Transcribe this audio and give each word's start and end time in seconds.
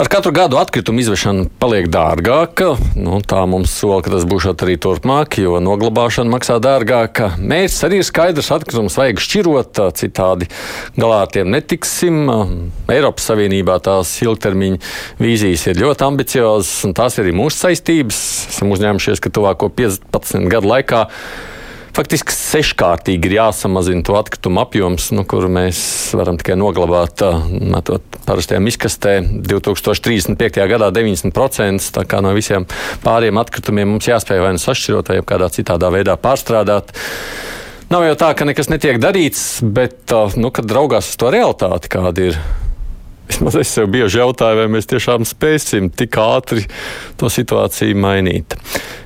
Ar 0.00 0.08
katru 0.08 0.32
gadu 0.32 0.56
atkritumu 0.56 1.02
izvešana 1.02 1.42
paliek 1.60 1.84
dārgāka. 1.92 2.70
Nu, 2.96 3.18
tā 3.20 3.42
mums 3.44 3.74
sola, 3.82 3.98
ka 4.00 4.08
tas 4.14 4.22
būs 4.24 4.46
arī 4.48 4.78
turpmāk, 4.80 5.36
jo 5.42 5.58
noglabāšana 5.60 6.32
maksā 6.32 6.56
dārgāk. 6.64 7.20
Mērķis 7.36 7.84
arī 7.84 7.98
ir 8.00 8.06
skaidrs, 8.08 8.48
atkritumus 8.56 8.96
vajag 8.96 9.20
šķirot, 9.20 9.82
citādi 10.00 10.48
galā 10.96 11.20
ar 11.26 11.34
tiem 11.34 11.52
netiksim. 11.52 12.16
Eiropas 12.88 13.28
Savienībā 13.28 13.76
tās 13.84 14.14
ilgtermiņa 14.24 14.80
vīzijas 15.20 15.66
ir 15.68 15.84
ļoti 15.84 16.08
ambiciozas, 16.08 16.72
un 16.88 16.96
tās 16.96 17.20
ir 17.20 17.26
arī 17.26 17.36
mūsu 17.36 17.66
saistības. 17.66 18.24
Esam 18.54 18.72
uzņēmušies, 18.72 19.20
ka 19.20 19.36
tuvāko 19.36 19.68
15 19.68 20.48
gadu 20.48 20.72
laikā 20.78 21.04
faktiski 21.96 22.34
seškārtīgi 22.34 23.30
ir 23.30 23.36
jāsamazina 23.38 24.04
to 24.06 24.16
atkritumu 24.18 24.62
apjoms, 24.62 25.10
nu, 25.16 25.24
kuru 25.28 25.50
mēs 25.52 25.80
varam 26.16 26.38
tikai 26.40 26.56
noglabāt, 26.60 27.24
parastajām 28.26 28.70
izkastē. 28.70 29.18
2035. 29.50 30.60
gadā 30.70 30.90
90% 30.94 31.90
tā 31.96 32.06
kā 32.08 32.22
no 32.24 32.34
visiem 32.36 32.66
pāriem 33.04 33.40
atkritumiem 33.42 33.94
mums 33.94 34.08
jāspēj 34.10 34.44
vai 34.44 34.54
nu 34.56 34.62
sašķirot, 34.62 35.12
vai 35.12 35.20
kādā 35.26 35.50
citādā 35.52 35.92
veidā 35.92 36.16
pārstrādāt. 36.20 36.94
Nav 37.90 38.04
jau 38.06 38.16
tā, 38.18 38.32
ka 38.38 38.46
nekas 38.46 38.70
netiek 38.70 39.00
darīts, 39.02 39.60
bet, 39.66 40.12
nu, 40.38 40.52
kad 40.54 40.70
raugās 40.70 41.10
uz 41.10 41.16
to 41.18 41.32
realitāti, 41.34 41.90
kāda 41.90 42.28
ir 42.30 42.38
Vismaz 43.30 43.60
es 43.60 43.70
sev 43.70 43.86
bieži 43.92 44.18
jautāju, 44.18 44.58
vai 44.58 44.70
mēs 44.74 44.90
tiešām 44.90 45.22
spēsim 45.28 45.92
tik 45.94 46.18
ātri 46.18 46.64
to 47.20 47.30
situāciju 47.30 47.94
mainīt. 48.02 48.56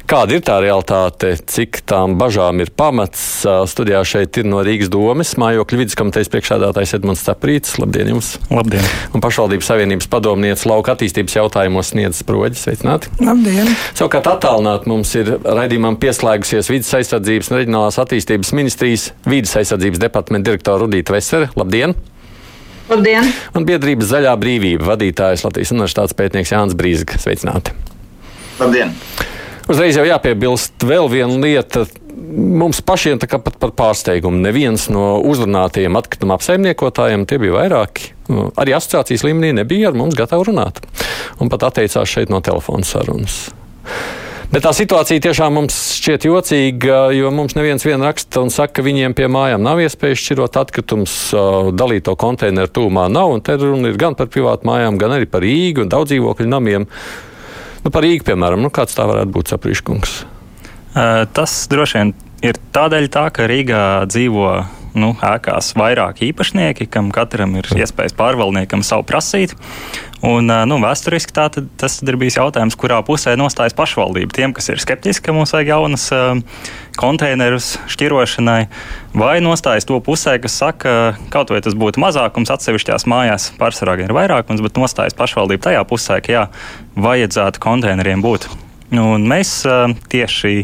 Kāda 0.08 0.36
ir 0.36 0.42
tā 0.44 0.58
realitāte, 0.60 1.30
cik 1.48 1.78
tām 1.88 2.18
bažām 2.20 2.60
ir 2.60 2.70
pamats? 2.76 3.20
Studijā 3.68 4.02
šeit 4.04 4.36
ir 4.40 4.48
no 4.48 4.60
Rīgas 4.64 4.90
domes 4.92 5.32
mājokļu 5.40 5.80
vidus 5.80 5.96
komitejas 5.96 6.28
priekšādātājs 6.32 6.92
Edmunds 6.98 7.24
Caprīts. 7.24 7.78
Labdien 7.80 8.12
jums! 8.12 8.34
Labdien! 8.52 8.84
Un 9.16 9.24
pašvaldības 9.24 9.70
savienības 9.72 10.08
padomniece 10.12 10.68
lauka 10.68 10.92
attīstības 10.92 11.38
jautājumos 11.38 11.92
sniedz 11.92 12.20
sproģis. 12.20 12.64
Sveicināti! 12.66 13.12
Labdien! 13.24 13.72
Savukārt 13.96 14.28
attālināt 14.32 14.88
mums 14.88 15.12
ir 15.20 15.38
raidījumam 15.44 15.96
pieslēgusies 16.00 16.72
vidas 16.72 16.92
aizsardzības 17.00 17.52
un 17.52 17.62
reģionālās 17.62 18.00
attīstības 18.04 18.52
ministrijas 18.56 19.10
vidas 19.24 19.56
aizsardzības 19.60 20.04
departamenta 20.04 20.52
direktora 20.52 20.84
Rudīta 20.84 21.16
Vesere. 21.16 21.52
Labdien! 21.56 21.96
Labdien! 22.84 23.30
Un 23.56 23.64
biedrības 23.64 24.10
zaļā 24.10 24.34
brīvība 24.36 24.90
vadītājs 24.92 25.44
Latvijas 25.46 25.72
Universitātes 25.72 26.16
pētnieks 26.18 26.52
Jānis 26.52 26.76
Brīsga. 26.76 27.16
Sveicināti! 27.20 27.72
Labdien! 28.60 28.92
Uzreiz 29.72 29.96
jau 29.96 30.04
jāpiebilst 30.04 30.84
vēl 30.84 31.08
viena 31.08 31.38
lieta. 31.40 31.86
Mums 32.14 32.82
pašiem 32.84 33.18
tā 33.22 33.28
kā 33.30 33.40
pat 33.40 33.56
par 33.62 33.72
pārsteigumu. 33.78 34.42
Neviens 34.44 34.90
no 34.92 35.14
uzrunātajiem 35.24 35.96
atkrituma 35.96 36.36
apsaimniekotājiem, 36.36 37.24
tie 37.28 37.40
bija 37.40 37.56
vairāki, 37.56 38.12
arī 38.60 38.76
asociācijas 38.76 39.24
līmenī 39.24 39.54
nebija 39.56 39.88
ar 39.88 39.96
mums 39.98 40.18
gatavi 40.18 40.50
runāt. 40.50 40.82
Un 41.40 41.48
pat 41.52 41.64
atteicās 41.70 42.10
šeit 42.10 42.32
no 42.32 42.44
telefona 42.44 42.84
sarunas. 42.86 43.46
Bet 44.54 44.62
tā 44.62 44.70
situācija 44.70 45.18
tiešām 45.18 45.56
mums 45.58 45.74
šķiet 45.96 46.28
jocīga, 46.28 46.98
jo 47.10 47.32
mums 47.34 47.56
neviens 47.58 47.82
vien 47.82 47.98
raksta 48.06 48.38
un 48.44 48.52
saka, 48.54 48.76
ka 48.76 48.84
viņiem 48.86 49.16
pie 49.18 49.26
mājām 49.26 49.64
nav 49.66 49.80
iespējas 49.82 50.20
šķirot 50.22 50.58
atkritumus, 50.60 51.14
dalīto 51.74 52.14
konteineru 52.14 52.70
tūmā 52.70 53.08
nav. 53.10 53.32
Un 53.34 53.42
te 53.42 53.56
runa 53.58 53.90
ir 53.90 53.98
gan 53.98 54.14
par 54.14 54.30
privātu 54.30 54.68
mājām, 54.70 54.94
gan 55.00 55.16
arī 55.16 55.26
par 55.26 55.42
Rīgu 55.42 55.82
un 55.82 55.90
daudz 55.90 56.12
dzīvokļu 56.12 56.46
namiem. 56.52 56.86
Nu, 57.82 57.90
par 57.90 58.06
Rīgu, 58.06 58.28
piemēram, 58.30 58.62
nu, 58.62 58.70
kāds 58.70 58.94
tā 58.94 59.08
varētu 59.10 59.34
būt 59.34 59.50
saprīškungs? 59.56 60.14
Tas 61.34 61.56
droši 61.74 61.98
vien 61.98 62.14
ir 62.46 62.62
tādēļ, 62.78 63.10
tā, 63.10 63.26
ka 63.34 63.50
Rīgā 63.50 63.82
dzīvo 64.06 64.52
nu, 64.98 65.12
ēkās 65.24 65.72
vairāk 65.78 66.22
īpašnieki, 66.28 66.88
kam 66.90 67.10
katram 67.14 67.56
ir 67.58 67.68
iespējas 67.74 68.14
pārvaldniekam 68.18 68.84
savu 68.86 69.06
prasīt. 69.08 69.54
Un, 70.24 70.48
nu, 70.48 70.78
vēsturiski 70.80 71.34
tā, 71.36 71.50
tad, 71.52 71.66
tas 71.80 71.98
tad 71.98 72.08
ir 72.08 72.16
bijis 72.20 72.38
jautājums, 72.38 72.78
kurā 72.80 73.02
pusē 73.04 73.34
nostājas 73.36 73.76
pašvaldība. 73.76 74.32
Tiem, 74.32 74.54
kas 74.56 74.70
ir 74.72 74.80
skeptiski, 74.80 75.26
ka 75.26 75.34
mums 75.36 75.52
vajag 75.52 75.74
jaunas 75.74 76.06
konteinerus 76.96 77.74
šķirošanai, 77.92 78.62
vai 79.18 79.34
nostājas 79.44 79.84
to 79.90 79.98
pusē, 80.04 80.38
kas 80.40 80.56
saka, 80.62 80.94
kaut 81.34 81.52
vai 81.52 81.60
tas 81.66 81.76
būtu 81.76 82.00
mazākums 82.00 82.54
atsevišķās 82.54 83.04
mājās, 83.10 83.50
pārsvarā 83.60 83.98
ir 84.06 84.16
vairākums, 84.16 84.64
bet 84.64 84.80
nostājas 84.80 85.18
pašvaldība 85.18 85.68
tajā 85.68 85.84
pusē, 85.90 86.22
ka 86.24 86.32
jā, 86.38 86.46
vajadzētu 86.96 87.60
konteineriem 87.60 88.24
būt. 88.24 88.48
Un 88.94 89.28
mēs 89.28 89.58
tieši 90.12 90.56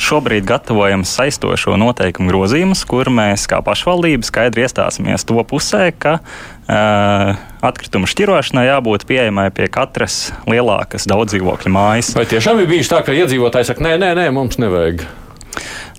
Šobrīd 0.00 0.46
gatavojam 0.48 1.04
saistošo 1.04 1.76
noteikumu 1.76 2.30
grozījumus, 2.32 2.84
kur 2.88 3.10
mēs 3.12 3.44
kā 3.50 3.60
pašvaldība 3.64 4.24
skaidri 4.24 4.64
iestāsimies 4.64 5.26
to 5.28 5.36
pusē, 5.48 5.90
ka 5.92 6.18
uh, 6.18 7.40
atkritumu 7.60 8.08
šķirošanai 8.08 8.68
jābūt 8.70 9.04
pieejamai 9.08 9.50
pie 9.54 9.68
katras 9.72 10.30
lielākas 10.48 11.08
daudzdzīvokļu 11.12 11.74
mājas. 11.76 12.14
Vai 12.16 12.24
tiešām 12.30 12.62
ir 12.64 12.70
bijis 12.72 12.92
tā, 12.92 13.02
ka 13.04 13.16
iedzīvotāji 13.16 13.68
saka, 13.68 13.84
nē, 13.84 13.98
nē, 14.00 14.14
nē 14.18 14.30
mums 14.34 14.56
nevajag? 14.62 15.04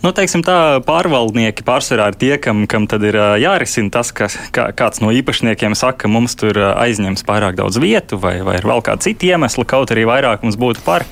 Nu, 0.03 0.11
teiksim, 0.11 0.41
tā, 0.43 0.81
pārvaldnieki 0.83 1.63
pārsvarā 1.63 2.09
ir 2.11 2.17
tie, 2.19 2.31
kam, 2.41 2.65
kam 2.67 2.89
ir 2.97 3.15
uh, 3.15 3.35
jārisina 3.39 3.93
tas, 3.93 4.09
ka 4.11 4.27
kā, 4.51 4.65
kāds 4.75 4.99
no 4.99 5.13
īpašniekiem 5.15 5.77
saka, 5.79 6.01
ka 6.03 6.11
mums 6.11 6.35
tur 6.35 6.57
uh, 6.59 6.73
aizņems 6.81 7.23
pārāk 7.23 7.55
daudz 7.55 7.79
vietu, 7.79 8.19
vai, 8.19 8.41
vai 8.43 8.57
ir 8.59 8.67
vēl 8.67 8.83
kādi 8.83 9.07
citi 9.07 9.31
iemesli, 9.31 9.63
kaut 9.63 9.93
arī 9.95 10.03
vairāk 10.09 10.43
mums 10.43 10.59
būtu 10.59 10.83
par. 10.83 11.07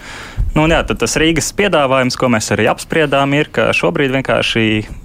Nu, 0.51 0.65
jā, 0.67 0.81
tas 0.83 1.13
Rīgas 1.15 1.47
piedāvājums, 1.55 2.17
ko 2.19 2.27
mēs 2.31 2.51
arī 2.51 2.65
apspriedām, 2.67 3.31
ir, 3.37 3.47
ka 3.55 3.69
šobrīd 3.75 4.11
vienkārši 4.17 4.63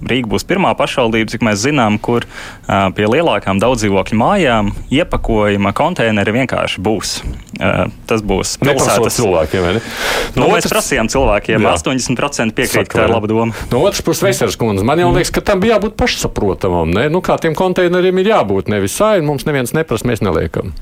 Rīga 0.09 0.27
būs 0.33 0.43
pirmā 0.47 0.73
pašvaldība, 0.75 1.31
cik 1.31 1.45
mēs 1.47 1.61
zinām, 1.63 1.95
kur 2.03 2.25
uh, 2.27 2.89
pie 2.97 3.07
lielākām 3.07 3.61
daudzdzīvokļu 3.63 4.19
mājām 4.19 4.73
iepakojuma 4.91 5.71
konteineri 5.77 6.33
vienkārši 6.35 6.83
būs. 6.83 7.13
Uh, 7.57 7.87
tas 8.09 8.25
būs 8.27 8.57
pilsētas 8.59 9.21
cilvēkiem. 9.21 9.69
Ne? 9.77 9.83
Nu, 10.35 10.43
no 10.43 10.49
mēs 10.51 10.67
otrs... 10.67 10.75
prasījām 10.75 11.11
cilvēkiem, 11.15 11.63
jā. 11.63 11.77
80% 11.79 12.57
piekrīt, 12.57 12.91
ka 12.91 12.99
tā 12.99 13.07
ir 13.07 13.15
laba 13.15 13.31
doma. 13.31 13.65
No 13.71 13.85
otras 13.87 14.03
puses, 14.03 14.25
Veseras 14.27 14.59
kundze, 14.59 14.83
man 14.87 14.99
jau 14.99 15.13
liekas, 15.15 15.31
ka 15.31 15.45
tam 15.47 15.63
bija 15.63 15.77
jābūt 15.77 15.95
pašsaprotamam. 15.99 16.91
Ne? 16.91 17.07
Nu, 17.13 17.23
kā 17.23 17.39
tiem 17.39 17.55
konteineriem 17.55 18.19
ir 18.19 18.33
jābūt, 18.35 18.67
nevis 18.73 18.99
sāļi, 18.99 19.23
mums 19.25 19.47
neviens 19.47 19.71
neprasa, 19.77 20.11
mēs 20.11 20.25
neliekam. 20.27 20.75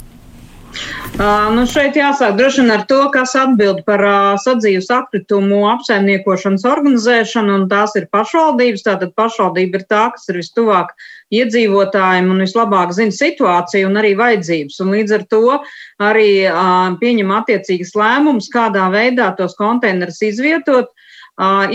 Uh, 1.16 1.48
nu 1.56 1.64
šeit 1.70 1.96
jāsāk 1.96 2.34
droši 2.36 2.60
vien 2.60 2.74
ar 2.76 2.82
to, 2.90 2.98
kas 3.14 3.38
atbild 3.40 3.86
par 3.88 4.02
uh, 4.04 4.16
sadzīves 4.44 4.90
atkritumu 4.92 5.62
apsaimniekošanas 5.72 6.66
organizēšanu, 6.68 7.54
un 7.56 7.70
tās 7.72 7.96
ir 7.96 8.10
pašvaldības. 8.12 8.84
Tātad 8.84 9.14
pašvaldība 9.16 9.80
ir 9.80 9.86
tā, 9.88 10.02
kas 10.12 10.28
ir 10.28 10.42
vistuvāk 10.42 10.92
iedzīvotājiem 11.36 12.28
un 12.34 12.44
vislabāk 12.44 12.92
zina 12.98 13.16
situāciju 13.16 13.88
un 13.88 14.02
arī 14.02 14.12
vajadzības. 14.20 14.82
Un 14.84 14.92
līdz 14.98 15.16
ar 15.16 15.26
to 15.32 15.44
arī 16.04 16.30
uh, 16.50 16.92
pieņem 17.00 17.32
attiecīgas 17.40 17.96
lēmumus, 17.96 18.52
kādā 18.52 18.90
veidā 18.92 19.32
tos 19.40 19.56
konteinerus 19.60 20.20
izvietot. 20.28 20.92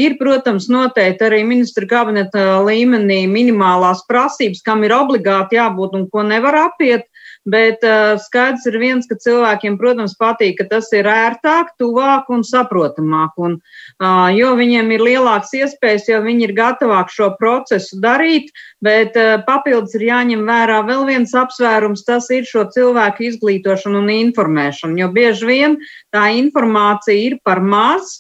Ir, 0.00 0.14
protams, 0.16 0.70
noteikti 0.72 1.26
arī 1.26 1.42
ministra 1.44 1.84
kabineta 1.84 2.62
līmenī 2.64 3.26
minimālās 3.28 4.00
prasības, 4.08 4.62
kam 4.64 4.86
ir 4.88 4.94
obligāti 4.96 5.58
jābūt 5.58 5.98
un 5.98 6.06
ko 6.08 6.24
nevar 6.24 6.56
apiet. 6.62 7.09
Bet 7.48 7.80
uh, 7.88 8.18
skaidrs 8.20 8.66
ir 8.68 8.74
viens, 8.76 9.06
ka 9.08 9.16
cilvēkiem, 9.16 9.78
protams, 9.80 10.12
patīk, 10.20 10.58
ka 10.58 10.66
tas 10.68 10.90
ir 10.92 11.06
ērtāk, 11.08 11.70
tuvāk 11.80 12.28
un 12.28 12.44
saprotamāk. 12.44 13.32
Un, 13.40 13.54
uh, 13.96 14.28
jo 14.36 14.52
viņiem 14.58 14.92
ir 14.92 15.04
lielāks 15.06 15.54
iespējas, 15.56 16.10
jo 16.10 16.20
viņi 16.20 16.50
ir 16.50 16.52
gatavāk 16.58 17.08
šo 17.08 17.30
procesu 17.40 17.96
darīt, 18.04 18.52
bet 18.84 19.16
uh, 19.16 19.38
papildus 19.46 19.96
ir 19.96 20.04
jāņem 20.10 20.44
vērā 20.44 20.82
vēl 20.84 21.06
viens 21.08 21.32
apsvērums, 21.32 22.04
tas 22.04 22.28
ir 22.28 22.44
šo 22.44 22.66
cilvēku 22.76 23.30
izglītošana 23.30 24.02
un 24.04 24.12
informēšana. 24.18 25.00
Jo 25.00 25.08
bieži 25.08 25.48
vien 25.48 25.80
tā 26.12 26.28
informācija 26.36 27.16
ir 27.16 27.40
par 27.40 27.64
maz 27.64 28.18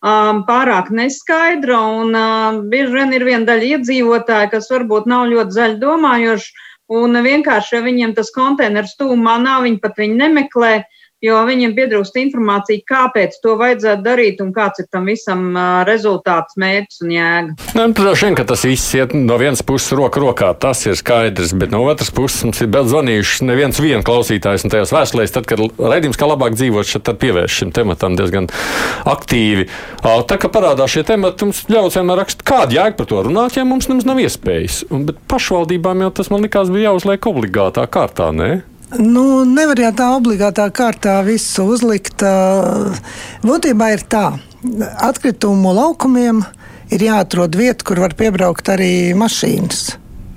um, 0.00 0.42
pārāk 0.48 0.88
neskaidra, 0.94 1.76
un 2.00 2.16
uh, 2.16 2.60
bieži 2.72 2.96
vien 2.96 3.12
ir 3.12 3.28
viena 3.28 3.52
daļa 3.52 3.76
iedzīvotāja, 3.76 4.50
kas 4.56 4.72
varbūt 4.72 5.12
nav 5.12 5.28
ļoti 5.28 5.60
zaļi 5.60 5.80
domājoši, 5.82 6.68
Un 6.92 7.16
vienkārši, 7.24 7.76
ja 7.78 7.84
viņiem 7.84 8.12
tas 8.16 8.32
konteiners 8.34 8.96
tūmā 9.00 9.38
nav, 9.40 9.62
viņi 9.64 9.80
pat 9.80 10.00
viņu 10.00 10.18
nemeklē 10.18 10.72
jo 11.22 11.38
viņiem 11.46 11.74
pietrūkst 11.76 12.18
informācija, 12.22 12.82
kāpēc 12.88 13.38
to 13.42 13.54
vajadzētu 13.60 14.04
darīt 14.04 14.42
un 14.42 14.50
kāds 14.54 14.82
ir 14.82 14.88
tam 14.92 15.06
visam 15.10 15.54
rezultāts, 15.86 16.58
mērķis 16.60 17.02
un 17.04 17.14
jēga. 17.14 17.56
Nu, 17.78 17.86
Protams, 17.96 18.36
ka 18.38 18.46
tas 18.48 18.64
viss 18.66 18.96
iet 18.98 19.14
no 19.16 19.38
vienas 19.40 19.62
puses 19.66 19.94
roka 19.98 20.22
rokā, 20.22 20.50
tas 20.58 20.82
ir 20.88 20.98
skaidrs, 20.98 21.54
bet 21.58 21.72
no 21.74 21.84
otras 21.86 22.10
puses 22.14 22.42
mums 22.46 22.62
ir 22.64 22.72
vēl 22.74 22.88
zvanījuši 22.90 23.48
neviens 23.48 23.80
vien 23.82 24.04
klausītājs 24.06 24.66
un 24.66 24.74
tajās 24.74 24.94
vēstulēs, 24.94 25.34
tad, 25.34 25.46
kad 25.50 25.62
raidījums 25.78 26.18
kā 26.18 26.28
labāk 26.28 26.56
dzīvot, 26.58 26.96
tad 27.06 27.20
pievērš 27.22 27.60
šim 27.62 27.74
tematam 27.76 28.18
diezgan 28.18 28.50
aktīvi. 29.08 29.68
Tā 30.02 30.40
kā 30.40 30.50
parādās 30.52 30.96
šie 30.96 31.06
temati, 31.06 31.46
mums 31.46 31.62
ļauts 31.70 31.98
vienmēr 32.00 32.22
rakstīt, 32.22 32.44
kāda 32.48 32.78
jēga 32.78 32.98
par 32.98 33.10
to 33.10 33.22
runāt, 33.28 33.56
ja 33.58 33.66
mums 33.68 33.88
nemaz 33.90 34.08
nav 34.08 34.20
iespējas. 34.22 34.82
Un, 34.90 35.06
bet 35.08 35.22
pašvaldībām 35.30 36.04
jau 36.06 36.12
tas 36.18 36.32
man 36.32 36.44
likās 36.44 36.72
bija 36.72 36.90
jāuzliek 36.90 37.30
obligātā 37.30 37.86
kārtā, 37.90 38.32
ne? 38.34 38.52
Nu, 39.00 39.44
nevar 39.48 39.80
jau 39.80 39.92
tā 39.96 40.08
obligātā 40.18 40.66
kārtā 40.74 41.20
visu 41.24 41.64
uzlikt. 41.72 42.24
Būtībā 43.44 43.92
ir 43.94 44.04
tā, 44.10 44.26
atkritumu 45.00 45.72
laukumiem 45.76 46.42
ir 46.92 47.06
jāatrod 47.08 47.56
vieta, 47.56 47.86
kur 47.88 48.02
var 48.04 48.16
piebraukt 48.18 48.68
arī 48.74 49.14
mašīnas. 49.16 49.84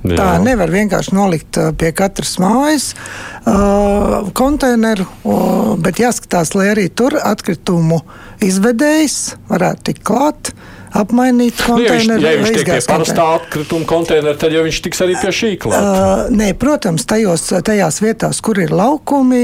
Jā. 0.06 0.16
Tā 0.20 0.28
nevar 0.38 0.70
vienkārši 0.70 1.16
nolikt 1.18 1.58
pie 1.82 1.90
katras 1.98 2.36
mājas 2.38 2.92
uh, 2.94 4.28
konteineru, 4.38 5.08
uh, 5.26 5.72
bet 5.82 5.98
jāskatās, 5.98 6.54
lai 6.54 6.68
arī 6.76 6.86
tur 6.94 7.18
atkritumu 7.18 8.04
izvedējs 8.46 9.18
varētu 9.50 9.90
tikt 9.90 10.06
klāt. 10.06 10.54
Uh, 10.54 10.75
apmainīt 10.96 11.60
konteineru. 11.60 12.22
Nu, 12.22 12.26
ja 12.26 12.36
viņš, 12.36 12.36
ja 12.36 12.42
viņš 12.42 12.56
tiek 12.56 12.70
pie 12.72 12.80
parastā 12.90 13.28
atkrituma 13.36 13.88
konteineru, 13.90 14.38
tad 14.42 14.56
jau 14.56 14.64
viņš 14.66 14.82
tiks 14.86 15.04
arī 15.06 15.18
pie 15.22 15.34
šī 15.36 15.52
klāta. 15.62 15.92
Uh, 15.92 16.34
nē, 16.36 16.50
protams, 16.62 17.06
tajos, 17.10 17.48
tajās 17.68 18.02
vietās, 18.04 18.42
kur 18.46 18.60
ir 18.64 18.74
laukumi, 18.76 19.44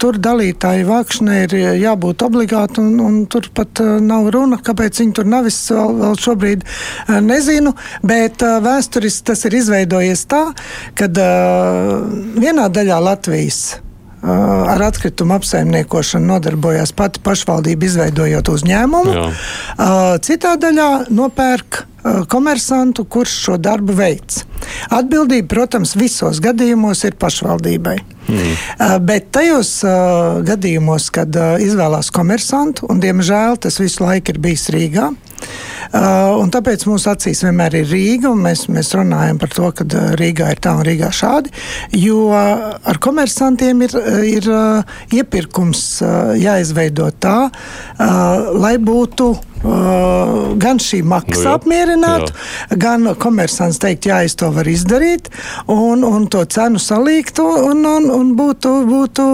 tur 0.00 0.20
dalītāju 0.22 0.88
vākšanai 0.90 1.40
ir 1.46 1.56
jābūt 1.80 2.24
obligāti, 2.26 2.84
un, 2.84 2.96
un 3.04 3.20
tur 3.30 3.50
pat 3.56 3.82
nav 4.04 4.30
runa, 4.34 4.60
kāpēc 4.64 5.02
viņi 5.02 5.16
tur 5.20 5.28
nav. 5.30 5.48
Es 5.50 5.58
vēl, 5.72 5.94
vēl 6.02 6.16
šobrīd 6.20 6.66
nezinu, 7.26 7.74
bet 8.06 8.44
uh, 8.46 8.58
vēsturiski 8.64 9.30
tas 9.32 9.46
ir 9.48 9.60
izveidojies 9.60 10.26
tā, 10.30 10.46
ka 10.98 11.10
uh, 11.10 11.94
vienā 12.40 12.68
daļā 12.72 13.00
Latvijas 13.10 13.80
ar 14.22 14.82
atkritumu 14.84 15.34
apsaimniekošanu 15.38 16.34
nodarbojās 16.34 16.92
pati 16.96 17.22
pašvaldība, 17.24 17.88
izveidojot 17.88 18.50
uzņēmumu. 18.52 19.14
Jā. 19.16 19.28
Citā 20.24 20.56
daļā 20.60 20.90
nopērk 21.14 21.84
komersantu, 22.32 23.04
kurš 23.04 23.36
šo 23.44 23.56
darbu 23.60 23.94
veids. 23.96 24.44
Atbildība, 24.92 25.48
protams, 25.52 25.94
visos 25.96 26.40
gadījumos 26.40 27.04
ir 27.08 27.16
pašvaldībai. 27.20 27.96
Mm. 28.30 28.54
Bet 29.04 29.30
tajos 29.34 29.72
gadījumos, 30.46 31.10
kad 31.12 31.36
izvēlās 31.60 32.12
komersantu, 32.14 32.88
un 32.92 33.00
diemžēl 33.02 33.58
tas 33.64 33.80
visu 33.80 34.04
laiku 34.04 34.34
ir 34.34 34.40
bijis 34.40 34.68
Rīgā, 34.72 35.10
Uh, 35.90 36.46
tāpēc 36.54 36.84
mūsu 36.86 37.10
acīs 37.10 37.42
vienmēr 37.42 37.80
ir 37.80 37.88
Rīga, 37.90 38.30
un 38.30 38.44
mēs, 38.44 38.68
mēs 38.70 38.92
runājam 38.94 39.40
par 39.42 39.50
to, 39.56 39.70
ka 39.74 39.86
Rīgā 40.20 40.52
ir 40.54 40.62
tā 40.62 40.76
un 40.78 40.86
Rīgā 40.86 41.10
šādi. 41.14 41.50
Jo 41.98 42.28
ar 42.30 43.00
komersantiem 43.02 43.82
ir, 43.86 43.96
ir 44.30 44.50
uh, 44.54 44.98
iepirkums 45.16 45.84
uh, 46.04 46.32
jāizveido 46.38 47.10
tā, 47.18 47.38
lai 48.60 48.76
būtu 48.78 49.32
Uh, 49.34 49.49
gan 49.60 50.78
šī 50.80 51.02
maksa 51.04 51.42
nu, 51.44 51.52
apmierinātu, 51.58 52.32
jā. 52.32 52.78
gan 52.80 53.10
komersants 53.20 53.80
teikt, 53.82 54.08
jā, 54.08 54.22
es 54.24 54.36
to 54.40 54.48
varu 54.54 54.72
izdarīt, 54.72 55.28
un, 55.68 56.04
un 56.06 56.26
to 56.32 56.46
cenu 56.48 56.80
salīgtu, 56.80 57.44
un, 57.68 57.82
un, 57.84 58.08
un 58.14 58.30
būtu, 58.38 58.72
būtu 58.88 59.26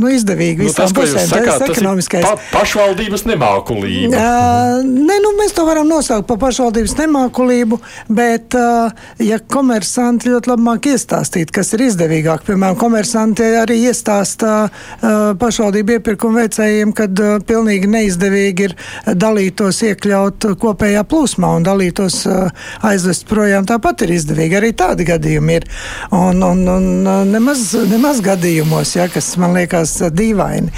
nu, 0.00 0.10
izdevīgi 0.12 0.64
nu, 0.64 0.68
visām 0.68 0.92
pusēm. 0.96 1.30
Tas 1.32 1.64
ir 1.64 1.72
ekonomiskais. 1.72 2.26
Pa, 2.26 2.60
pašvaldības 2.60 3.24
nemākulība. 3.30 4.12
Uh, 4.12 4.84
ne, 4.84 5.16
nu, 5.24 5.32
mēs 5.40 5.56
to 5.56 5.64
varam 5.68 5.88
nosaukt 5.88 6.28
par 6.28 6.40
pašvaldības 6.44 6.96
nemākulību, 7.00 7.80
bet, 8.12 8.58
uh, 8.60 8.92
ja 9.24 9.40
komersanti 9.40 10.32
ļoti 10.34 10.52
labi 10.52 10.68
māk 10.68 10.90
iestāstīt, 10.92 11.52
kas 11.54 11.72
ir 11.76 11.86
izdevīgāk, 11.88 12.44
piemēram, 12.48 12.76
komersanti 12.80 13.48
arī 13.62 13.80
iestāsta 13.88 14.52
uh, 14.68 15.32
pašvaldību 15.40 15.98
iepirkumu 15.98 16.42
veicējiem, 16.42 16.92
kad 16.96 17.24
uh, 17.24 17.38
pilnīgi 17.46 17.88
neizdevīgi 17.90 18.68
ir 18.68 18.76
dalītos 19.18 19.80
iekļaut 19.90 20.48
kopējā 20.60 21.04
plūsmā 21.08 21.54
un 21.58 21.66
dalītos 21.66 22.20
uh, 22.28 22.48
aizvest 22.86 23.26
projām. 23.30 23.66
Tāpat 23.68 24.04
ir 24.06 24.14
izdevīgi. 24.18 24.58
Arī 24.58 24.72
tādi 24.76 25.06
gadījumi 25.08 25.58
ir. 25.60 25.68
Un, 26.14 26.42
un, 26.44 26.62
un 26.68 26.88
uh, 27.08 27.22
nemaz, 27.28 27.70
nemaz 27.90 28.20
gadījumos, 28.24 28.96
ja, 28.98 29.08
kas 29.12 29.34
man 29.40 29.56
liekas 29.56 29.96
uh, 30.02 30.12
dīvaini. 30.14 30.72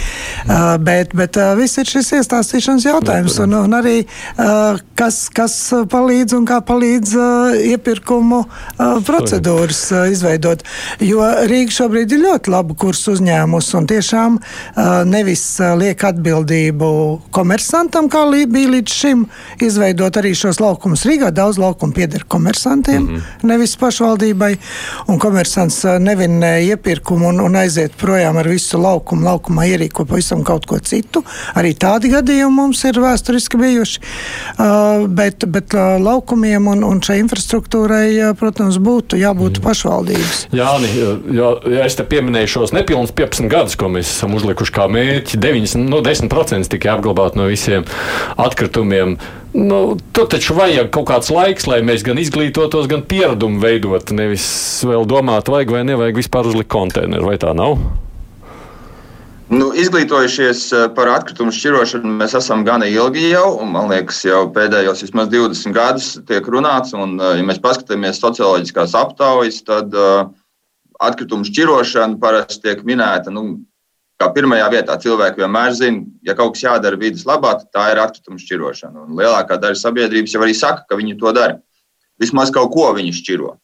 Uh, 0.47 0.77
bet 0.83 1.15
bet 1.17 1.39
viss 1.59 1.81
ir 1.81 1.89
šis 1.89 2.13
iestāstīšanas 2.21 2.87
jautājums. 2.87 3.39
Un, 3.45 3.55
un 3.59 3.77
arī 3.77 3.97
kas, 4.99 5.27
kas 5.35 5.55
palīdz 5.91 6.37
un 6.37 6.47
kā 6.49 6.59
palīdz 6.67 7.15
iepirkumu 7.73 8.43
procedūras 9.07 9.83
izveidot. 10.13 10.65
Jo 11.05 11.25
Rīga 11.49 11.75
šobrīd 11.79 12.15
ir 12.17 12.25
ļoti 12.25 12.53
labu 12.53 12.77
kursu 12.79 13.17
uzņēmusi 13.17 13.77
un 13.79 13.89
tiešām 13.91 14.39
nevis 15.11 15.45
liek 15.81 16.05
atbildību 16.11 16.91
komersantam, 17.35 18.11
kā 18.13 18.26
bija 18.51 18.73
līdz 18.75 18.93
šim 18.93 19.25
izveidot 19.63 20.17
arī 20.21 20.35
šos 20.37 20.61
laukumus. 20.61 21.05
Rīgā 21.09 21.31
daudz 21.35 21.59
laukumu 21.59 21.93
pieder 21.97 22.25
komersantiem, 22.29 23.03
mm 23.03 23.17
-hmm. 23.17 23.49
nevis 23.49 23.77
pašvaldībai. 23.77 24.57
Un 25.07 25.19
komersants 25.19 25.85
nevinē 25.85 26.61
iepirkumu 26.71 27.29
un, 27.29 27.41
un 27.41 27.57
aiziet 27.57 27.97
projām 27.97 28.37
ar 28.37 28.49
visu 28.49 28.79
laukumu. 28.79 29.25
Laukumā 29.25 29.67
ierīko 29.67 30.05
pavisam 30.05 30.45
kaut 30.45 30.67
ko 30.67 30.79
citu. 30.79 31.25
Arī 31.55 31.75
tādi 31.75 32.09
gadījumi 32.09 32.55
mums 32.55 32.85
ir 32.85 33.01
vēsturiski 33.01 33.57
bijuši. 33.57 34.01
Uh, 34.59 35.07
bet 35.09 35.45
bet 35.47 35.75
uh, 35.75 35.97
laukumiem 36.03 36.67
un, 36.67 36.85
un 36.85 37.01
šai 37.03 37.19
infrastruktūrai, 37.23 38.31
uh, 38.31 38.35
protams, 38.39 38.79
būtu 38.83 39.19
jābūt 39.21 39.59
mm. 39.59 39.65
pašvaldības. 39.65 40.47
Jā, 40.57 40.71
jo, 41.33 41.51
ja 41.71 41.87
es 41.87 41.97
te 41.99 42.05
pieminēju 42.05 42.53
šos 42.57 42.75
nepilnus 42.77 43.13
15 43.17 43.51
gadus, 43.53 43.77
ko 43.79 43.91
mēs 43.93 44.11
esam 44.11 44.37
uzlikuši 44.39 44.75
kā 44.77 44.89
mērķi, 44.93 45.41
9, 45.43 45.77
no 45.87 46.03
10% 46.05 46.73
tikai 46.73 46.95
apglabāt 46.97 47.39
no 47.39 47.49
visiem 47.51 47.87
atkritumiem. 48.37 49.17
Nu, 49.57 49.97
tur 50.13 50.27
taču 50.33 50.57
vajag 50.57 50.91
kaut 50.93 51.09
kāds 51.11 51.31
laiks, 51.33 51.69
lai 51.71 51.81
mēs 51.87 52.05
gan 52.07 52.21
izglītotos, 52.21 52.89
gan 52.91 53.05
pieradumu 53.09 53.63
veidot. 53.63 54.13
Nevis 54.17 54.49
vēl 54.85 55.07
domāt, 55.09 55.49
vajag 55.53 55.73
vai 55.73 55.85
nevajag 55.89 56.19
vispār 56.21 56.51
uzlikt 56.51 56.73
konteineru, 56.73 57.31
vai 57.31 57.39
tā 57.41 57.55
nav? 57.57 57.79
Nu, 59.47 59.69
izglītojušies 59.79 60.61
eh, 60.75 60.89
par 60.95 61.07
atkritumu 61.13 61.53
šķirošanu, 61.55 62.17
mēs 62.19 62.35
esam 62.35 62.65
gana 62.67 62.89
ilgi 62.91 63.29
jau, 63.31 63.61
man 63.63 63.93
liekas, 63.93 64.25
jau 64.27 64.41
pēdējos 64.51 65.05
vismaz 65.05 65.31
20 65.31 65.77
gadus 65.77 66.09
tiek 66.27 66.49
runāts. 66.51 66.97
Un, 66.99 67.15
eh, 67.21 67.37
ja 67.39 67.47
mēs 67.47 67.63
paskatāmies 67.63 68.19
socioloģiskās 68.19 68.97
aptaujas, 68.99 69.61
tad 69.69 69.95
uh, 69.95 70.27
atkritumu 70.99 71.47
šķirošana 71.47 72.19
parasti 72.19 72.67
tiek 72.67 72.83
minēta 72.89 73.31
nu, 73.31 73.61
kā 74.21 74.31
pirmajā 74.33 74.67
vietā 74.73 74.97
cilvēki 75.01 75.43
vienmēr 75.43 75.77
zina, 75.77 76.05
ja 76.25 76.37
kaut 76.39 76.57
kas 76.57 76.65
jādara 76.65 76.99
vidas 77.01 77.27
labā, 77.29 77.57
tad 77.61 77.69
tā 77.75 77.91
ir 77.93 78.01
atkrituma 78.01 78.41
šķirošana. 78.41 79.05
Un 79.05 79.21
lielākā 79.21 79.59
daļa 79.61 79.81
sabiedrības 79.81 80.35
jau 80.37 80.43
arī 80.45 80.57
saka, 80.57 80.87
ka 80.89 80.99
viņi 80.99 81.19
to 81.21 81.33
dara. 81.37 81.61
Vismaz 82.21 82.53
kaut 82.55 82.73
ko 82.73 82.89
viņi 82.97 83.13
šķiro. 83.19 83.57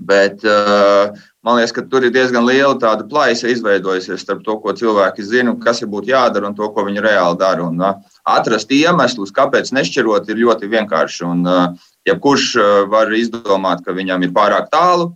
Bet 0.00 0.44
uh, 0.48 1.12
man 1.44 1.58
liekas, 1.58 1.74
ka 1.76 1.84
tur 1.84 2.06
ir 2.06 2.12
diezgan 2.12 2.46
liela 2.48 2.72
tāda 2.80 3.04
plaisa 3.08 3.50
izveidojusies 3.52 4.22
starp 4.24 4.40
to, 4.46 4.56
ko 4.62 4.72
cilvēki 4.76 5.24
zina, 5.28 5.52
kas 5.60 5.82
ir 5.84 5.90
būtu 5.92 6.08
jādara 6.12 6.48
un 6.48 6.56
to, 6.56 6.68
ko 6.72 6.86
viņi 6.86 7.04
reāli 7.04 7.36
dara. 7.40 7.66
Un, 7.68 7.80
uh, 7.84 8.20
atrast 8.24 8.72
iemeslus, 8.72 9.32
kāpēc 9.36 9.72
nešķirot, 9.76 10.28
ir 10.28 10.40
ļoti 10.40 10.70
vienkārši. 10.72 11.24
Un, 11.28 11.44
uh, 11.48 11.88
jebkurš 12.08 12.52
var 12.88 13.12
izdomāt, 13.12 13.84
ka 13.84 13.92
viņam 13.96 14.24
ir 14.24 14.32
pārāk 14.36 14.70
tālu, 14.72 15.10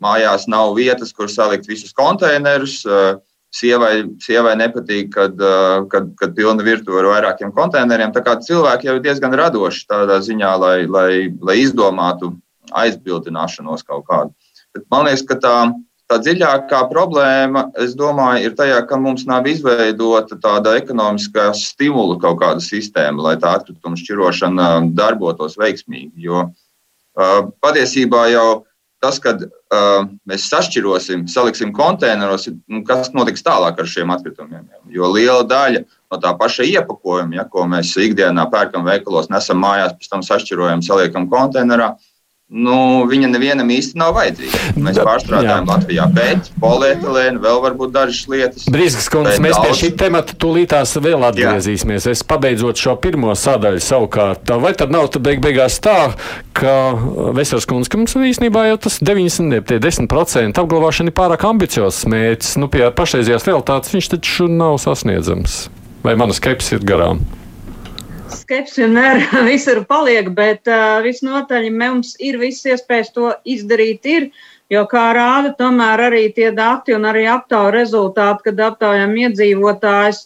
mājās 0.00 0.48
nav 0.48 0.72
vietas, 0.76 1.12
kur 1.12 1.28
salikt 1.28 1.68
visus 1.68 1.92
konteinerus. 1.96 2.80
Uh, 2.88 3.20
Sievai, 3.50 4.04
sievai 4.22 4.52
nepatīk, 4.54 5.08
kad, 5.10 5.40
uh, 5.42 5.82
kad, 5.90 6.12
kad 6.20 6.36
pilna 6.36 6.62
virtuve 6.62 7.00
ar 7.00 7.08
vairākiem 7.10 7.50
konteineriem. 7.56 8.12
Tā 8.14 8.22
kā 8.22 8.36
cilvēki 8.46 8.86
jau 8.86 8.94
ir 8.94 9.02
diezgan 9.02 9.34
radoši 9.34 9.88
tādā 9.90 10.20
ziņā, 10.22 10.52
lai, 10.62 10.76
lai, 10.86 11.10
lai 11.42 11.56
izdomātu 11.58 12.36
aizbildināšanos 12.70 13.82
kaut 13.88 14.06
kādu. 14.06 14.30
Bet 14.76 14.86
man 14.92 15.08
liekas, 15.08 15.24
ka 15.26 15.34
tā, 15.42 15.54
tā 16.10 16.20
dziļākā 16.22 16.84
problēma, 16.92 17.66
es 17.82 17.96
domāju, 17.98 18.46
ir 18.46 18.56
tajā, 18.58 18.80
ka 18.86 18.98
mums 19.02 19.26
nav 19.26 19.46
izveidota 19.50 20.38
tāda 20.38 20.76
ekonomiskā 20.78 21.50
stimula 21.58 22.20
kaut 22.22 22.38
kāda 22.42 22.62
sistēma, 22.62 23.22
lai 23.26 23.36
tā 23.42 23.56
atkrituma 23.58 23.98
šķirošana 23.98 24.70
darbotos 24.94 25.58
veiksmīgi. 25.58 26.14
Jo 26.30 26.46
uh, 26.46 27.50
patiesībā 27.66 28.28
jau 28.30 28.48
tas, 29.00 29.18
kad 29.22 29.42
uh, 29.46 30.04
mēs 30.28 30.44
sašķirosim, 30.50 31.24
saliksim 31.30 31.72
konteineros, 31.76 32.48
nu, 32.68 32.82
kas 32.86 33.12
notiks 33.16 33.44
tālāk 33.46 33.80
ar 33.80 33.88
šiem 33.88 34.12
atkritumiem. 34.12 34.66
Jo 34.92 35.08
liela 35.14 35.46
daļa 35.48 35.84
no 35.84 36.20
tā 36.20 36.34
paša 36.36 36.66
iepakojuma, 36.68 37.38
ja, 37.38 37.46
ko 37.48 37.64
mēs 37.70 37.94
ikdienā 37.96 38.44
pērkam 38.52 38.84
veikalos, 38.86 39.30
nesam 39.32 39.62
mājās, 39.64 39.96
pēc 39.96 40.12
tam 40.12 40.24
sašķirojam, 40.26 40.84
saliekam 40.84 41.30
konteinerā, 41.32 41.94
uh, 41.94 42.09
nu, 42.50 43.06
viņa 43.06 43.28
nevienam 43.30 43.68
īsti 43.70 43.98
nav 44.00 44.16
vajadzīga. 44.16 44.60
Mēs 44.82 44.98
pārstrādājam 44.98 45.68
jā. 45.68 45.70
Latvijā, 45.70 46.06
bet 46.14 46.50
polietilēnu 46.62 47.42
vēl 47.44 47.60
varbūt 47.62 47.94
dažas 47.94 48.26
lietas. 48.30 48.66
Brīskas 48.72 49.06
kundze, 49.12 49.36
mēs 49.42 49.54
daudz... 49.54 49.68
pie 49.68 49.78
šī 49.78 49.90
temata 50.00 50.36
tūlītās 50.42 50.96
vēl 50.98 51.26
atgriezīsimies. 51.30 52.08
Jā. 52.08 52.16
Es 52.18 52.24
pabeidzot 52.26 52.82
šo 52.82 52.96
pirmo 53.02 53.34
sadaļu 53.38 53.82
savukārt, 53.86 54.50
vai 54.62 54.74
tad 54.78 54.94
nav 54.94 55.12
tad 55.14 55.24
beig 55.26 55.42
beigās 55.44 55.78
tā, 55.82 56.12
ka 56.56 56.76
Vesels 57.38 57.68
kundze, 57.70 57.92
ka 57.92 58.00
mums 58.02 58.18
īstenībā 58.18 58.66
jau 58.72 58.80
tas 58.88 58.98
90, 58.98 59.76
10% 59.86 60.64
apglabāšana 60.64 61.14
ir 61.14 61.18
pārāk 61.22 61.46
ambiciozs 61.46 62.02
mērķis. 62.10 62.56
Nu, 62.60 62.70
pie 62.72 62.88
pašreizējās 62.90 63.46
realitātes 63.46 63.94
viņš 63.94 64.14
taču 64.16 64.50
nav 64.50 64.80
sasniedzams. 64.82 65.68
Vai 66.02 66.16
mana 66.18 66.34
skepse 66.34 66.78
ir 66.78 66.88
garām? 66.88 67.22
Skepsis 68.34 68.78
vienmēr 68.82 69.24
visur 69.46 69.82
paliek, 69.88 70.30
bet 70.36 70.68
uh, 70.70 71.00
visnotaļ 71.04 71.68
mums 71.74 72.14
ir 72.22 72.38
visas 72.40 72.76
iespējas 72.76 73.12
to 73.16 73.34
izdarīt. 73.44 74.06
Ir. 74.06 74.30
Jo, 74.70 74.84
kā 74.86 75.08
rāda 75.16 75.50
tomēr 75.58 75.98
arī 76.06 76.28
tie 76.30 76.52
dati 76.54 76.94
un 76.94 77.02
arī 77.10 77.24
aptauja 77.26 77.72
rezultāti, 77.74 78.44
kad 78.44 78.60
aptaujam 78.68 79.16
iedzīvotājus, 79.18 80.20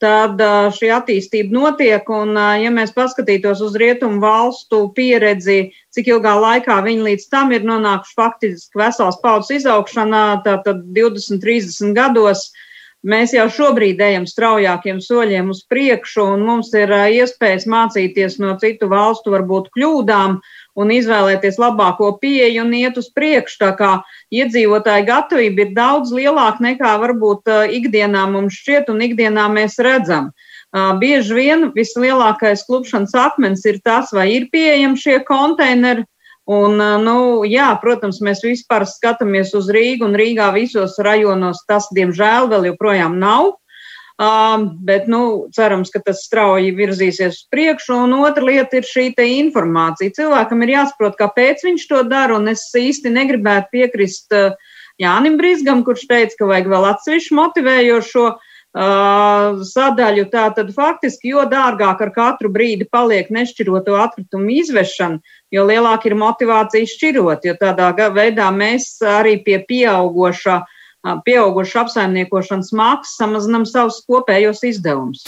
tad 0.00 0.40
šī 0.76 0.88
attīstība 0.96 1.52
notiek. 1.52 2.08
Un, 2.08 2.32
ja 2.62 2.70
mēs 2.72 2.94
paskatītos 2.96 3.60
uz 3.66 3.76
rietumu 3.80 4.22
valstu 4.22 4.86
pieredzi, 4.96 5.74
cik 5.92 6.08
ilgā 6.14 6.32
laikā 6.40 6.78
viņi 6.86 7.06
līdz 7.10 7.28
tam 7.32 7.52
ir 7.52 7.66
nonākuši 7.68 8.16
faktiski 8.16 8.80
vesels 8.80 9.20
paudzes 9.20 9.60
izaugšanā, 9.60 10.24
tātad 10.48 10.80
20, 10.96 11.42
30 11.44 11.92
gados, 11.98 12.48
mēs 13.06 13.32
jau 13.34 13.46
šobrīd 13.52 14.00
ejam 14.04 14.26
straujākiem 14.28 15.00
soļiem 15.00 15.50
uz 15.52 15.62
priekšu, 15.70 16.24
un 16.34 16.44
mums 16.46 16.72
ir 16.76 16.92
iespējas 16.92 17.66
mācīties 17.70 18.38
no 18.42 18.56
citu 18.60 18.90
valstu 18.90 19.32
varbūt 19.34 19.70
kļūdām 19.76 20.36
un 20.80 20.92
izvēlēties 20.94 21.58
labāko 21.60 22.12
pieeju 22.20 22.64
un 22.64 22.76
iet 22.76 23.00
uz 23.00 23.10
priekšu. 23.14 23.58
Tā 23.62 23.72
kā 23.78 23.90
iedzīvotāju 24.34 25.08
gatavība 25.08 25.66
ir 25.66 25.74
daudz 25.76 26.12
lielāka 26.14 26.64
nekā 26.68 26.94
varbūt 27.02 27.50
ikdienā 27.80 28.26
mums 28.30 28.60
šķiet 28.60 28.92
un 28.92 29.02
ikdienā 29.08 29.48
mēs 29.52 29.80
redzam. 29.82 30.30
Bieži 31.00 31.34
vien 31.34 31.70
vislielākais 31.74 32.62
klupšanas 32.68 33.16
akmens 33.18 33.64
ir 33.66 33.80
tas, 33.82 34.12
vai 34.14 34.28
ir 34.36 34.46
pieejami 34.52 35.00
šie 35.00 35.18
konteineri. 35.26 36.06
Un, 36.50 36.80
nu, 37.04 37.16
jā, 37.46 37.68
protams, 37.78 38.18
mēs 38.26 38.42
vispār 38.42 38.82
skatāmies 38.88 39.52
uz 39.54 39.68
Rīgu, 39.70 40.08
un 40.08 40.16
Rīgā 40.18 40.48
visos 40.56 40.96
rajonos 40.98 41.62
tas, 41.68 41.86
diemžēl, 41.94 42.48
vēl 42.50 42.72
joprojām 42.72 43.20
nav. 43.22 43.52
Um, 44.20 44.66
bet, 44.84 45.06
nu, 45.08 45.46
cerams, 45.56 45.92
ka 45.94 46.02
tas 46.04 46.24
strauji 46.26 46.74
virzīsies 46.76 47.38
uz 47.38 47.46
priekšu. 47.54 48.02
Un 48.04 48.18
otra 48.18 48.44
lieta 48.44 48.80
ir 48.80 48.88
šī 48.88 49.14
informācija. 49.38 50.12
Cilvēkam 50.18 50.66
ir 50.66 50.74
jāsaprot, 50.74 51.16
kāpēc 51.16 51.64
viņš 51.64 51.86
to 51.88 52.02
dara, 52.10 52.36
un 52.36 52.50
es 52.52 52.66
īsti 52.74 53.14
negribētu 53.14 53.70
piekrist 53.72 54.34
Jānim 55.00 55.38
Brīsgam, 55.40 55.84
kurš 55.86 56.04
teica, 56.10 56.34
ka 56.36 56.50
vajag 56.50 56.68
vēl 56.68 56.90
atsevišķu 56.90 57.38
motivējošo 57.38 58.26
uh, 58.26 58.49
sadaļu. 58.74 60.26
Tātad 60.30 60.70
faktiski, 60.74 61.32
jo 61.34 61.44
dārgāk 61.50 62.00
ar 62.00 62.12
katru 62.14 62.50
brīdi 62.54 62.86
paliek 62.86 63.30
nešķiroto 63.30 63.96
atkritumu 63.98 64.50
izvešana, 64.60 65.18
jo 65.50 65.64
lielāka 65.66 66.06
ir 66.10 66.14
motivācija 66.14 66.86
šķirot, 66.86 67.44
jo 67.44 67.54
tādā 67.58 67.90
veidā 68.14 68.50
mēs 68.54 69.00
arī 69.02 69.40
pie 69.42 69.58
pieaugoša 69.66 70.60
uh, 70.60 70.76
pieaugušu 71.24 71.78
apsaimniekošanas 71.80 72.72
maksas 72.76 73.16
samazinām 73.16 73.64
savus 73.68 74.02
kopējos 74.08 74.60
izdevumus. 74.68 75.24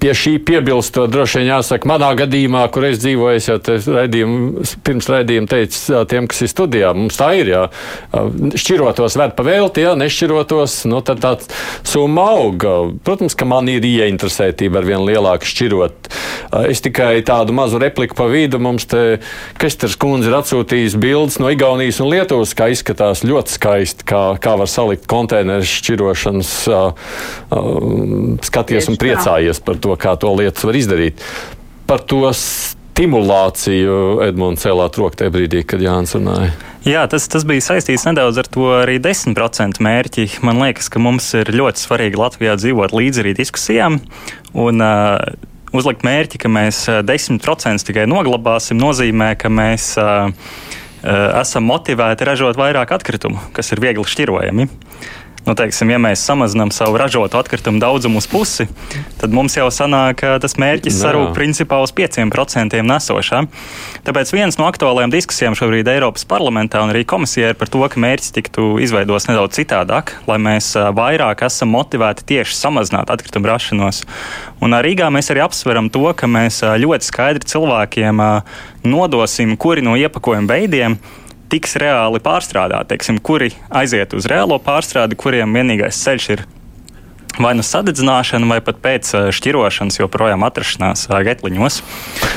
Pie 0.00 0.14
šī 0.16 0.38
piebilstot, 0.44 1.10
droši 1.12 1.40
vien 1.40 1.50
jāsaka, 1.50 1.88
manā 1.88 2.10
gadījumā, 2.16 2.62
kur 2.72 2.86
es 2.88 3.00
dzīvoju, 3.02 3.42
jau 3.44 3.58
raidījumu, 3.98 4.64
pirms 4.86 5.10
raidījuma 5.12 5.50
teicu 5.50 6.00
tiem, 6.08 6.28
kas 6.30 6.40
ir 6.44 6.52
studijā, 6.52 6.92
mums 6.96 7.20
tā 7.20 7.30
ir, 7.40 7.52
jā, 7.52 7.62
šķirotos 8.64 9.18
ved 9.20 9.36
pa 9.36 9.46
velti, 9.46 9.84
jā, 9.84 9.92
nešķirotos, 10.00 10.78
nu 10.88 11.02
tad 11.04 11.20
tā 11.20 11.34
summa 11.84 12.30
auga. 12.38 12.74
Protams, 13.04 13.36
ka 13.36 13.48
man 13.48 13.68
ir 13.72 13.84
ieinteresētība 13.84 14.80
ar 14.80 14.88
vien 14.88 15.04
lielāku 15.04 15.48
šķirot. 15.48 16.10
Es 16.70 16.80
tikai 16.84 17.12
tādu 17.26 17.54
mazu 17.56 17.80
repliku 17.80 18.16
pa 18.18 18.26
vidu 18.30 18.58
mums 18.62 18.88
te 18.90 19.20
Kesters 19.60 19.96
kundze 20.00 20.30
ir 20.30 20.36
atsūtījis 20.38 20.96
bildes 21.00 21.38
no 21.42 21.50
Igaunijas 21.52 22.00
un 22.02 22.10
Lietuvas, 22.12 22.56
kā 22.56 22.70
izskatās 22.72 23.22
ļoti 23.26 23.54
skaisti, 23.54 24.06
kā, 24.08 24.22
kā 24.42 24.56
var 24.60 24.70
salikt 24.70 25.09
konteineru 25.10 25.66
šķirošanas 25.66 26.52
skaties 28.46 28.90
un 28.92 28.98
priecājies 29.00 29.62
par 29.66 29.80
to, 29.82 29.96
kā 30.00 30.16
to 30.20 30.32
lietas 30.38 30.66
var 30.66 30.78
izdarīt. 30.78 31.24
Par 31.90 32.04
to 32.06 32.30
stimulāciju 32.36 34.20
Edmunds 34.26 34.62
cēlāt 34.66 34.98
roku 35.00 35.18
tajā 35.18 35.32
brīdī, 35.34 35.64
kad 35.66 35.82
Jānis 35.82 36.14
runāja. 36.18 36.52
Jā, 36.86 37.04
tas, 37.12 37.26
tas 37.28 37.44
bija 37.44 37.64
saistīts 37.64 38.06
nedaudz 38.08 38.40
ar 38.40 38.48
to 38.48 38.70
arī 38.78 38.96
10% 39.02 39.82
mērķi. 39.84 40.26
Man 40.46 40.62
liekas, 40.62 40.88
ka 40.92 41.02
mums 41.02 41.28
ir 41.36 41.50
ļoti 41.52 41.82
svarīgi 41.82 42.20
Latvijā 42.20 42.56
dzīvot 42.60 42.94
līdz 42.96 43.22
arī 43.24 43.36
diskusijām. 43.36 44.00
Un, 44.56 44.84
uh, 44.84 45.48
Uzlikt 45.70 46.02
mērķi, 46.02 46.40
ka 46.42 46.48
mēs 46.50 46.80
10% 47.06 47.84
tikai 47.86 48.02
noglabāsim, 48.10 48.74
nozīmē, 48.82 49.28
ka 49.38 49.46
mēs 49.54 49.92
uh, 50.02 50.32
esam 51.02 51.64
motivēti 51.68 52.26
ražot 52.28 52.58
vairāk 52.60 52.92
atkritumu, 52.96 53.40
kas 53.56 53.72
ir 53.72 53.80
viegli 53.82 54.04
šķirojami. 54.04 54.68
Nu, 55.46 55.54
teiksim, 55.56 55.88
ja 55.88 55.96
mēs 55.96 56.20
samazinām 56.28 56.68
savu 56.74 56.98
ražotu 57.00 57.38
atkritumu 57.40 57.80
daudzumu 57.80 58.20
uz 58.20 58.26
pusi, 58.28 58.66
tad 59.18 59.32
mums 59.32 59.56
jau 59.56 59.70
sanāk 59.72 60.20
tas 60.42 60.56
mērķis 60.60 60.98
sarūk 61.00 61.32
principā 61.34 61.78
uz 61.80 61.94
5% 61.96 62.76
nesošā. 62.84 63.40
Tāpēc 64.04 64.32
viens 64.36 64.58
no 64.60 64.66
aktuālajām 64.68 65.12
diskusijām 65.14 65.56
šobrīd 65.56 65.88
Eiropas 65.88 66.26
parlamentā 66.28 66.82
un 66.84 66.92
arī 66.92 67.06
komisijā 67.08 67.54
ir 67.54 67.58
par 67.58 67.72
to, 67.72 67.80
ka 67.88 68.02
mērķis 68.04 68.34
tiktu 68.36 68.66
izveidots 68.84 69.30
nedaudz 69.30 69.56
citādāk, 69.56 70.12
lai 70.28 70.36
mēs 70.44 70.74
vairāk 70.76 71.46
esam 71.48 71.72
motivēti 71.72 72.28
tieši 72.34 72.58
samazināt 72.58 73.10
atkritumu 73.10 73.48
rašanos. 73.48 74.04
Un 74.60 74.76
Rīgā 74.76 75.08
mēs 75.08 75.32
arī 75.32 75.40
apsveram 75.46 75.88
to, 75.88 76.04
ka 76.12 76.28
mēs 76.28 76.60
ļoti 76.84 77.08
skaidri 77.08 77.48
cilvēkiem 77.48 78.20
nodosim, 78.84 79.56
kuri 79.60 79.82
no 79.84 79.96
iepakojuma 79.96 80.52
veidiem 80.52 81.00
tiks 81.50 81.76
reāli 81.80 82.22
pārstrādāti, 82.22 82.92
teiksim, 82.94 83.18
kuri 83.22 83.52
aiziet 83.68 84.14
uz 84.16 84.28
reālo 84.30 84.60
pārstrādi, 84.62 85.18
kuriem 85.18 85.54
vienīgais 85.58 85.98
ceļš 86.04 86.32
ir 86.36 86.46
vai 87.40 87.52
nu 87.56 87.64
sadedzināšana, 87.64 88.48
vai 88.50 88.58
pat 88.64 88.80
pēc 88.82 89.12
eh, 89.14 89.28
šķirošanas 89.34 90.00
joprojām 90.00 90.44
atrašanās 90.46 91.06
eh, 91.08 91.20
getliņos. 91.28 91.80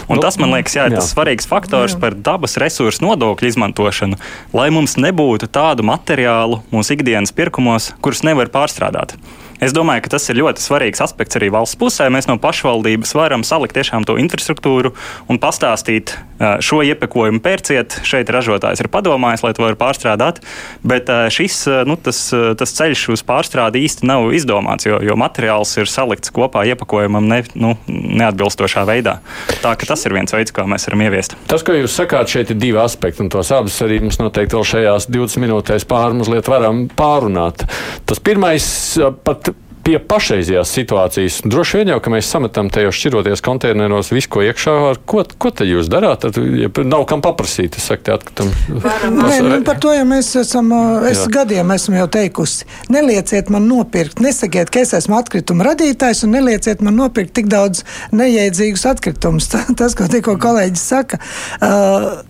Un 0.08 0.18
nu, 0.18 0.24
tas, 0.24 0.38
man 0.42 0.54
liekas, 0.56 0.78
jā, 0.78 0.88
ir 0.88 0.98
jā. 0.98 1.02
tas 1.02 1.12
svarīgs 1.14 1.50
faktors 1.50 1.96
jā. 1.96 2.02
par 2.04 2.18
dabas 2.18 2.58
resursu 2.62 3.06
nodokļu 3.06 3.54
izmantošanu, 3.54 4.20
lai 4.56 4.70
mums 4.74 4.98
nebūtu 5.00 5.50
tādu 5.54 5.86
materiālu 5.88 6.62
mūsu 6.74 6.98
ikdienas 6.98 7.34
pirkumos, 7.36 7.94
kurus 8.04 8.24
nevar 8.28 8.52
pārstrādāt. 8.54 9.18
Es 9.64 9.72
domāju, 9.72 10.04
ka 10.04 10.18
tas 10.18 10.26
ir 10.28 10.42
ļoti 10.42 10.60
svarīgs 10.60 11.00
aspekts 11.06 11.38
arī 11.40 11.48
valsts 11.54 11.78
pusē. 11.80 12.10
Mēs 12.12 12.28
no 12.28 12.36
pašvaldības 12.42 13.14
varam 13.16 13.46
salikt 13.48 13.78
tiešām 13.78 14.04
to 14.04 14.18
infrastruktūru 14.20 14.92
un 15.32 15.40
pastāstīt, 15.40 16.18
šo 16.60 16.82
iepakojumu 16.84 17.40
pērciet. 17.44 18.02
Šeit 18.04 18.32
ražotājs 18.34 18.82
ir 18.84 18.90
padomājis, 18.92 19.46
lai 19.46 19.54
to 19.56 19.64
var 19.64 19.78
pārstrādāt, 19.80 20.42
bet 20.84 21.08
šis 21.32 21.62
nu, 21.88 21.96
tas, 21.96 22.20
tas 22.60 22.76
ceļš 22.76 23.06
uz 23.16 23.24
pārstrādi 23.24 23.86
īsti 23.88 24.10
nav 24.10 24.28
izdomāts, 24.36 24.88
jo, 24.90 25.00
jo 25.00 25.16
materiāls 25.20 25.72
ir 25.80 25.88
salikts 25.88 26.34
kopā 26.34 26.66
iepakojumam 26.74 27.30
ne, 27.32 27.40
nu, 27.56 27.76
neatbilstošā 27.88 28.84
veidā. 28.90 29.20
Tā 29.64 29.76
ka 29.80 29.88
tas 29.94 30.04
ir 30.04 30.18
viens 30.18 30.36
veids, 30.36 30.52
kā 30.52 30.68
mēs 30.68 30.90
varam 30.90 31.06
ieviest. 31.08 31.38
Tas, 31.48 31.64
ko 31.64 31.78
jūs 31.78 31.96
sakāt, 31.96 32.36
šeit 32.36 32.52
ir 32.52 32.60
divi 32.60 32.82
aspekti, 32.84 33.24
un 33.24 33.32
tos 33.32 33.54
abus 33.56 33.80
arī 33.86 34.02
mums 34.04 34.20
noteikti 34.20 34.60
vēl 34.60 34.68
šajās 34.74 35.08
20 35.14 35.46
minūtēs 35.46 35.88
pārmazliet 35.88 36.52
varam 36.52 36.86
pārunāt. 36.92 37.64
Tas 38.10 38.20
pirmais 38.24 38.68
pat 39.24 39.53
pie 39.84 39.98
pašreizējās 40.00 40.72
situācijas. 40.78 41.40
Droši 41.50 41.82
vien 41.82 41.92
jau, 41.94 42.00
ka 42.04 42.12
mēs 42.14 42.30
sametam 42.32 42.70
tajos 42.74 42.96
šķiroties 42.98 43.44
konteineros 43.44 44.12
visu, 44.14 44.30
ko 44.32 44.44
iekšā. 44.46 44.76
Ko, 45.10 45.24
ko 45.40 45.52
tad 45.52 45.70
jūs 45.70 45.90
darāt? 45.92 46.24
Tad, 46.24 46.40
ja 46.60 46.70
nav 46.88 47.06
kam 47.10 47.24
paprasīt, 47.26 47.78
es 47.80 47.88
saku, 47.92 48.14
atkatam. 48.16 48.52
Nē, 48.72 49.38
nu, 49.44 49.60
par 49.68 49.82
to 49.84 49.94
jau 49.96 50.06
mēs 50.08 50.32
esam, 50.40 50.72
es 51.10 51.26
Jā. 51.26 51.30
gadiem 51.40 51.76
esmu 51.76 52.00
jau 52.00 52.10
teikusi. 52.18 52.68
Nelieciet 52.94 53.52
man 53.54 53.68
nopirkt, 53.70 54.24
nesakiet, 54.24 54.72
ka 54.74 54.84
es 54.84 54.96
esmu 54.98 55.20
atkrituma 55.20 55.68
radītājs 55.72 56.24
un 56.28 56.38
nelieciet 56.38 56.84
man 56.86 56.98
nopirkt 57.00 57.36
tik 57.40 57.52
daudz 57.52 57.84
neiedzīgus 58.16 58.88
atkritumus. 58.94 59.52
Tas, 59.80 59.98
ko 60.00 60.08
tikko 60.12 60.38
kolēģis 60.42 60.92
saka. 60.94 61.20
Uh, 61.60 62.24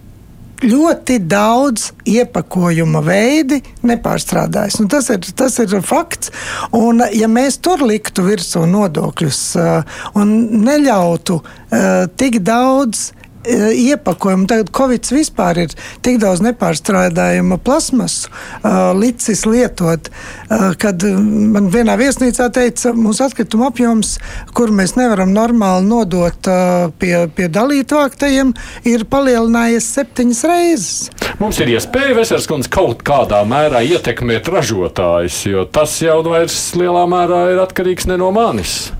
ļoti 0.63 1.19
daudz 1.29 1.91
iepakojuma 2.09 3.01
veidi 3.05 3.59
nepārstrādājas. 3.85 4.79
Nu, 4.81 4.87
tas, 4.91 5.09
ir, 5.13 5.23
tas 5.37 5.57
ir 5.61 5.75
fakts. 5.85 6.31
Un, 6.75 7.03
ja 7.13 7.29
mēs 7.31 7.59
tur 7.63 7.83
liktu 7.85 8.25
virsū 8.27 8.65
nodokļus 8.69 9.41
uh, 9.59 9.99
un 10.19 10.33
neļautu 10.63 11.39
uh, 11.39 12.05
tik 12.19 12.41
daudz 12.45 13.11
iepakojumu. 13.45 14.47
Tagad 14.49 14.71
Covid 14.75 15.09
vispār 15.13 15.63
ir 15.65 15.75
tik 16.05 16.19
daudz 16.21 16.43
nepārstrādājuma 16.45 17.59
plasmasu 17.63 18.29
uh, 18.29 18.91
licis 18.97 19.45
lietot, 19.49 20.09
uh, 20.09 20.71
kad 20.79 21.03
man 21.03 21.69
vienā 21.73 21.97
viesnīcā 21.99 22.49
teica, 22.53 22.93
mūsu 22.97 23.25
atkrituma 23.27 23.69
apjoms, 23.71 24.15
kur 24.55 24.73
mēs 24.75 24.95
nevaram 24.99 25.33
normāli 25.35 25.89
nodot 25.89 26.49
uh, 26.51 26.89
pie, 26.99 27.15
pie 27.35 27.49
dalītu 27.51 27.99
vāktajiem, 27.99 28.53
ir 28.89 29.07
palielinājies 29.11 29.91
septiņas 29.97 30.43
reizes. 30.49 30.97
Mums 31.41 31.59
ir 31.63 31.73
iespēja, 31.73 32.15
Veselskundze, 32.17 32.69
kaut 32.71 33.01
kādā 33.05 33.41
mērā 33.47 33.81
ietekmēt 33.83 34.47
ražotājus, 34.53 35.43
jo 35.49 35.65
tas 35.65 35.95
jau 36.03 36.19
vairs 36.27 36.59
lielā 36.77 37.07
mērā 37.09 37.45
ir 37.53 37.63
atkarīgs 37.63 38.07
ne 38.11 38.19
no 38.21 38.29
manis. 38.35 38.91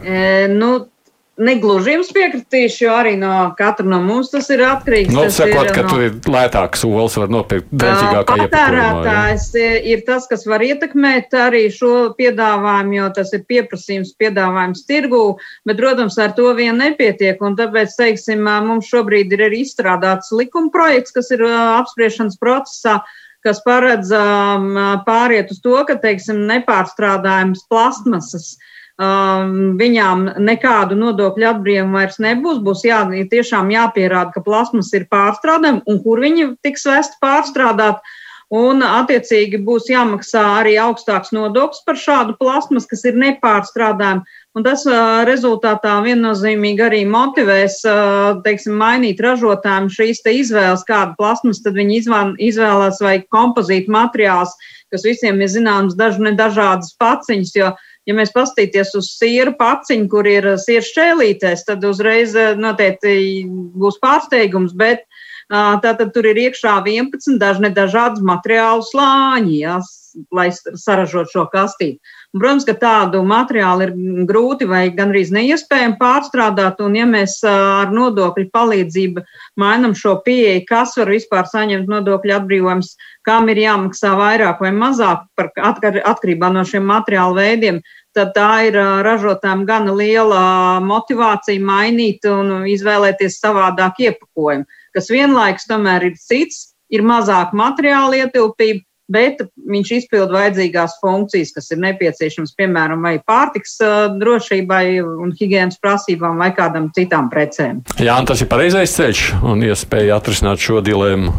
E, 0.00 0.48
nu, 0.48 0.89
negluži 1.40 1.94
jums 1.94 2.10
piekritīšu, 2.14 2.82
jo 2.84 2.94
arī 2.94 3.14
no 3.20 3.32
katra 3.58 3.86
no 3.88 4.00
mums 4.04 4.30
tas 4.32 4.48
ir 4.52 4.62
atkarīgs. 4.66 5.12
Nu, 5.14 5.24
sakot, 5.32 5.68
ir, 5.68 5.72
ka 5.74 5.84
no... 5.86 5.92
tur 5.92 6.04
ir 6.06 6.18
lētāks 6.34 6.84
olas, 6.88 7.16
var 7.20 7.32
nopirkt 7.32 7.70
dārģīgākā 7.82 8.36
patērētājs 8.42 9.46
ir 9.92 10.04
tas, 10.08 10.28
kas 10.30 10.44
var 10.50 10.64
ietekmēt 10.66 11.34
arī 11.40 11.64
šo 11.74 11.94
piedāvājumu, 12.18 12.98
jo 12.98 13.08
tas 13.16 13.32
ir 13.36 13.46
pieprasījums 13.48 14.12
piedāvājums 14.20 14.84
tirgū, 14.88 15.24
bet, 15.68 15.80
protams, 15.80 16.18
ar 16.20 16.34
to 16.36 16.52
vien 16.58 16.78
nepietiek, 16.80 17.40
un 17.44 17.56
tāpēc, 17.58 17.96
teiksim, 17.98 18.44
mums 18.68 18.90
šobrīd 18.92 19.32
ir 19.36 19.48
arī 19.48 19.64
izstrādāts 19.64 20.34
likuma 20.36 20.72
projekts, 20.74 21.16
kas 21.16 21.32
ir 21.34 21.46
apspriešanas 21.48 22.38
procesā, 22.40 23.00
kas 23.44 23.62
paredz 23.64 24.10
um, 24.12 24.74
pāriet 25.06 25.52
uz 25.54 25.62
to, 25.64 25.78
ka, 25.88 25.96
teiksim, 26.02 26.44
nepārstrādājums 26.50 27.64
plastmasas 27.72 28.52
um, 29.00 29.76
viņām 29.80 30.26
nekādu 30.44 30.98
nodokļu 31.00 31.50
atbrīvumu 31.54 32.00
vairs 32.00 32.20
nebūs. 32.22 32.62
Būs 32.64 32.84
jā, 32.86 33.02
tiešām 33.32 33.72
jāpierāda, 33.74 34.34
ka 34.34 34.44
plasmas 34.44 34.92
ir 34.96 35.08
pārstrādājama 35.10 35.84
un 35.88 36.02
kur 36.04 36.22
viņi 36.22 36.54
tiks 36.64 36.88
vest 36.90 37.16
pārstrādāt. 37.22 38.02
Un, 38.50 38.80
attiecīgi, 38.82 39.60
būs 39.62 39.84
jāmaksā 39.92 40.40
arī 40.58 40.72
augstāks 40.82 41.30
nodoklis 41.30 41.84
par 41.86 41.94
šādu 41.94 42.34
plasmas, 42.40 42.88
kas 42.90 43.04
ir 43.06 43.14
nepārstrādājama. 43.22 44.24
Un 44.58 44.64
tas 44.66 44.82
uh, 44.90 45.20
rezultātā 45.22 45.92
viennozīmīgi 46.02 46.82
arī 46.82 47.04
motivēs, 47.06 47.76
uh, 47.86 48.40
teiksim, 48.42 48.74
mainīt 48.80 49.22
ražotājiem 49.22 49.86
šīs 49.94 50.24
izvēles, 50.26 50.82
kādu 50.88 51.14
plasmas 51.20 51.62
tad 51.62 51.78
viņi 51.78 52.00
izvēlās 52.48 52.98
vai 53.06 53.20
kompozītu 53.30 53.94
materiāls, 53.94 54.56
kas 54.90 55.06
visiem 55.06 55.38
ir 55.38 55.54
zināms 55.54 55.94
daži 55.94 56.26
ne 56.26 56.34
dažādas 56.34 56.90
paciņas, 56.98 57.54
jo, 57.54 57.70
ja 58.10 58.16
mēs 58.18 58.32
pastīties 58.34 58.92
uz 58.98 59.12
sieru 59.14 59.54
paciņu, 59.58 60.08
kur 60.10 60.28
ir 60.28 60.48
sieru 60.60 60.86
šķēlītēs, 60.86 61.64
tad 61.68 61.84
uzreiz 61.86 62.34
noteikti 62.58 63.46
būs 63.78 64.00
pārsteigums, 64.02 64.74
bet 64.76 65.06
Tātad 65.50 66.12
tur 66.14 66.28
ir 66.30 66.38
iekšā 66.38 66.76
11 66.86 67.40
dažne 67.42 67.72
dažādas 67.74 68.22
materiālu 68.22 68.84
slāņi, 68.86 69.56
ja, 69.64 69.80
lai 70.30 70.48
saražot 70.54 71.30
šo 71.32 71.48
kastīti. 71.50 71.98
Un, 72.30 72.38
protams, 72.38 72.66
ka 72.68 72.76
tādu 72.78 73.24
materiālu 73.26 73.88
ir 73.88 73.92
grūti 74.28 74.68
vai 74.70 74.84
gandrīz 74.94 75.32
neiespējami 75.34 75.98
pārstrādāt, 75.98 76.78
un 76.86 76.94
ja 76.94 77.06
mēs 77.10 77.40
ar 77.46 77.90
nodokļu 77.90 78.46
palīdzību 78.54 79.24
mainam 79.58 79.96
šo 79.98 80.20
pieeju, 80.22 80.62
kas 80.68 80.94
var 81.00 81.10
vispār 81.10 81.50
saņemt 81.50 81.90
nodokļu 81.90 82.36
atbrīvojums, 82.38 82.94
kam 83.26 83.50
ir 83.50 83.64
jāmaksā 83.64 84.14
vairāk 84.18 84.62
vai 84.62 84.70
mazāk 84.70 85.26
par 85.34 85.50
atkarībā 85.58 86.52
no 86.54 86.62
šiem 86.62 86.86
materiālu 86.86 87.40
veidiem, 87.42 87.82
tad 88.14 88.30
tā 88.38 88.52
ir 88.70 88.78
ražotājiem 89.06 89.66
gana 89.66 89.94
liela 89.98 90.44
motivācija 90.86 91.62
mainīt 91.62 92.26
un 92.30 92.68
izvēlēties 92.70 93.42
savādāk 93.42 93.98
iepakojumu 94.06 94.78
kas 94.96 95.10
vienlaikus 95.12 95.68
tomēr 95.70 96.10
ir 96.10 96.16
cits, 96.20 96.70
ir 96.90 97.04
mazāk 97.06 97.54
materiāla 97.56 98.24
ietilpība, 98.24 98.84
bet 99.10 99.42
viņš 99.70 99.92
izpilda 99.96 100.36
vajadzīgās 100.36 100.96
funkcijas, 101.02 101.52
kas 101.56 101.70
ir 101.74 101.80
nepieciešamas, 101.82 102.54
piemēram, 102.58 103.02
vai 103.02 103.16
pārtiks 103.26 103.78
drošībai 104.20 104.84
un 105.02 105.34
higiēnas 105.38 105.80
prasībām 105.82 106.38
vai 106.40 106.52
kādam 106.54 106.90
citām 106.94 107.30
precēm. 107.32 107.82
Jā, 107.98 108.20
tas 108.26 108.44
ir 108.44 108.50
pareizais 108.50 108.94
ceļš 108.94 109.24
un 109.42 109.66
iespēja 109.66 110.20
atrisināt 110.20 110.62
šo 110.62 110.82
dilemmu. 110.84 111.34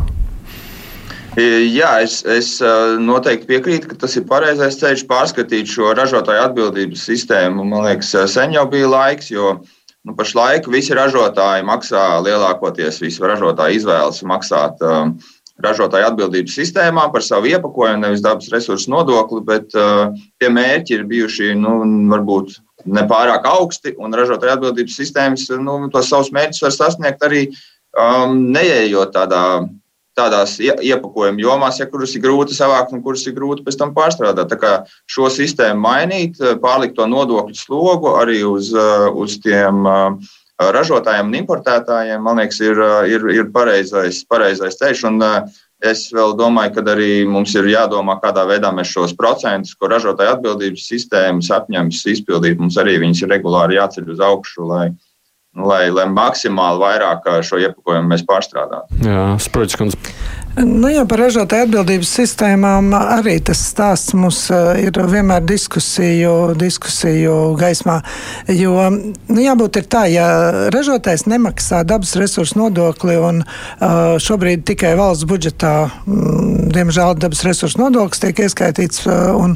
Jā, 1.40 1.94
es, 2.04 2.18
es 2.28 2.58
noteikti 3.00 3.48
piekrītu, 3.48 3.88
ka 3.88 4.02
tas 4.02 4.18
ir 4.20 4.26
pareizais 4.28 4.76
ceļš 4.82 5.06
pārskatīt 5.08 5.70
šo 5.72 5.94
ražotāju 5.96 6.44
atbildības 6.50 7.06
sistēmu. 7.08 7.64
Man 7.72 7.86
liekas, 7.88 8.12
sen 8.34 8.52
jau 8.52 8.66
bija 8.68 8.90
laiks, 8.92 9.32
jo 9.32 9.54
uh, 9.54 9.70
Nu, 10.02 10.16
pašlaik 10.18 10.66
visi 10.74 10.96
ražotāji 10.98 11.66
maksā 11.68 12.06
lielākoties, 12.26 12.98
visi 13.04 13.22
ražotāji 13.22 13.78
izvēlas 13.78 14.24
maksāt 14.26 14.82
uh, 14.82 15.12
ražotāju 15.62 16.08
atbildības 16.10 16.56
sistēmā 16.58 17.06
par 17.14 17.22
savu 17.26 17.52
iepakojumu, 17.52 18.02
nevis 18.02 18.24
dabas 18.26 18.50
resursu 18.54 18.90
nodokli, 18.94 19.44
bet 19.46 19.78
uh, 19.78 20.10
tie 20.42 20.50
mērķi 20.50 20.98
ir 20.98 21.06
bijuši 21.10 21.52
nu, 21.60 21.76
varbūt 22.10 22.58
nepārāk 22.90 23.46
augsti, 23.46 23.94
un 24.02 24.18
ražotāju 24.18 24.56
atbildības 24.56 24.98
sistēmas 24.98 25.46
nu, 25.62 25.78
tos 25.94 26.10
savus 26.10 26.32
mērķus 26.34 26.66
var 26.66 26.76
sasniegt 26.80 27.22
arī 27.28 27.44
um, 27.94 28.40
neejot 28.56 29.14
tādā 29.14 29.44
tādās 30.22 30.58
iepakojuma 30.62 31.42
jomās, 31.42 31.80
ja 31.82 31.88
kuras 31.90 32.14
ir 32.16 32.24
grūti 32.24 32.56
savākt 32.58 32.94
un 32.96 33.02
kuras 33.06 33.26
ir 33.28 33.36
grūti 33.38 33.66
pēc 33.66 33.80
tam 33.80 33.96
pārstrādāt. 33.98 34.52
Tā 34.52 34.60
kā 34.62 34.74
šo 35.10 35.32
sistēmu 35.34 35.82
mainīt, 35.84 36.40
pārlikt 36.62 36.98
to 37.00 37.10
nodokļu 37.10 37.58
slogu 37.58 38.16
arī 38.22 38.42
uz, 38.48 38.72
uz 38.72 39.40
tiem 39.44 39.84
ražotājiem 40.62 41.32
un 41.32 41.40
importētājiem, 41.42 42.22
man 42.22 42.42
liekas, 42.42 42.62
ir, 42.62 42.80
ir, 43.10 43.28
ir 43.34 43.52
pareizais, 43.56 44.24
pareizais 44.30 44.80
ceļš. 44.82 45.10
Un, 45.12 45.28
Es 45.82 46.04
vēl 46.14 46.36
domāju, 46.38 46.76
ka 46.76 46.82
arī 46.92 47.24
mums 47.26 47.56
ir 47.58 47.66
jādomā, 47.72 48.14
kādā 48.22 48.44
veidā 48.46 48.70
mēs 48.70 48.92
šos 48.94 49.16
procentus, 49.18 49.72
ko 49.74 49.90
ražotāja 49.90 50.36
atbildības 50.36 50.84
sistēmas 50.92 51.50
apņems 51.56 52.04
izpildīt. 52.12 52.60
Mums 52.62 52.78
arī 52.78 53.00
viņas 53.02 53.24
ir 53.24 53.32
regulāri 53.34 53.80
jāceļ 53.80 54.12
uz 54.14 54.22
augšu, 54.22 54.68
lai, 54.70 54.84
uh, 54.92 55.11
lai, 55.56 55.90
lai 55.92 56.06
maksimāli 56.12 56.80
vairāk 56.82 57.28
šo 57.44 57.60
iepakojumu 57.62 58.14
mēs 58.14 58.24
pārstrādātu. 58.28 59.02
Jā, 59.04 59.26
Sproģis 59.44 59.80
kundze. 59.80 60.00
Nu, 60.52 60.90
jā, 60.92 61.06
par 61.08 61.22
ražotāju 61.24 61.64
atbildības 61.64 62.10
sistēmām 62.12 62.90
arī 62.98 63.38
tas 63.48 63.60
stāsts 63.70 64.12
mums 64.18 64.42
ir 64.52 64.98
vienmēr 65.08 65.46
diskusiju, 65.48 66.58
diskusiju 66.60 67.36
gaismā. 67.60 68.02
Jo 68.52 68.90
nu, 68.92 69.40
jābūt 69.40 69.80
ir 69.80 69.88
tā, 69.92 70.04
ja 70.12 70.28
ražotājs 70.76 71.24
nemaksā 71.32 71.86
dabas 71.88 72.18
resursu 72.20 72.60
nodokli 72.60 73.16
un 73.16 73.46
šobrīd 73.80 74.66
tikai 74.68 74.98
valsts 75.00 75.28
budžetā, 75.30 75.76
diemžēl, 76.76 77.16
dabas 77.24 77.46
resursu 77.48 77.86
nodoklis 77.86 78.24
tiek 78.24 78.44
ieskaitīts 78.44 79.08
un 79.08 79.56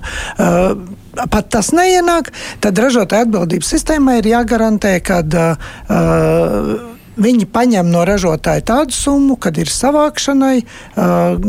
pat 1.31 1.51
tas 1.57 1.71
neienāk, 1.75 2.31
tad 2.63 2.79
ražotāja 2.81 3.27
atbildības 3.27 3.71
sistēmai 3.75 4.19
ir 4.21 4.31
jāgarantē, 4.33 4.97
ka 5.05 5.21
uh, 5.23 6.94
Viņi 7.15 7.45
paņem 7.47 7.87
no 7.91 8.01
ražotāja 8.07 8.63
tādu 8.67 8.95
summu, 8.95 9.37
kad 9.39 9.55
ir 9.61 9.69
savākšanai, 9.71 10.65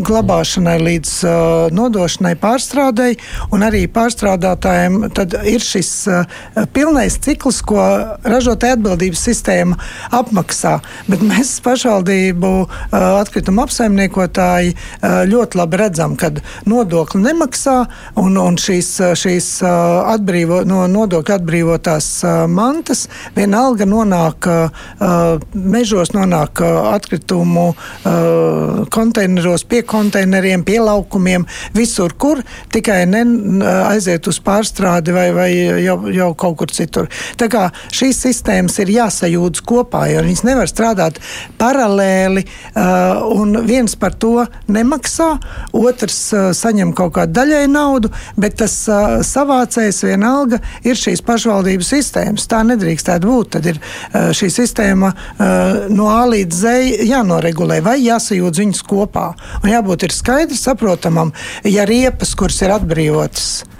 glabāšanai 0.06 0.76
līdz 0.78 1.12
nodošanai, 1.74 2.36
pārstrādei, 2.38 3.16
un 3.50 3.64
arī 3.66 3.86
pārstrādātājiem 3.90 5.00
ir 5.50 5.64
šis 5.64 5.90
pilnais 6.76 7.18
cikls, 7.24 7.58
ko 7.66 7.82
ražotāja 8.22 8.76
atbildības 8.78 9.24
sistēma 9.26 9.78
apmaksā. 10.14 10.76
Bet 11.10 11.24
mēs 11.26 11.56
pašvaldību 11.66 12.52
atkritumu 12.94 13.64
apsaimniekotāji 13.66 14.76
ļoti 15.02 15.60
labi 15.60 15.82
redzam, 15.82 16.14
ka 16.20 16.30
nodokli 16.70 17.24
nemaksā 17.26 17.76
un, 18.22 18.38
un 18.38 18.60
šīs, 18.60 18.92
šīs 19.18 19.50
atbrīvo, 19.66 20.62
no 20.68 20.84
nodokļu 20.90 21.36
atbrīvotās 21.40 22.12
mantas 22.54 23.06
vienalga 23.34 23.88
nonāk 23.88 24.50
mežos 25.56 26.12
nonāk 26.14 26.60
atkritumu 26.92 27.70
konteineros, 28.92 29.64
pie 29.68 29.82
konteineriem, 29.86 30.64
pie 30.66 30.78
laukumiem, 30.82 31.46
visur, 31.74 32.14
kur 32.18 32.42
tikai 32.74 33.02
ne 33.08 33.22
aiziet 33.88 34.28
uz 34.28 34.38
pārstrādi 34.44 35.14
vai, 35.16 35.26
vai 35.36 35.48
jau, 35.84 35.98
jau 36.12 36.30
kaut 36.38 36.58
kur 36.60 36.72
citur. 36.72 37.08
Tā 37.40 37.48
kā 37.52 37.66
šīs 37.94 38.20
sistēmas 38.26 38.78
ir 38.82 38.92
jāsajūdz 38.96 39.62
kopā, 39.66 40.06
jo 40.12 40.24
viņas 40.26 40.44
nevar 40.46 40.70
strādāt 40.70 41.20
paralēli, 41.60 42.44
un 43.36 43.60
viens 43.66 43.96
par 43.98 44.16
to 44.20 44.46
nemaksā, 44.72 45.30
otrs 45.76 46.20
saņem 46.58 46.92
kaut 46.96 47.16
kādu 47.18 47.36
daļai 47.40 47.64
naudu, 47.72 48.12
bet 48.36 48.58
tas 48.62 48.74
savācējs 49.26 50.02
vienalga 50.06 50.60
ir 50.86 50.98
šīs 50.98 51.24
pašvaldības 51.26 51.92
sistēmas. 51.96 52.48
Tā 52.50 52.62
nedrīkstētu 52.66 53.28
būt. 53.28 53.54
Tad 53.56 53.70
ir 53.70 53.80
šī 54.36 54.50
sistēma 54.52 55.12
Eh, 55.16 55.44
no 55.92 56.08
A 56.12 56.24
līdz 56.30 56.60
Z 56.62 57.06
jānoregulē 57.06 57.80
vai 57.84 57.98
jāsajūdz 58.04 58.62
viņus 58.64 58.82
kopā. 58.88 59.30
Un 59.62 59.72
jābūt 59.72 60.08
skaidrs, 60.16 60.64
saprotamam, 60.68 61.32
ja 61.64 61.86
riepas, 61.88 62.34
kuras 62.38 62.62
ir 62.64 62.74
atbrīvotas 62.76 63.75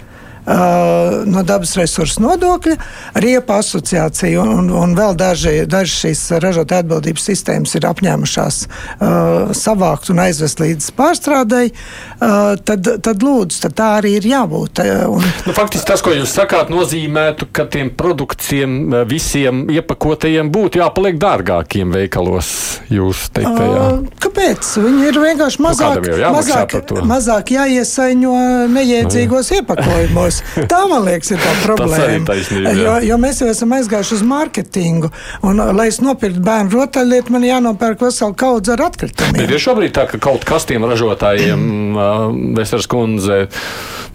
no 0.47 1.43
dabas 1.43 1.75
resursu 1.75 2.21
nodokļa, 2.23 2.75
riepa 3.19 3.59
asociācija 3.61 4.41
un, 4.41 4.53
un, 4.61 4.69
un 4.79 4.95
vēl 4.97 5.15
daži, 5.19 5.65
daži 5.67 5.95
šīs 6.05 6.21
ražotāju 6.43 6.85
atbildības 6.85 7.25
sistēmas 7.29 7.75
ir 7.75 7.87
apņēmušās 7.89 8.59
uh, 8.67 9.51
savākt 9.57 10.11
un 10.13 10.21
aizvest 10.23 10.61
līdz 10.63 10.89
pārstrādēji, 10.97 11.73
uh, 11.73 12.55
tad, 12.63 12.87
tad 13.03 13.25
lūdzu, 13.25 13.59
tad 13.65 13.75
tā 13.77 13.89
arī 13.97 14.15
ir 14.21 14.29
jābūt. 14.31 14.83
Un... 15.11 15.25
Nu, 15.47 15.55
faktiski 15.57 15.89
tas, 15.89 16.03
ko 16.05 16.15
jūs 16.15 16.31
sakāt, 16.37 16.71
nozīmētu, 16.71 17.49
ka 17.51 17.67
tiem 17.71 17.91
produktiem 17.97 19.03
visiem 19.09 19.65
iepakotajiem 19.73 20.51
būtu 20.53 20.81
jāpaliek 20.81 21.19
dārgākiem 21.21 21.91
veikalos. 21.95 22.53
Jūs 22.87 23.27
teiktajā. 23.35 23.83
Uh, 23.83 24.19
kāpēc? 24.23 24.71
Viņi 24.79 25.09
ir 25.09 25.19
vienkārši 25.19 25.59
nu, 25.59 25.67
mazāk, 25.67 26.07
nu, 26.07 26.31
mazāk, 26.37 26.75
mazāk 27.07 27.51
jāiesaiņo 27.57 28.35
neiedzīgos 28.71 29.51
no, 29.51 29.59
iepakojumos 29.59 30.36
tas, 30.41 30.67
tā 30.71 30.81
man 30.89 31.05
liekas, 31.07 31.31
ir 31.33 31.41
tā 31.41 31.53
problēma. 31.63 32.25
Taisnība, 32.27 32.73
jo, 32.77 32.95
jo 33.07 33.17
mēs 33.21 33.41
jau 33.43 33.49
esam 33.51 33.75
aizgājuši 33.77 34.15
uz 34.17 34.23
mārketingu, 34.27 35.11
un, 35.47 35.63
lai 35.77 35.89
es 35.91 35.99
nopirktu 36.03 36.43
bērnu 36.45 36.73
rotaļlietu, 36.73 37.33
man 37.35 37.47
jānopērk 37.47 38.05
vesela 38.07 38.35
kaudze 38.37 38.75
ar 38.75 38.85
atkritumiem. 38.87 39.41
Bet 39.41 39.55
ir 39.55 39.63
šobrīd 39.63 39.95
tā, 39.97 40.07
ka 40.11 40.21
kaut 40.21 40.47
kas 40.47 40.67
tiem 40.69 40.85
ražotājiem, 40.87 41.67
Vēstures 42.57 42.87
kundze, 42.91 43.43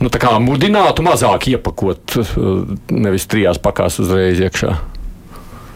nu, 0.02 0.10
mudinātu 0.42 1.04
mazāk 1.06 1.50
iepakot, 1.52 2.18
nevis 2.92 3.28
trijās 3.30 3.60
pakās 3.62 4.00
uzreiz 4.02 4.40
iekšā. 4.42 4.74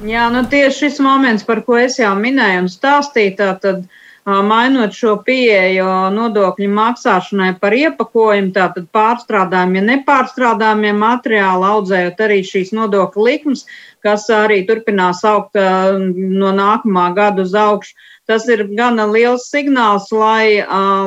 Jā, 0.07 0.27
nu 0.33 0.43
tieši 0.45 0.77
šis 0.77 0.99
moments, 1.01 1.47
par 1.47 1.63
ko 1.65 1.79
es 1.81 1.97
jau 1.99 2.13
minēju 2.21 2.67
un 2.67 2.69
stāstīju, 2.71 3.37
tad 3.39 3.87
mainot 4.27 4.95
šo 4.95 5.17
pieeju 5.27 5.87
nodokļu 6.15 6.69
maksāšanai 6.75 7.53
par 7.61 7.77
iepakojumu, 7.77 8.51
tātad 8.57 8.89
pārstrādājumiem, 8.95 9.79
ja 9.79 9.85
nepārstrādājumiem 9.93 10.99
materiāli, 10.99 11.69
audzējot 11.71 12.23
arī 12.27 12.41
šīs 12.47 12.73
nodokļu 12.75 13.27
likmes, 13.29 13.65
kas 14.03 14.27
arī 14.35 14.65
turpinās 14.67 15.23
augt 15.27 15.55
no 15.57 16.53
nākamā 16.59 17.09
gada 17.15 17.47
uz 17.47 17.55
augšu. 17.55 17.95
Tas 18.27 18.49
ir 18.51 18.65
gana 18.75 19.05
liels 19.07 19.47
signāls, 19.53 20.11
lai, 20.11 20.59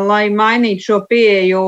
lai 0.07 0.29
mainītu 0.31 0.85
šo 0.85 0.99
pieeju 1.09 1.63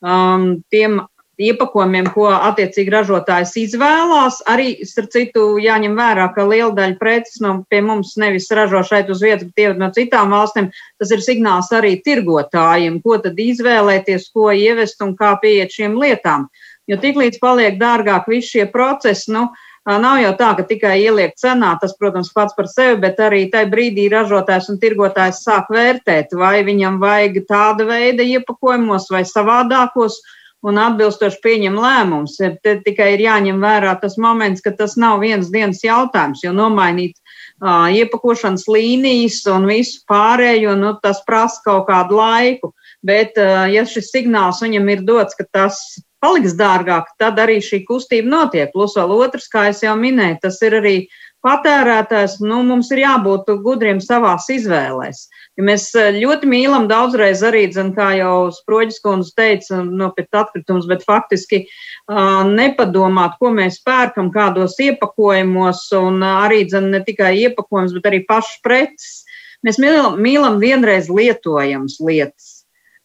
um, 0.00 0.46
tiem 0.72 1.02
iepakojumiem, 1.40 2.08
ko 2.14 2.28
attiecīgi 2.32 2.92
ražotājs 2.94 3.54
izvēlās. 3.64 4.40
Arī, 4.50 4.76
starp 4.86 5.10
citu, 5.14 5.46
jāņem 5.62 5.96
vērā, 5.98 6.28
ka 6.34 6.46
liela 6.46 6.72
daļa 6.76 6.98
preces 7.00 7.40
no 7.44 7.56
pie 7.70 7.82
mums 7.84 8.14
nevis 8.20 8.50
ražo 8.54 8.84
šeit 8.86 9.10
uz 9.10 9.22
vietas, 9.24 9.48
bet 9.50 9.64
ieved 9.66 9.82
no 9.82 9.90
citām 9.94 10.34
valstīm. 10.34 10.70
Tas 11.02 11.14
ir 11.14 11.24
signāls 11.24 11.72
arī 11.74 11.96
tirgotājiem, 12.06 13.00
ko 13.04 13.18
tad 13.24 13.40
izvēlēties, 13.40 14.30
ko 14.34 14.52
ievest 14.54 15.02
un 15.04 15.16
kā 15.18 15.34
pieiet 15.42 15.74
šiem 15.74 15.98
lietām. 16.00 16.48
Jo 16.90 16.98
tiklīdz 17.00 17.40
paliek 17.40 17.78
dārgāk 17.80 18.28
visi 18.28 18.58
šie 18.58 18.66
procesi, 18.72 19.32
nu, 19.32 19.48
Nav 19.84 20.16
jau 20.16 20.30
tā, 20.32 20.46
ka 20.56 20.62
tikai 20.64 20.94
ieliek 21.02 21.34
cenā, 21.36 21.74
tas, 21.76 21.92
protams, 22.00 22.30
pats 22.32 22.54
par 22.56 22.70
sevi, 22.72 22.94
bet 23.02 23.18
arī 23.20 23.42
tajā 23.52 23.68
brīdī 23.68 24.06
ražotājs 24.08 24.70
un 24.72 24.78
tirgotājs 24.80 25.42
sāk 25.44 25.68
vērtēt, 25.68 26.32
vai 26.40 26.62
viņam 26.64 26.96
vajag 27.02 27.42
tāda 27.44 27.84
veida 27.90 28.24
iepakojumos 28.24 29.10
vai 29.12 29.26
savādākos, 29.28 30.16
un 30.64 30.80
atbilstoši 30.80 31.40
pieņem 31.44 31.76
lēmumus. 31.80 32.38
Te 32.64 32.76
tikai 32.84 33.12
ir 33.14 33.24
jāņem 33.26 33.60
vērā 33.62 33.94
tas 34.00 34.16
moments, 34.20 34.64
ka 34.64 34.72
tas 34.78 34.96
nav 35.00 35.20
viens 35.24 35.50
dienas 35.52 35.82
jautājums, 35.84 36.42
jo 36.44 36.54
nomainīt 36.56 37.18
uh, 37.18 37.90
iepakošanas 37.92 38.66
līnijas 38.70 39.42
un 39.52 39.68
visu 39.70 40.00
pārējo, 40.10 40.74
nu, 40.80 40.94
tas 41.04 41.22
prasa 41.26 41.60
kaut 41.66 41.86
kādu 41.90 42.18
laiku. 42.20 42.72
Bet, 43.04 43.36
uh, 43.36 43.66
ja 43.68 43.84
šis 43.88 44.10
signāls 44.14 44.62
viņam 44.64 44.88
ir 44.94 45.04
dots, 45.04 45.36
ka 45.36 45.44
tas 45.52 45.80
paliks 46.24 46.56
dārgāk, 46.56 47.10
tad 47.20 47.38
arī 47.42 47.58
šī 47.60 47.82
kustība 47.84 48.30
notiek. 48.32 48.72
Plus 48.72 48.96
vēl 48.96 49.12
otrs, 49.18 49.50
kā 49.52 49.68
jau 49.74 49.96
minēju, 50.00 50.40
tas 50.46 50.56
ir 50.64 50.78
arī 50.80 50.96
patērētājs. 51.44 52.38
Nu, 52.44 52.62
mums 52.66 52.90
ir 52.94 53.02
jābūt 53.04 53.50
gudriem 53.64 54.00
savās 54.02 54.48
izvēlēs. 54.52 55.26
Ja 55.58 55.66
mēs 55.68 55.86
eh, 55.98 56.16
ļoti 56.16 56.48
mīlam 56.50 56.88
daudzreiz 56.90 57.44
arī, 57.46 57.66
dzen, 57.70 57.92
kā 57.96 58.10
jau 58.18 58.48
Sproģis 58.54 59.02
kundze 59.04 59.34
teica, 59.36 59.82
nopietni 59.84 60.40
atkritums, 60.40 60.88
bet 60.90 61.04
faktiski 61.06 61.64
uh, 61.64 62.42
nepadomāt, 62.48 63.36
ko 63.38 63.52
mēs 63.54 63.78
pērkam, 63.86 64.32
kādos 64.34 64.78
iepakojumos, 64.82 65.86
un 66.00 66.24
arī 66.26 66.64
dzen, 66.70 66.90
ne 66.94 67.04
tikai 67.06 67.34
iepakojums, 67.44 67.94
bet 67.98 68.10
arī 68.10 68.24
pašas 68.28 68.58
preces. 68.64 69.22
Mēs 69.64 69.80
mīlam, 69.80 70.18
mīlam 70.20 70.58
vienreiz 70.60 71.06
lietojamas 71.08 71.96
lietas, 72.04 72.50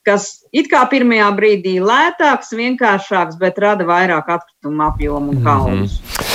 kas 0.04 0.42
it 0.52 0.68
kā 0.72 0.82
pirmajā 0.92 1.30
brīdī 1.38 1.78
lētāks, 1.80 2.52
vienkāršāks, 2.58 3.40
bet 3.40 3.62
rada 3.64 3.88
vairāk 3.88 4.34
atkritumu 4.40 4.90
apjomu 4.90 5.38
un 5.38 5.46
kaulus. 5.46 6.02
Mm 6.02 6.10
-hmm. 6.10 6.29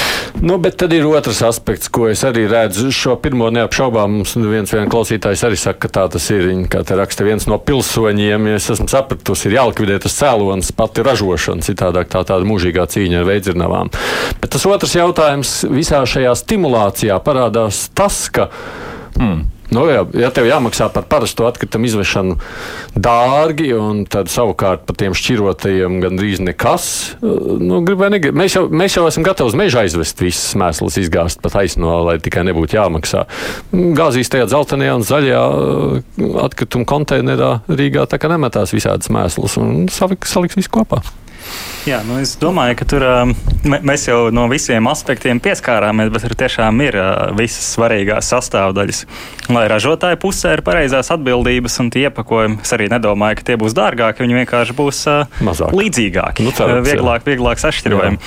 Nu, 0.45 0.59
bet 0.61 0.77
tad 0.77 0.93
ir 0.93 1.07
otrs 1.09 1.39
aspekts, 1.47 1.89
ko 1.89 2.05
es 2.13 2.21
arī 2.29 2.43
redzu. 2.51 2.91
Šo 2.93 3.15
pirmo 3.17 3.47
neapšaubām 3.55 4.19
mums 4.19 4.35
viens 4.37 4.75
klausītājs 4.93 5.45
arī 5.49 5.57
saka, 5.57 5.87
ka 5.87 5.89
tā 5.97 6.03
tas 6.13 6.27
ir. 6.35 6.45
Viņa, 6.51 6.67
kā 6.69 6.83
te 6.85 6.99
raksta 6.99 7.25
viens 7.25 7.47
no 7.49 7.57
pilsoņiem, 7.57 8.51
ja 8.51 8.59
es 8.59 8.69
esmu 8.75 8.85
sapratusi, 8.93 9.49
ir 9.49 9.57
jālikvidē 9.57 9.97
tas 10.05 10.19
cēlonis, 10.19 10.75
pati 10.77 11.07
ražošana, 11.07 11.65
citādāk 11.65 12.13
tā 12.13 12.21
tāda 12.29 12.45
mūžīgā 12.45 12.85
cīņa 12.93 13.23
ar 13.23 13.29
veidzirnavām. 13.31 13.95
Bet 14.43 14.53
tas 14.53 14.69
otrs 14.69 14.93
jautājums 14.99 15.55
visā 15.73 16.05
šajā 16.05 16.37
stimulācijā 16.43 17.17
parādās 17.25 17.87
tas, 17.97 18.27
ka. 18.29 18.51
Hmm, 19.17 19.47
Nu, 19.73 19.87
jā, 19.89 20.03
ja 20.19 20.29
tev 20.35 20.47
jāmaksā 20.49 20.91
par 20.93 21.07
parasto 21.09 21.47
atkritumu 21.49 21.89
izvešanu 21.89 22.37
dārgi, 22.95 23.71
un 23.79 24.05
tad 24.11 24.29
savukārt 24.33 24.85
par 24.89 24.99
tiem 25.01 25.17
šķirotajiem 25.17 25.99
gandrīz 26.05 26.43
nekas, 26.45 26.87
nu, 27.23 27.81
grib 27.87 28.03
vai 28.03 28.11
negrib. 28.13 28.37
Mēs 28.37 28.59
jau, 28.59 28.67
mēs 28.69 28.99
jau 28.99 29.07
esam 29.09 29.25
gatavi 29.27 29.53
uz 29.53 29.59
mežu 29.59 29.81
aizvest 29.81 30.21
visas 30.21 30.55
mēslas, 30.61 31.01
izgāzt 31.01 31.41
pat 31.45 31.57
aizno, 31.63 31.97
lai 32.11 32.19
tikai 32.23 32.45
nebūtu 32.51 32.79
jāmaksā. 32.79 33.25
Gāzīs 33.73 34.33
tajā 34.33 34.51
dzeltenajā 34.53 35.01
un 35.01 35.09
zaļajā 35.09 35.43
uh, 35.49 36.39
atkrituma 36.45 36.89
konteinerā 36.95 37.53
Rīgā 37.71 38.07
tā 38.11 38.21
kā 38.21 38.31
nemetās 38.33 38.75
visādas 38.77 39.13
mēslas 39.15 39.59
un 39.61 39.87
saliks, 39.93 40.35
saliks 40.37 40.61
visu 40.61 40.73
kopā. 40.77 41.03
Jā, 41.85 41.99
nu 42.09 42.17
es 42.17 42.31
domāju, 42.41 42.79
ka 42.81 42.87
tur 42.89 43.03
mēs 43.65 44.07
jau 44.09 44.31
no 44.33 44.47
visiem 44.49 44.87
aspektiem 44.89 45.41
pieskārāmies, 45.45 46.09
bet 46.15 46.25
tur 46.25 46.33
tiešām 46.41 46.81
ir 46.81 46.97
visas 47.37 47.67
svarīgās 47.75 48.31
sastāvdaļas. 48.33 49.03
Lai 49.53 49.67
ražotāja 49.69 50.17
pusē 50.21 50.55
ir 50.57 50.63
pareizās 50.65 51.13
atbildības 51.13 51.77
un 51.85 51.91
tie 51.93 52.07
iepakojumi, 52.09 52.63
es 52.65 52.73
arī 52.73 52.89
nedomāju, 52.93 53.37
ka 53.41 53.49
tie 53.51 53.59
būs 53.61 53.77
dārgāki, 53.77 54.25
viņi 54.25 54.39
vienkārši 54.41 54.77
būs 54.79 55.03
Mazāk. 55.45 55.77
līdzīgāki, 55.77 56.47
nu, 56.49 56.55
cerams, 56.57 56.89
vieglāk, 56.89 57.29
vieglāk 57.29 57.61
sašķirojami. 57.61 58.21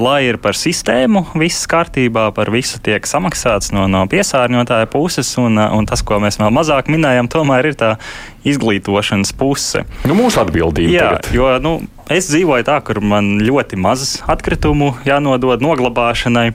Lai 0.00 0.20
ir 0.28 0.38
par 0.38 0.54
sistēmu, 0.54 1.26
viss 1.42 1.66
kārtībā, 1.70 2.28
par 2.36 2.54
visu 2.54 2.78
tiek 2.86 3.02
samaksāts 3.02 3.74
no, 3.74 3.88
no 3.90 4.06
piesārņotāja 4.10 4.86
puses, 4.94 5.34
un, 5.42 5.58
un 5.58 5.90
tas, 5.90 6.06
ko 6.06 6.22
mēs 6.22 6.38
vēl 6.38 6.54
mazāk 6.54 6.86
minējam, 6.92 7.26
tomēr 7.34 7.72
ir 7.72 7.80
tā 7.82 7.96
izglītošanas 8.46 9.32
puse. 9.36 9.84
Nu, 10.08 10.16
mūsu 10.18 10.40
atbildība. 10.42 10.92
Jā, 10.94 11.08
tagad. 11.18 11.28
jo 11.34 11.48
nu, 11.62 11.72
es 12.12 12.30
dzīvoju 12.30 12.66
tā, 12.66 12.78
kur 12.84 13.02
man 13.04 13.36
ļoti 13.44 13.78
maz 13.80 14.16
atkritumu 14.30 14.94
jānodod 15.06 15.62
noglabāšanai. 15.64 16.46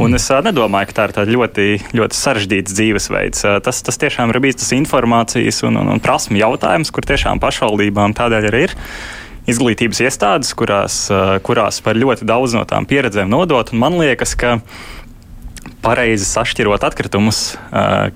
Un 0.00 0.18
es 0.18 0.26
uh, 0.32 0.40
nedomāju, 0.44 0.90
ka 0.90 1.08
tā 1.12 1.24
ir 1.24 1.34
ļoti, 1.36 1.68
ļoti 1.96 2.20
sarežģīts 2.20 2.76
dzīvesveids. 2.76 3.46
Tas, 3.64 3.82
tas 3.86 4.00
tiešām 4.02 4.34
ir 4.34 4.42
bijis 4.42 4.62
tas 4.62 4.74
informācijas 4.76 5.62
un, 5.68 5.80
un, 5.80 5.94
un 5.94 6.02
prasmu 6.02 6.40
jautājums, 6.40 6.92
kur 6.94 7.06
tiešām 7.06 7.42
pašvaldībām 7.42 8.16
tādēļ 8.18 8.50
arī 8.50 8.66
ir 8.68 8.78
izglītības 9.50 10.02
iestādes, 10.04 10.52
kurās, 10.54 11.06
kurās 11.46 11.80
var 11.84 11.98
ļoti 11.98 12.26
daudz 12.28 12.54
no 12.56 12.64
tām 12.68 12.86
pieredzēm 12.88 13.30
nodot. 13.32 13.72
Un 13.72 13.82
man 13.82 13.96
liekas, 14.00 14.36
ka 14.38 14.58
pareizi 15.84 16.26
sašķirot 16.28 16.84
atkritumus, 16.84 17.54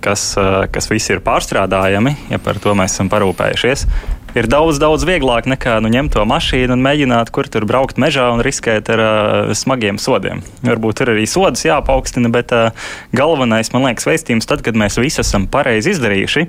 kas, 0.04 0.26
kas 0.72 0.90
visi 0.90 1.14
ir 1.14 1.22
pārstrādājami, 1.24 2.14
ja 2.33 2.40
par 2.42 2.61
to 2.62 2.74
mēs 2.76 2.96
esam 2.96 3.11
parūpējušies. 3.12 3.87
Ir 4.35 4.48
daudz, 4.50 4.80
daudz 4.83 5.04
vieglāk 5.07 5.46
nekā 5.46 5.76
nu, 5.85 5.90
ņemt 5.94 6.16
to 6.16 6.24
mašīnu 6.26 6.74
un 6.74 6.83
mēģināt, 6.83 7.30
kur 7.35 7.46
tur 7.46 7.68
braukt 7.70 8.00
mežā 8.02 8.26
un 8.35 8.42
riskēt 8.42 8.90
ar 8.90 9.02
uh, 9.02 9.52
smagiem 9.54 10.00
sodiem. 10.02 10.42
Varbūt 10.66 10.98
tur 10.98 11.12
arī 11.12 11.28
sodas 11.30 11.62
jāpaukstina, 11.62 12.33
bet 12.35 12.50
uh, 12.50 12.88
galvenais, 13.14 13.70
man 13.70 13.87
liekas, 13.87 14.09
vēstījums 14.11 14.50
tad, 14.50 14.64
kad 14.66 14.74
mēs 14.74 14.98
visu 14.98 15.22
esam 15.22 15.46
pareizi 15.46 15.94
izdarījuši, 15.94 16.48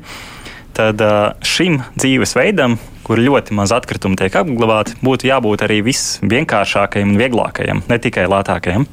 tad 0.74 1.06
uh, 1.06 1.38
šim 1.46 1.84
dzīvesveidam 1.94 2.80
kur 3.06 3.22
ļoti 3.22 3.56
maz 3.58 3.74
atkritumu 3.76 4.18
tiek 4.20 4.34
apglabāti, 4.40 4.98
būtu 5.06 5.30
jābūt 5.30 5.66
arī 5.68 5.82
visvienkāršākajam 5.86 7.14
un 7.14 7.20
vieglākajam, 7.22 7.84
ne 7.90 8.00
tikai 8.02 8.26
lētākajam. 8.32 8.88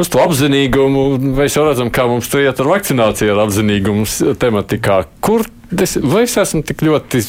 Uz 0.00 0.10
to 0.10 0.22
apzinīgumu 0.24 1.04
mēs 1.36 1.58
jau 1.58 1.66
redzam, 1.68 1.92
kā 1.94 2.08
mums 2.10 2.30
tur 2.32 2.44
iet 2.44 2.62
ar 2.62 2.72
vakcināciju, 2.72 3.34
ar 3.34 3.44
apzinīgumu 3.44 4.34
tematikā. 4.40 5.04
Kur 5.24 5.46
Es, 5.72 5.96
vai 5.96 6.24
es 6.26 6.34
esmu 6.36 6.60
tik 6.66 6.82
ļoti 6.84 7.22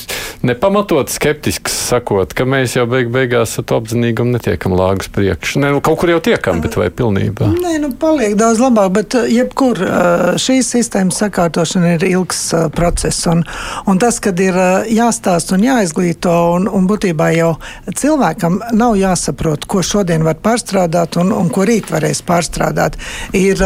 nepamatot 0.45 1.09
skeptisks, 1.11 1.73
sakot, 1.89 2.33
ka 2.35 2.45
mēs 2.47 2.75
jau 2.75 2.83
beig 2.89 3.09
beigās 3.13 3.55
ar 3.59 3.65
to 3.67 3.77
apzinīgumu 3.79 4.35
netiekam 4.35 4.75
lāgus 4.75 5.09
priekšā? 5.13 5.61
Nu, 5.63 5.79
kaut 5.85 6.01
kur 6.01 6.11
jau 6.11 6.19
tiekam, 6.23 6.59
bet 6.63 6.75
vai 6.79 6.89
pilnībā? 6.93 7.47
Nē, 7.55 7.77
nu, 7.83 7.91
paliek 7.99 8.35
daudz 8.39 8.61
labāk, 8.63 8.91
bet 8.97 9.17
uh, 9.17 9.27
jebkur 9.31 9.81
uh, 9.85 10.25
šīs 10.41 10.73
sistēmas 10.75 11.21
sakārtošana 11.23 11.95
ir 11.95 12.05
ilgs 12.09 12.41
uh, 12.55 12.67
process. 12.75 13.23
Un, 13.31 13.45
un 13.89 14.01
tas, 14.01 14.19
kad 14.23 14.39
ir 14.43 14.57
jāstāsta 14.91 15.55
un 15.55 15.65
jāizglīto, 15.65 16.35
un, 16.57 16.67
un 16.67 16.89
būtībā 16.89 17.31
jau 17.37 17.53
cilvēkam 17.95 18.59
nav 18.75 18.99
jāsaprot, 18.99 19.67
ko 19.69 19.83
šodien 19.85 20.25
var 20.27 20.39
pārstrādāt 20.43 21.19
un, 21.21 21.31
un 21.35 21.51
ko 21.53 21.65
rīt 21.67 21.89
varēs 21.93 22.23
pārstrādāt. 22.27 22.99
Ir, 23.35 23.61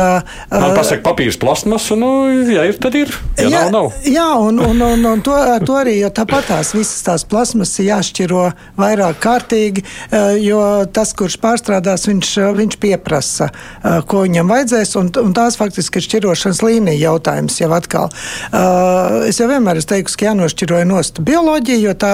Man 0.51 0.77
pasaka 0.77 1.03
papīrs 1.09 1.39
plasmas, 1.41 1.89
un, 1.95 2.05
nu, 2.05 2.11
ja 2.53 2.67
ir, 2.69 2.77
tad 2.81 2.95
ir. 2.99 3.13
Ja 3.39 3.49
jā, 3.49 3.65
nav, 3.67 3.73
nav. 3.75 4.07
Jā, 4.07 4.29
un, 4.39 4.58
un, 4.67 4.81
un, 4.81 5.05
un 5.05 5.21
to, 5.21 5.35
to 5.65 5.75
arī, 5.79 5.95
jo 6.01 6.09
tāpat 6.13 6.49
tās 6.49 6.71
visas 6.75 7.01
tās 7.05 7.23
plasmas 7.27 7.71
ir 7.79 7.89
jāšķiro 7.89 8.43
vairāk 8.79 9.19
kārtīgi, 9.23 9.83
eh, 9.83 10.37
jo 10.43 10.61
tas, 10.93 11.13
kurš 11.17 11.37
pārstrādās, 11.41 12.07
viņš, 12.09 12.31
viņš 12.57 12.77
pieprasa, 12.81 13.49
eh, 13.49 13.99
ko 14.09 14.23
viņam 14.25 14.51
vajadzēs, 14.51 14.95
un, 14.99 15.11
un 15.23 15.35
tās 15.37 15.57
faktiski 15.59 16.01
ir 16.01 16.07
šķirošanas 16.07 16.61
līnija 16.65 16.99
jautājums 17.09 17.59
jau 17.61 17.71
atkal. 17.75 18.09
Eh, 18.49 19.29
es 19.29 19.39
jau 19.41 19.49
vienmēr 19.51 19.81
esmu 19.81 19.93
teikusi, 19.93 20.19
ka 20.19 20.29
jānošķiroja 20.29 20.89
nost 20.89 21.21
bioloģija, 21.25 21.79
jo 21.83 21.95
tā 21.99 22.13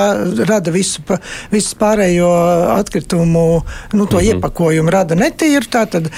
rada 0.50 0.74
visu, 0.76 1.04
visu 1.54 1.80
pārējo 1.82 2.32
atkritumu, 2.76 3.46
nu, 3.94 4.06
to 4.06 4.20
-hmm. 4.20 4.36
iepakojumu 4.36 4.92
rada 4.92 5.16
netīru, 5.16 5.66
tātad 5.70 6.10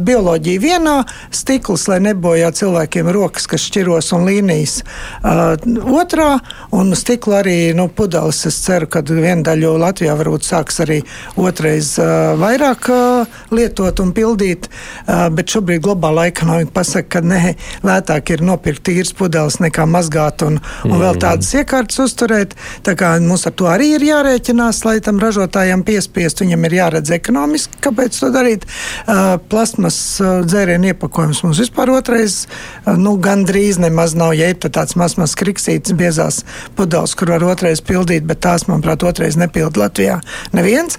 bioloģija 0.00 0.60
vienā, 0.60 0.96
stikls, 1.30 1.88
lai 1.88 2.00
nebojā 2.00 2.50
cilvēkiem 2.52 3.08
rokas, 3.12 3.46
kas 3.46 3.66
šķiros 3.68 4.12
un 4.16 4.26
līnijas 4.26 4.82
otrā, 5.66 6.40
un 6.74 6.92
stikla 6.98 7.40
arī 7.42 7.56
nu, 7.76 7.88
pudeles. 7.88 8.42
Es 8.48 8.58
ceru, 8.64 8.88
ka 8.90 9.02
viena 9.06 9.42
daļa 9.46 9.72
Latvijā 9.82 10.14
varbūt 10.18 10.46
sāks 10.46 10.80
arī 10.82 11.00
otrais 11.40 11.94
uh, 12.00 12.34
vairāk 12.40 12.88
uh, 12.92 13.36
lietot 13.54 14.02
un 14.02 14.12
pildīt, 14.16 14.68
uh, 14.68 15.28
bet 15.34 15.52
šobrīd 15.52 15.82
globāla 15.84 16.26
ekonomika 16.30 16.74
pasaka, 16.80 17.08
ka 17.18 17.22
ne, 17.24 17.54
lētāk 17.86 18.34
ir 18.34 18.44
nopirkt 18.46 18.84
tīras 18.88 19.12
pudeles 19.16 19.60
nekā 19.62 19.86
mazgāt 19.88 20.44
un, 20.46 20.58
un 20.88 20.96
vēl 20.96 21.14
mm. 21.14 21.22
tādas 21.22 21.52
iekārtas 21.58 22.02
uzturēt. 22.06 22.56
Tā 22.86 22.96
kā 22.98 23.14
mums 23.22 23.46
ar 23.48 23.56
to 23.56 23.68
arī 23.70 23.92
ir 23.96 24.06
jārēķinās, 24.06 24.82
lai 24.88 24.98
tam 25.04 25.20
ražotājiem 25.22 25.84
piespiest, 25.86 26.42
viņam 26.44 26.68
ir 26.68 26.78
jāredz 26.80 27.14
ekonomiski, 27.14 27.80
kāpēc 27.84 28.18
to 28.18 28.32
darīt. 28.34 28.66
Uh, 29.06 29.36
plasmas 29.52 29.98
uh, 30.22 30.40
dzērienu 30.46 30.92
iepakojums 30.92 31.44
mums 31.46 31.62
vispār 31.62 31.92
otrais, 31.94 32.42
uh, 32.46 32.94
nu, 32.98 33.14
gandrīz 33.22 33.78
nemaz 33.82 34.16
nav, 34.18 34.34
ja 34.38 34.50
ir 34.50 34.58
tāds 34.62 34.96
mazs, 34.98 35.18
mazs 35.20 35.36
kriksīts, 35.52 35.92
biezās 35.96 36.42
pudeles, 36.76 37.14
kur 37.14 37.34
var 37.34 37.44
otrais 37.44 37.82
pildīt, 37.84 38.24
bet 38.28 38.42
tās, 38.44 38.66
manuprāt, 38.68 39.04
otrais 39.04 39.36
nepild 39.36 39.76
Latvijā 39.76 40.20
neviens. 40.56 40.98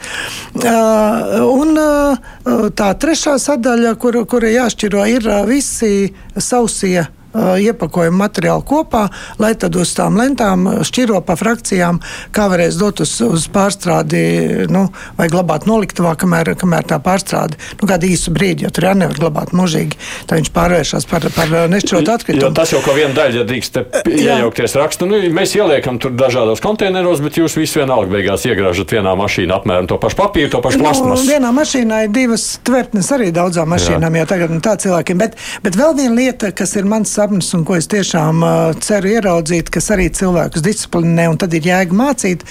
Uh, 0.54 1.42
un 1.50 1.74
uh, 1.80 2.70
tā 2.78 2.94
trešā 3.00 3.38
sadaļa, 3.42 3.96
kura, 4.02 4.26
kura 4.30 4.54
jāšķiro, 4.54 5.06
ir 5.10 5.28
uh, 5.30 5.44
visi 5.50 6.14
sausie 6.38 7.08
Iepakojuma 7.34 8.26
materiālu 8.26 8.62
kopā, 8.68 9.08
lai 9.42 9.54
tad 9.60 9.76
uz 9.80 9.94
tām 9.98 10.18
lentām 10.20 10.68
šķiro 10.86 11.22
pa 11.26 11.36
frakcijām, 11.40 12.00
kā 12.36 12.48
varēs 12.52 12.78
dot 12.78 13.02
uz, 13.04 13.16
uz 13.26 13.48
pārstrādi, 13.54 14.68
nu, 14.72 14.86
vai 15.18 15.30
glabāt 15.34 15.66
noliktavā, 15.70 16.14
kamēr, 16.20 16.54
kamēr 16.60 16.86
tā 16.92 17.00
pārstrāde, 17.04 17.58
nu, 17.82 17.90
kādu 17.90 18.10
īsu 18.12 18.34
brīdi, 18.36 18.68
jo 18.68 18.74
tur 18.74 18.90
jau 18.90 18.94
nevar 19.00 19.18
glabāt 19.18 19.56
mūžīgi, 19.58 19.98
tā 20.30 20.38
viņš 20.38 20.52
pārvēršas 20.54 21.10
par, 21.10 21.26
par 21.34 21.56
nešķirot 21.74 22.14
atkritumu. 22.14 22.52
Jo 22.52 22.54
tas 22.62 22.76
jau 22.76 22.84
kā 22.86 22.96
viena 22.98 23.16
daļa, 23.18 23.42
ja 23.42 23.48
drīkst 23.50 23.82
iejaukties 24.14 24.78
rakstu, 24.78 25.10
nu, 25.10 25.22
mēs 25.34 25.56
ieliekam 25.58 25.98
tur 26.02 26.14
dažādos 26.18 26.62
konteineros, 26.64 27.24
bet 27.26 27.42
jūs 27.42 27.58
visi 27.58 27.82
vienalga 27.82 28.14
beigās 28.14 28.46
iegrāžat 28.50 28.94
vienā 28.94 29.16
mašīnā 29.18 29.58
apmēram 29.58 29.90
to 29.90 29.98
pašu 30.02 30.20
papīru, 30.20 30.52
to 30.54 30.62
pašu 30.64 30.82
plasmas. 30.84 31.24
Nu, 31.24 31.34
vienā 31.34 31.54
mašīnā 31.56 32.04
ir 32.06 32.14
divas 32.14 32.46
tvertnes 32.66 33.10
arī 33.16 33.32
daudzām 33.36 33.72
mašīnām, 33.74 34.14
Jā. 34.14 34.24
jau 34.24 34.30
tagad 34.34 34.54
nu, 34.54 34.62
tā 34.64 34.76
cilvēkiem, 34.84 35.20
bet, 35.22 35.38
bet 35.66 35.78
vēl 35.80 35.96
viena 35.98 36.16
lieta, 36.18 36.52
kas 36.56 36.76
ir 36.80 36.88
mans 36.90 37.14
sapnis 37.24 37.54
un 37.56 37.64
ko 37.64 37.78
es 37.80 37.88
tiešām 37.88 38.44
uh, 38.44 38.74
ceru 38.84 39.14
ieraudzīt, 39.14 39.70
kas 39.72 39.88
arī 39.96 40.10
cilvēkus 40.12 40.64
disciplinē, 40.66 41.30
un 41.32 41.38
tad 41.40 41.54
ir 41.56 41.70
jēga 41.70 41.96
mācīt, 41.96 42.44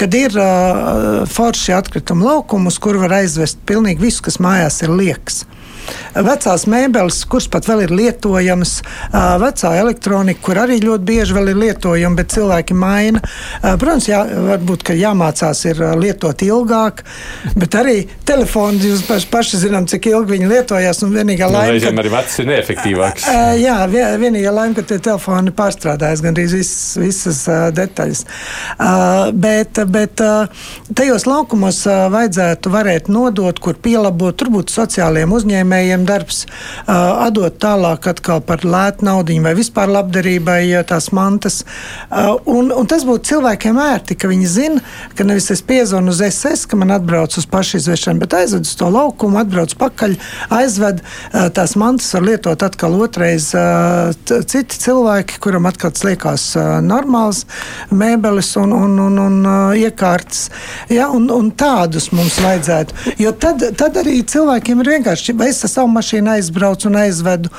kad 0.00 0.14
ir 0.18 0.34
uh, 0.34 1.22
forši 1.30 1.76
atkrituma 1.76 2.32
laukumus, 2.32 2.80
kur 2.82 2.98
var 2.98 3.20
aizvest 3.20 3.60
pilnīgi 3.68 4.02
visu, 4.08 4.24
kas 4.26 4.40
mājās 4.42 4.82
ir 4.82 4.94
liekas 4.98 5.44
vecās 6.16 6.66
mēbeles, 6.70 7.22
kuras 7.30 7.48
pat 7.52 7.66
vēl 7.68 7.84
ir 7.86 7.92
lietojamas, 7.96 8.78
vecā 9.42 9.72
elektronika, 9.80 10.40
kur 10.44 10.60
arī 10.62 10.78
ļoti 10.82 11.06
bieži 11.06 11.36
vēl 11.36 11.52
ir 11.52 11.60
lietojama, 11.60 12.18
bet 12.18 12.34
cilvēki 12.34 12.76
maina. 12.76 13.22
Protams, 13.62 14.08
jā, 14.10 14.22
varbūt 14.50 14.90
jāmācās 14.96 15.62
ir 15.70 15.82
lietot 16.00 16.42
ilgāk, 16.46 17.02
bet 17.56 17.76
arī 17.78 17.96
telefoni 18.26 18.90
jūs 18.90 19.04
paši, 19.08 19.28
paši 19.32 19.62
zinām, 19.66 19.88
cik 19.90 20.10
ilgi 20.12 20.36
viņi 20.36 20.50
lietojās. 20.52 21.02
Vienīgā 21.06 21.48
nu, 21.50 21.58
laime, 21.58 21.70
nu, 21.70 21.76
reizēm 21.76 22.02
arī 22.02 22.12
vecs 22.16 22.40
ir 22.42 22.50
neefektīvāks. 22.50 23.28
Jā, 23.60 23.76
vienīgā 23.92 24.54
laime, 24.54 24.76
ka 24.78 24.86
tie 24.86 24.98
telefoni 25.02 25.54
pārstrādājas 25.56 26.24
gandrīz 26.24 26.56
visas, 26.56 26.96
visas 27.00 27.42
detaļas. 27.76 28.24
Bet, 29.46 29.82
bet 29.92 30.24
tajos 30.96 31.28
laukumos 31.28 31.84
vajadzētu 31.86 32.72
varēt 32.74 33.10
nodot, 33.12 33.60
kur 33.62 33.78
pielabot, 33.82 34.36
tur 34.36 34.50
būtu 34.58 34.74
sociāliem 34.80 35.32
uzņēmējiem 35.36 35.75
uzņēmējiem 35.76 36.06
darbs, 36.06 36.44
atdot 36.86 37.58
tālāk 37.60 38.06
atkal 38.08 38.40
par 38.40 38.64
lētu 38.64 39.04
naudu 39.04 39.36
vai 39.42 39.54
vispār 39.54 39.90
labdarībai 39.90 40.84
tās 40.88 41.10
mantas. 41.12 41.64
Un, 42.46 42.70
un 42.72 42.86
tas 42.86 43.04
būtu 43.04 43.34
cilvēkiem 43.34 43.76
ērti, 43.76 44.16
ka 44.16 44.28
viņi 44.28 44.46
zina, 44.46 44.80
ka 45.16 45.24
nevis 45.24 45.50
es 45.50 45.62
piezvanu 45.62 46.10
uz 46.10 46.22
SS, 46.22 46.66
ka 46.66 46.76
man 46.76 46.90
atbrauc 46.94 47.36
uz 47.36 47.46
pašizvešanu, 47.46 48.20
bet 48.22 48.34
aizved 48.34 48.64
uz 48.64 48.74
to 48.76 48.88
laukumu, 48.88 49.40
atbrauc 49.40 49.74
pakaļ, 49.76 50.16
aizved 50.50 51.02
uh, 51.02 51.48
tās 51.52 51.76
mantas, 51.76 52.12
var 52.14 52.24
lietot 52.24 52.62
atkal 52.62 52.96
otrais 52.96 53.50
citi 54.26 54.80
cilvēki, 54.80 55.40
kuram 55.42 55.66
atkal 55.68 55.92
liekas 56.06 56.54
normāls 56.84 57.44
mēbeles 57.90 58.52
un, 58.60 58.72
un, 58.72 58.96
un, 59.06 59.18
un 59.26 59.50
iekārtas. 59.76 60.48
Ja, 60.92 61.10
un, 61.12 61.28
un 61.32 61.50
tādus 61.58 62.10
mums 62.14 62.38
vajadzētu. 62.42 63.16
Jo 63.20 63.34
tad, 63.36 63.62
tad 63.78 63.98
arī 64.00 64.20
cilvēkiem 64.26 64.82
ir 64.82 64.92
vienkārši, 64.96 65.34
vai 65.36 65.50
es 65.52 65.65
ar 65.66 65.72
savu 65.72 65.90
mašīnu 65.92 66.32
aizbraucu 66.36 66.88
un 66.90 67.00
aizvedu. 67.02 67.50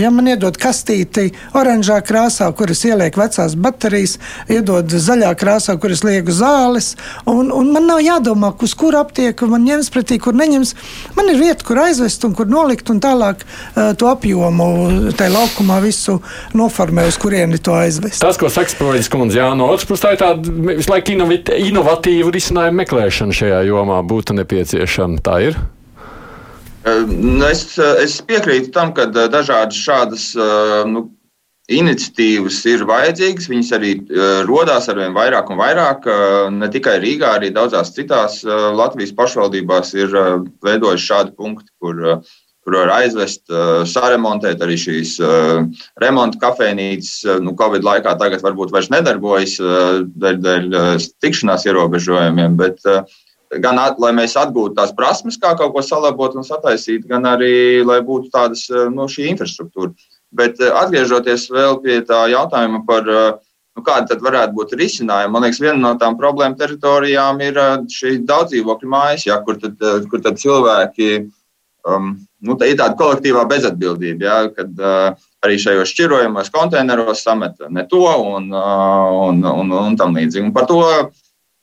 Ja 0.00 0.10
man 0.14 0.28
iedod 0.32 0.56
kastīti 0.60 1.30
oranžā 1.56 2.00
krāsā, 2.04 2.48
kuras 2.56 2.82
ieliek 2.88 3.16
vecās 3.20 3.54
baterijas, 3.54 4.16
iedod 4.50 4.90
zaļā 4.90 5.30
krāsā, 5.38 5.76
kuras 5.80 6.04
lieku 6.06 6.34
zāles, 6.34 6.94
un, 7.30 7.52
un 7.54 7.72
man 7.74 7.88
nav 7.88 8.02
jādomā, 8.04 8.52
uz 8.64 8.74
kuru 8.78 9.00
aptieku 9.02 9.48
man 9.50 9.66
ņems 9.68 9.90
pretī, 9.94 10.18
kur 10.22 10.36
neņems. 10.36 10.74
Man 11.18 11.30
ir 11.32 11.40
vieta, 11.40 11.66
kur 11.66 11.82
aizvest 11.84 12.24
un 12.26 12.34
kur 12.36 12.48
nolikt, 12.50 12.90
un 12.92 13.02
tālāk 13.04 13.44
uh, 13.44 13.92
to 13.98 14.08
apjomu 14.10 15.12
tajā 15.16 15.32
laukumā 15.34 15.80
visu 15.84 16.18
noformē, 16.56 17.06
uz 17.10 17.20
kurieni 17.20 17.60
to 17.60 17.76
aizvest. 17.76 18.22
Tas, 18.24 18.40
ko 18.40 18.50
saka 18.52 18.72
Sproļs 18.72 19.12
kundze, 19.12 19.38
jā, 19.42 19.52
no 19.58 19.68
otras 19.72 19.86
puses 19.88 20.04
tā 20.04 20.14
ir 20.16 20.22
tāda 20.24 20.56
visu 20.72 20.90
laiku 20.90 21.14
inovatīva 21.14 22.34
risinājuma 22.34 22.82
meklēšana 22.82 23.36
šajā 23.36 23.62
jomā 23.68 24.00
būtu 24.08 24.40
nepieciešama. 24.40 25.22
Tā 25.24 25.40
ir. 25.50 25.58
Nu, 26.84 27.44
es, 27.48 27.64
es 27.80 28.18
piekrītu 28.28 28.68
tam, 28.74 28.92
ka 28.96 29.06
dažādas 29.08 29.78
šādas 29.80 30.24
nu, 30.90 31.06
iniciatīvas 31.72 32.58
ir 32.68 32.84
vajadzīgas. 32.88 33.48
Viņas 33.48 33.72
arī 33.78 33.92
radās 34.44 34.90
ar 34.92 35.00
vien 35.00 35.16
vairāk 35.16 35.48
un 35.52 35.60
vairāk. 35.62 36.08
Ne 36.52 36.68
tikai 36.72 36.98
Rīgā, 37.00 37.38
arī 37.38 37.52
daudzās 37.56 37.94
citās 37.96 38.42
Latvijas 38.44 39.14
pašvaldībās 39.16 39.94
ir 39.96 40.12
veidojuši 40.64 41.08
šādi 41.08 41.32
punkti, 41.38 41.70
kur, 41.80 42.20
kur 42.64 42.78
var 42.82 42.92
aizvest, 42.98 43.46
saremontēt 43.88 44.60
arī 44.64 44.76
šīs 44.84 45.16
remonta 46.04 46.42
kafejnīcas. 46.44 47.40
Nu, 47.46 47.56
Covid 47.56 47.86
laikā 47.86 48.12
tagad 48.20 48.44
varbūt 48.44 48.76
vairs 48.76 48.92
nedarbojas 48.92 49.56
dēļ, 49.56 50.40
dēļ 50.44 50.72
tikšanās 51.24 51.64
ierobežojumiem. 51.70 52.60
Bet, 52.60 52.84
gan 53.62 53.78
at, 53.78 53.98
lai 54.02 54.12
mēs 54.16 54.36
atgūtu 54.40 54.76
tās 54.78 54.92
prasmes, 54.96 55.38
kā 55.40 55.54
kaut 55.58 55.74
ko 55.74 55.82
salabot 55.84 56.34
un 56.38 56.46
sataisīt, 56.46 57.06
gan 57.10 57.26
arī, 57.28 57.84
lai 57.86 58.00
būtu 58.04 58.32
tādas 58.34 58.66
nu, 58.70 59.08
šī 59.10 59.28
infrastruktūra. 59.32 59.94
Bet 60.34 60.60
eh, 60.62 60.72
atgriežoties 60.82 61.48
vēl 61.52 61.78
pie 61.84 62.00
tā 62.08 62.24
jautājuma 62.32 62.82
par 62.88 63.08
eh, 63.10 63.30
nu, 63.74 63.84
kāda 63.86 64.12
tad 64.12 64.24
varētu 64.24 64.56
būt 64.58 64.76
risinājuma, 64.80 65.32
man 65.36 65.46
liekas, 65.46 65.62
viena 65.62 65.78
no 65.80 65.94
tām 66.00 66.18
problēma 66.18 66.58
teritorijām 66.58 67.40
ir 67.44 67.58
šī 67.90 68.18
daudzdzīvokļu 68.26 68.90
mājas, 68.90 69.26
ja, 69.28 69.40
kur, 69.46 69.58
tad, 69.62 69.80
kur 70.10 70.22
tad 70.24 70.38
cilvēki. 70.42 71.24
Um, 71.84 72.14
nu, 72.40 72.54
tā 72.56 72.70
ir 72.70 72.78
tāda 72.80 72.96
kolektīvā 72.96 73.42
bezatbildība, 73.50 74.24
ja, 74.24 74.36
kad 74.56 74.78
uh, 74.80 75.26
arī 75.44 75.58
šajos 75.60 75.90
šķirojumos, 75.92 76.48
konteineros 76.54 77.20
samet 77.26 77.58
ne 77.68 77.84
to 77.90 78.06
un, 78.08 78.46
uh, 78.54 79.10
un, 79.26 79.42
un, 79.44 79.74
un 79.82 79.98
tam 80.00 80.16
līdzīgi. 80.16 80.46
Un 80.48 80.54
par 80.56 80.64
to 80.70 80.80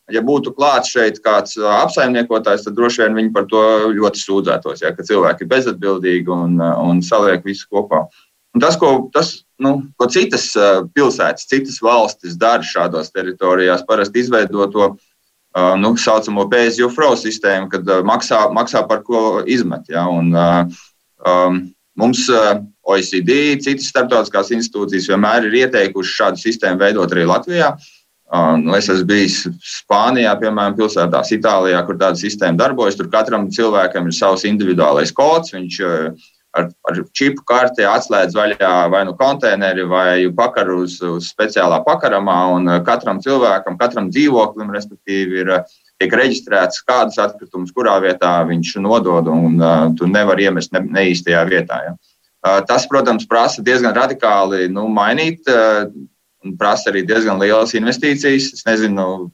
ja 0.09 0.23
būtu 0.25 0.53
klāts 0.55 0.91
šeit 0.93 1.19
kāds 1.23 1.57
apsaimniekotājs, 1.59 2.65
tad 2.65 2.77
droši 2.77 3.03
vien 3.03 3.17
viņi 3.19 3.33
par 3.35 3.47
to 3.51 3.61
ļoti 3.93 4.21
sūdzētos, 4.21 4.83
ja, 4.83 4.93
ka 4.95 5.05
cilvēki 5.05 5.45
ir 5.45 5.51
bezatbildīgi 5.51 6.33
un, 6.33 6.57
un 6.59 7.01
saliek 7.05 7.45
visu 7.45 7.67
kopā. 7.71 8.05
Un 8.51 8.63
tas, 8.63 8.75
ko, 8.79 9.09
tas, 9.15 9.33
nu, 9.63 9.77
ko 9.99 10.07
citas 10.11 10.49
pilsētas, 10.95 11.47
citas 11.47 11.79
valstis 11.83 12.35
dara 12.39 12.65
šādās 12.65 13.13
teritorijās, 13.15 13.85
parasti 13.87 14.25
izveido 14.25 14.67
to 14.73 14.89
nu, 15.79 15.93
saucamo 15.99 16.47
PSU 16.51 16.89
flow 16.91 17.15
sistēmu, 17.19 17.69
kad 17.71 17.87
maksā, 18.07 18.45
maksā 18.55 18.83
par 18.89 19.05
ko 19.07 19.39
izmet. 19.47 19.87
Ja, 19.91 20.07
un, 20.11 20.33
um, 20.35 21.61
mums 21.99 22.25
OECD, 22.91 23.61
citas 23.63 23.87
starptautiskās 23.91 24.51
institūcijas 24.55 25.07
vienmēr 25.11 25.47
ir 25.47 25.57
ieteikuši 25.63 26.15
šādu 26.17 26.43
sistēmu 26.43 26.81
veidot 26.81 27.15
arī 27.15 27.27
Latvijā. 27.29 27.71
Uh, 27.75 28.00
Nu, 28.31 28.75
es 28.77 28.87
esmu 28.87 29.09
bijis 29.09 29.41
Spānijā, 29.67 30.31
piemēram, 30.39 30.77
pilsētās, 30.77 31.33
Itālijā, 31.35 31.81
kur 31.83 31.97
tāda 31.99 32.15
sistēma 32.15 32.55
darbojas. 32.61 32.95
Tur 32.95 33.09
katram 33.11 33.49
cilvēkam 33.51 34.07
ir 34.07 34.15
savs 34.15 34.45
individuālais 34.47 35.11
kods. 35.11 35.51
Viņš 35.51 35.79
ar, 36.55 36.69
ar 36.87 37.01
čipu 37.15 37.43
kartē 37.47 37.89
atslēdz 37.91 38.37
vaļā 38.37 38.71
vai 38.93 39.01
nu 39.07 39.15
konteineri 39.19 39.83
vai 39.87 40.13
pakaru 40.35 40.81
uz, 40.85 40.95
uz 41.03 41.27
speciālā 41.33 41.81
pakaramā. 41.83 42.37
Un 42.55 42.71
katram 42.87 43.19
cilvēkam, 43.23 43.75
katram 43.81 44.07
dzīvoklim, 44.13 44.71
respektīvi, 44.77 45.43
ir 45.43 45.53
tiek 46.01 46.15
reģistrēts, 46.17 46.85
kādas 46.87 47.19
atkritumus, 47.21 47.73
kurā 47.75 47.97
vietā 48.03 48.37
viņš 48.47 48.77
nodod, 48.81 49.27
un 49.27 49.59
uh, 49.59 49.89
tu 49.97 50.07
nevari 50.09 50.47
iemest 50.47 50.71
ne, 50.73 50.81
neīstajā 50.87 51.43
vietā. 51.51 51.83
Ja. 51.85 51.93
Uh, 52.41 52.57
tas, 52.65 52.87
protams, 52.89 53.27
prasa 53.29 53.61
diezgan 53.61 53.93
radikāli 53.93 54.65
nu, 54.71 54.87
mainīt 54.89 55.45
uh, 55.51 55.91
un 56.45 56.55
prasa 56.57 56.89
arī 56.91 57.03
diezgan 57.05 57.39
lielas 57.41 57.75
investīcijas. 57.77 58.49
Es 58.55 58.65
nezinu, 58.65 59.29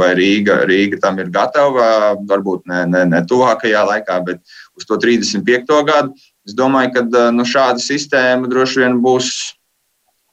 vai 0.00 0.10
Rīga, 0.18 0.60
Rīga 0.68 1.00
tam 1.02 1.20
ir 1.22 1.30
gatava, 1.34 2.16
varbūt 2.28 2.66
ne, 2.70 2.84
ne, 2.90 3.04
ne 3.12 3.22
tuvākajā 3.28 3.84
laikā, 3.92 4.18
bet 4.26 4.42
uz 4.78 4.88
to 4.88 4.98
35. 5.00 5.82
gadu. 5.88 6.14
Es 6.48 6.56
domāju, 6.58 6.94
ka 6.96 7.30
nu, 7.34 7.46
šāda 7.46 7.82
sistēma 7.82 8.50
droši 8.50 8.84
vien 8.84 8.98
būs 9.04 9.32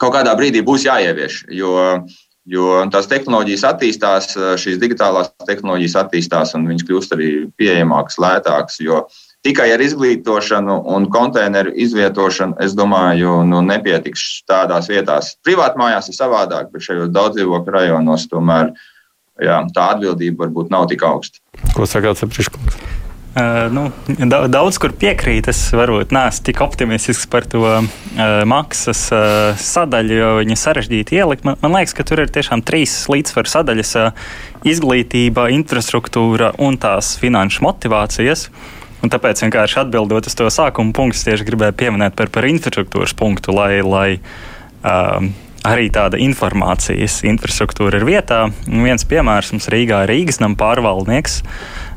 kaut 0.01 0.15
kādā 0.15 0.35
brīdī 0.37 0.63
būs 0.65 0.87
jāievieš. 0.87 1.43
Jo, 1.53 1.75
jo 2.49 2.79
tās 2.93 3.09
tehnoloģijas 3.11 3.65
attīstās, 3.71 4.33
šīs 4.61 4.79
digitālās 4.81 5.31
tehnoloģijas 5.47 5.99
attīstās, 6.05 6.55
un 6.57 6.67
viņas 6.71 6.87
kļūst 6.87 7.15
arī 7.15 7.29
pieejamākas, 7.59 8.19
lētākas. 8.21 8.81
Jo 8.83 9.05
tikai 9.45 9.69
ar 9.75 9.83
izglītošanu 9.85 10.79
un 10.95 11.07
konteineru 11.13 11.73
izvietošanu, 11.85 12.57
es 12.65 12.73
domāju, 12.77 13.37
nu, 13.47 13.61
nepietiks 13.65 14.43
tādās 14.49 14.89
vietās. 14.91 15.35
Privātmājās 15.45 16.09
ir 16.09 16.17
savādāk, 16.17 16.71
bet 16.73 16.87
šajos 16.87 17.13
daudzdzīvokļu 17.15 17.77
rajonos 17.77 18.27
tomēr 18.31 18.73
jā, 19.41 19.61
tā 19.75 19.89
atbildība 19.95 20.45
varbūt 20.45 20.73
nav 20.73 20.89
tik 20.91 21.05
augsta. 21.05 21.41
Ko 21.75 21.87
sakāt, 21.89 22.21
Sapriškungs? 22.21 22.79
Uh, 23.35 23.67
nu, 23.67 23.89
daudz 24.47 24.77
kur 24.79 24.93
piekrīt. 24.95 25.49
Es 25.51 25.59
varbūt 25.75 26.13
neesmu 26.15 26.45
tik 26.47 26.61
optimistisks 26.63 27.27
par 27.27 27.43
to 27.51 27.65
uh, 27.67 27.87
maksas 28.47 29.01
uh, 29.11 29.51
sadaļu, 29.59 30.15
jo 30.15 30.29
viņa 30.39 30.55
sarežģīti 30.61 31.19
ielikt. 31.19 31.43
Man, 31.43 31.59
man 31.59 31.75
liekas, 31.75 31.91
ka 31.97 32.05
tur 32.07 32.23
ir 32.23 32.31
tiešām 32.31 32.63
trīs 32.63 32.93
līdzsvaru 33.11 33.51
sadaļas 33.51 33.91
uh,- 33.99 34.31
izglītība, 34.71 35.49
infrastruktūra 35.51 36.53
un 36.63 36.79
tās 36.79 37.17
finanšu 37.19 37.67
motivācijas. 37.67 38.47
Un 39.05 39.11
tāpēc 39.13 39.43
vienkārši 39.43 39.83
atbildot 39.83 40.25
uz 40.25 40.33
to 40.33 40.47
sākuma 40.49 40.89
punktu, 40.97 41.27
tieši 41.27 41.45
gribēju 41.45 41.77
pieminēt 41.77 42.15
par, 42.17 42.31
par 42.33 42.47
infrastruktūras 42.49 43.13
punktu, 43.13 43.53
lai, 43.53 43.83
lai 43.85 44.07
uh, 44.17 45.27
arī 45.61 45.91
tāda 45.93 46.17
informācijas 46.21 47.19
infrastruktūra 47.29 47.99
ir 47.99 48.07
vietā. 48.07 48.47
Un 48.65 48.81
viens 48.87 49.05
piemērs 49.05 49.53
mums 49.53 49.69
Rīgā 49.69 50.01
ir 50.07 50.13
Rīgas 50.13 50.41
nama 50.41 50.57
pārvaldnieks. 50.57 51.43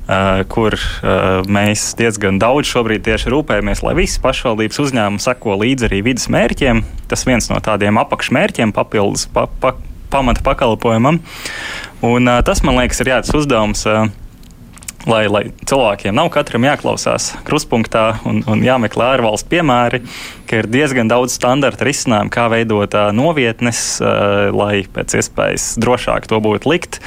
Uh, 0.08 0.42
kur 0.48 0.72
uh, 0.72 1.42
mēs 1.52 1.90
diezgan 1.98 2.38
daudz 2.40 2.70
šobrīd 2.70 3.02
tieši 3.04 3.28
rūpējamies, 3.28 3.82
lai 3.84 3.92
visas 3.98 4.20
pašvaldības 4.24 4.80
uzņēmumi 4.80 5.20
seko 5.20 5.58
līdzi 5.60 5.84
arī 5.90 5.98
vidas 6.06 6.30
mērķiem. 6.32 6.80
Tas 7.10 7.26
viens 7.28 7.50
no 7.52 7.60
tādiem 7.60 8.00
apakšmērķiem, 8.00 8.72
papildus 8.76 9.26
pa, 9.32 9.44
pa, 9.60 9.74
pamata 10.08 10.44
pakalpojumam. 10.44 11.20
Un, 12.00 12.24
uh, 12.24 12.40
tas, 12.40 12.64
man 12.64 12.80
liekas, 12.80 13.04
ir 13.04 13.12
jā, 13.12 13.20
tas 13.20 13.36
uzdevums. 13.36 13.84
Uh, 13.84 14.08
lai, 15.06 15.26
lai 15.30 15.42
cilvēkiem 15.68 16.16
nav 16.16 16.30
katram 16.34 16.64
jāklausās 16.66 17.30
krustpunktā 17.46 18.04
un, 18.28 18.40
un 18.50 18.62
jāmeklē 18.64 19.12
ārvalstu 19.14 19.52
piemēri, 19.52 20.00
ka 20.48 20.62
ir 20.62 20.70
diezgan 20.70 21.10
daudz 21.10 21.36
standarta 21.36 21.86
risinājumu, 21.86 22.32
kā 22.34 22.48
veidot 22.50 22.96
uh, 22.98 23.10
novietnes, 23.14 23.82
uh, 24.02 24.48
lai 24.54 24.82
pēc 24.94 25.18
iespējas 25.20 25.70
drošāk 25.82 26.26
to 26.30 26.40
būtu 26.42 26.72
likt. 26.72 26.98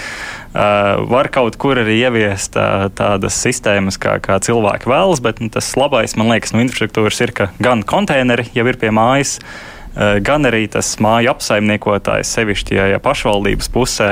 Uh, 0.52 1.04
var 1.12 1.32
kaut 1.32 1.56
kur 1.60 1.80
arī 1.80 1.98
ieviest 2.04 2.58
uh, 2.60 2.88
tādas 2.96 3.38
sistēmas, 3.40 4.00
kā, 4.02 4.18
kā 4.24 4.40
cilvēki 4.44 4.90
vēlas, 4.92 5.24
bet 5.24 5.40
nu, 5.44 5.52
tas 5.52 5.70
labais, 5.80 6.16
man 6.20 6.32
liekas, 6.32 6.56
no 6.56 6.64
infrastruktūras 6.64 7.22
ir, 7.24 7.36
ka 7.36 7.52
gan 7.64 7.86
konteineri 7.88 8.50
jau 8.56 8.68
ir 8.68 8.80
pie 8.80 8.92
mājas, 8.96 9.38
uh, 9.40 10.20
gan 10.24 10.48
arī 10.48 10.66
tas 10.72 10.98
māju 11.04 11.32
apsaimniekotājs, 11.36 12.36
sevišķi 12.36 12.80
ja, 12.80 12.90
ja 12.96 13.04
pašvaldības 13.04 13.72
pusē, 13.72 14.12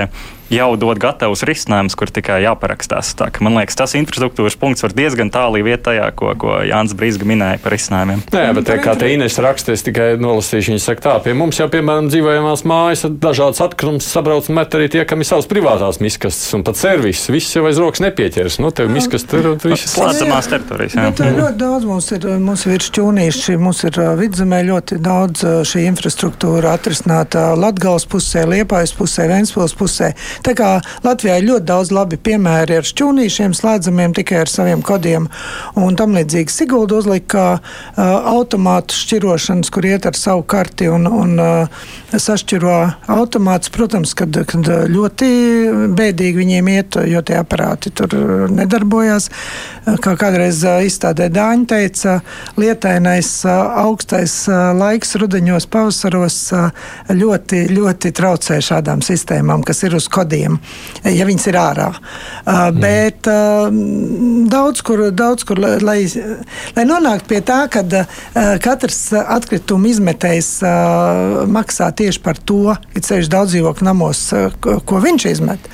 jau 0.54 0.70
dod 0.80 1.00
gatavus 1.02 1.44
risinājumus, 1.48 1.96
kur 1.98 2.12
tikai 2.14 2.42
jāparakstās. 2.44 3.14
Tā, 3.20 3.30
man 3.46 3.58
liekas, 3.60 3.78
tas 3.80 3.96
infrastruktūras 4.00 4.58
punkts 4.60 4.84
var 4.86 4.96
diezgan 4.98 5.32
tālu 5.34 5.62
iet 5.62 5.84
tajā, 5.86 6.10
ko, 6.18 6.34
ko 6.40 6.60
Jānis 6.66 6.96
Brīsga 6.98 7.28
minēja 7.30 7.62
par 7.64 7.76
risinājumiem. 7.76 8.24
Nē, 8.34 8.46
bet 8.58 8.68
te, 8.70 8.78
kā 8.82 8.96
te 9.00 9.12
Ines 9.14 9.38
raksta, 9.42 9.76
es 9.76 9.86
tikai 9.86 10.12
nolasīšu, 10.22 10.74
viņa 10.74 10.84
saka 10.84 11.06
tā, 11.06 11.16
pie 11.26 11.36
mums 11.38 11.60
jau, 11.62 11.70
piemēram, 11.72 12.10
dzīvojamās 12.12 12.66
mājas, 12.70 13.06
dažādas 13.22 13.62
atkrums 13.66 14.10
sabrauc 14.10 14.50
un 14.50 14.60
met 14.60 14.78
arī 14.78 14.90
tie, 14.92 15.04
kam 15.10 15.24
ir 15.24 15.30
savas 15.30 15.50
privātās 15.50 16.02
miskastes 16.04 16.58
un 16.58 16.66
pat 16.68 16.80
servis. 16.80 17.26
Viss 17.32 17.56
jau 17.56 17.66
aiz 17.70 17.80
rokas 17.82 18.04
nepieķers. 18.04 18.60
Nu, 18.64 18.74
tev 18.76 18.90
miskastes 18.94 19.30
tur 19.30 19.54
ir 19.54 19.60
visas 19.62 19.94
slēdzamās 19.94 20.50
teritorijas. 20.52 20.98
Jā. 20.98 21.08
Bet, 21.14 21.24
ļoti 21.38 21.60
daudz 21.62 21.88
mums 21.90 22.10
ir, 22.16 22.28
mums 22.42 22.66
ir 22.70 22.86
šķūnīši, 22.86 23.58
mums 23.62 23.84
ir 23.88 24.02
vidzemē 24.20 24.62
ļoti 24.70 25.00
daudz 25.06 25.46
šī 25.70 25.86
infrastruktūra 25.90 26.74
atrisināta 26.78 27.52
Latgales 27.60 28.08
pusē, 28.10 28.46
Liepājas 28.50 28.96
pusē, 28.98 29.28
Ventspils 29.32 29.76
pusē. 29.78 30.12
Tā 30.46 30.56
kā 30.58 30.70
Latvijā 31.04 31.40
ir 31.40 31.48
ļoti 31.50 31.68
daudz 31.68 31.92
labi 31.94 32.20
piemēri 32.22 32.80
ar 32.80 32.88
šķūnīšiem, 32.88 33.56
slēdzamiem 33.58 34.14
tikai 34.18 34.44
ar 34.44 34.52
saviem 34.52 34.84
kodiem 34.86 35.28
un 35.80 35.98
tam 36.00 36.16
līdzīgi. 36.18 36.54
Sigulda 36.54 37.00
uzlika 37.00 37.46
uh, 37.58 38.02
automātu 38.32 38.96
šķirošanas, 38.96 39.72
kur 39.74 39.88
iet 39.90 40.08
ar 40.10 40.18
savu 40.18 40.46
karti 40.50 40.90
un, 40.92 41.08
un 41.10 41.36
uh, 41.44 41.90
sašķiro 42.14 42.78
automāts. 43.12 43.72
Protams, 43.74 44.16
kad, 44.18 44.42
kad 44.50 44.70
ļoti 44.90 45.30
bēdīgi 45.98 46.42
viņiem 46.42 46.72
iet, 46.74 47.00
jo 47.10 47.22
tie 47.26 47.40
aparāti 47.40 47.92
tur 47.96 48.16
nedarbojās. 48.54 49.30
Kā 50.04 50.16
kādreiz 50.20 50.62
izstādē 50.86 51.30
Dāņa 51.34 51.68
teica, 51.70 52.16
lietainais 52.60 53.30
augstais 53.50 54.36
laiks 54.50 55.16
rudeņos, 55.20 55.68
pavasaros 55.72 56.40
ļoti, 57.14 57.64
ļoti 57.76 58.14
traucē 58.16 58.60
šādām 58.64 59.04
sistēmām, 59.06 59.64
kas 59.68 59.84
ir 59.88 59.98
uz 59.98 60.10
kodiem 60.12 60.29
gadiem, 60.30 60.60
ja 61.04 61.26
viņas 61.28 61.48
ir 61.50 61.58
ārā. 61.60 61.90
Mm. 62.46 62.80
Bet 62.80 63.30
daudz 64.50 64.84
kur, 64.86 65.10
daudz 65.12 65.46
kur 65.48 65.60
lai, 65.60 66.04
lai 66.76 66.86
nonāktu 66.88 67.30
pie 67.30 67.42
tā, 67.46 67.64
ka 67.72 67.84
katrs 68.64 69.02
atkrituma 69.20 69.90
izmetējs 69.90 70.52
maksā 71.50 71.90
tieši 71.98 72.24
par 72.24 72.38
to, 72.38 72.76
ir 72.94 73.06
ceļš 73.06 73.32
daudz 73.32 73.56
dzīvokļu 73.56 73.90
namos, 73.90 74.24
ko 74.60 75.04
viņš 75.04 75.30
izmet. 75.32 75.70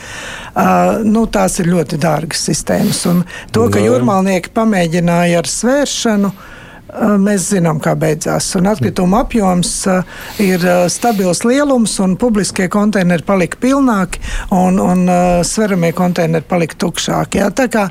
Uh, 0.55 1.01
nu, 1.03 1.25
tās 1.27 1.57
ir 1.59 1.67
ļoti 1.67 1.97
dārgas 1.99 2.45
sistēmas. 2.47 3.01
Un 3.11 3.25
to, 3.51 3.65
ka 3.67 3.81
jūrmālnieki 3.83 4.53
pamēģināja 4.55 5.41
ar 5.41 5.49
svēršanu, 5.51 6.29
uh, 6.31 6.54
mēs 7.21 7.49
zinām, 7.53 7.79
kā 7.83 7.95
beidzās. 7.99 8.47
Un 8.59 8.69
atkrituma 8.71 9.23
apjoms 9.25 9.71
ir 10.43 10.65
stabils 10.91 11.43
lielums, 11.47 11.97
un 12.03 12.15
publiskie 12.19 12.67
konteineri 12.71 13.25
palika 13.25 13.59
pilnāki, 13.61 14.21
un, 14.55 14.79
un 14.81 15.05
sveramie 15.47 15.91
konteineri 15.95 16.45
palika 16.47 16.77
tukšāki. 16.85 17.41
Jā. 17.41 17.49
Tā 17.55 17.67
kā 17.71 17.85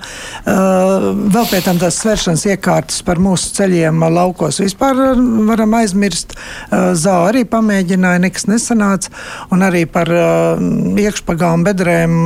vēl 0.45 1.49
pēc 1.51 1.69
tam 1.69 1.81
tās 1.83 2.01
svēršanas 2.03 2.47
iekārtas 2.55 3.03
par 3.07 3.21
mūsu 3.23 3.55
ceļiem 3.59 4.05
laukos 4.15 4.61
vispār 4.63 5.15
varam 5.49 5.79
aizmirst. 5.81 6.37
Zā 6.71 7.17
arī 7.29 7.45
pamēģināja, 7.49 8.23
nekas 8.25 8.49
nesanāca, 8.51 9.13
un 9.55 9.65
arī 9.67 9.85
par 9.91 10.11
iekšpagām 10.11 11.65
bedrēm 11.67 12.21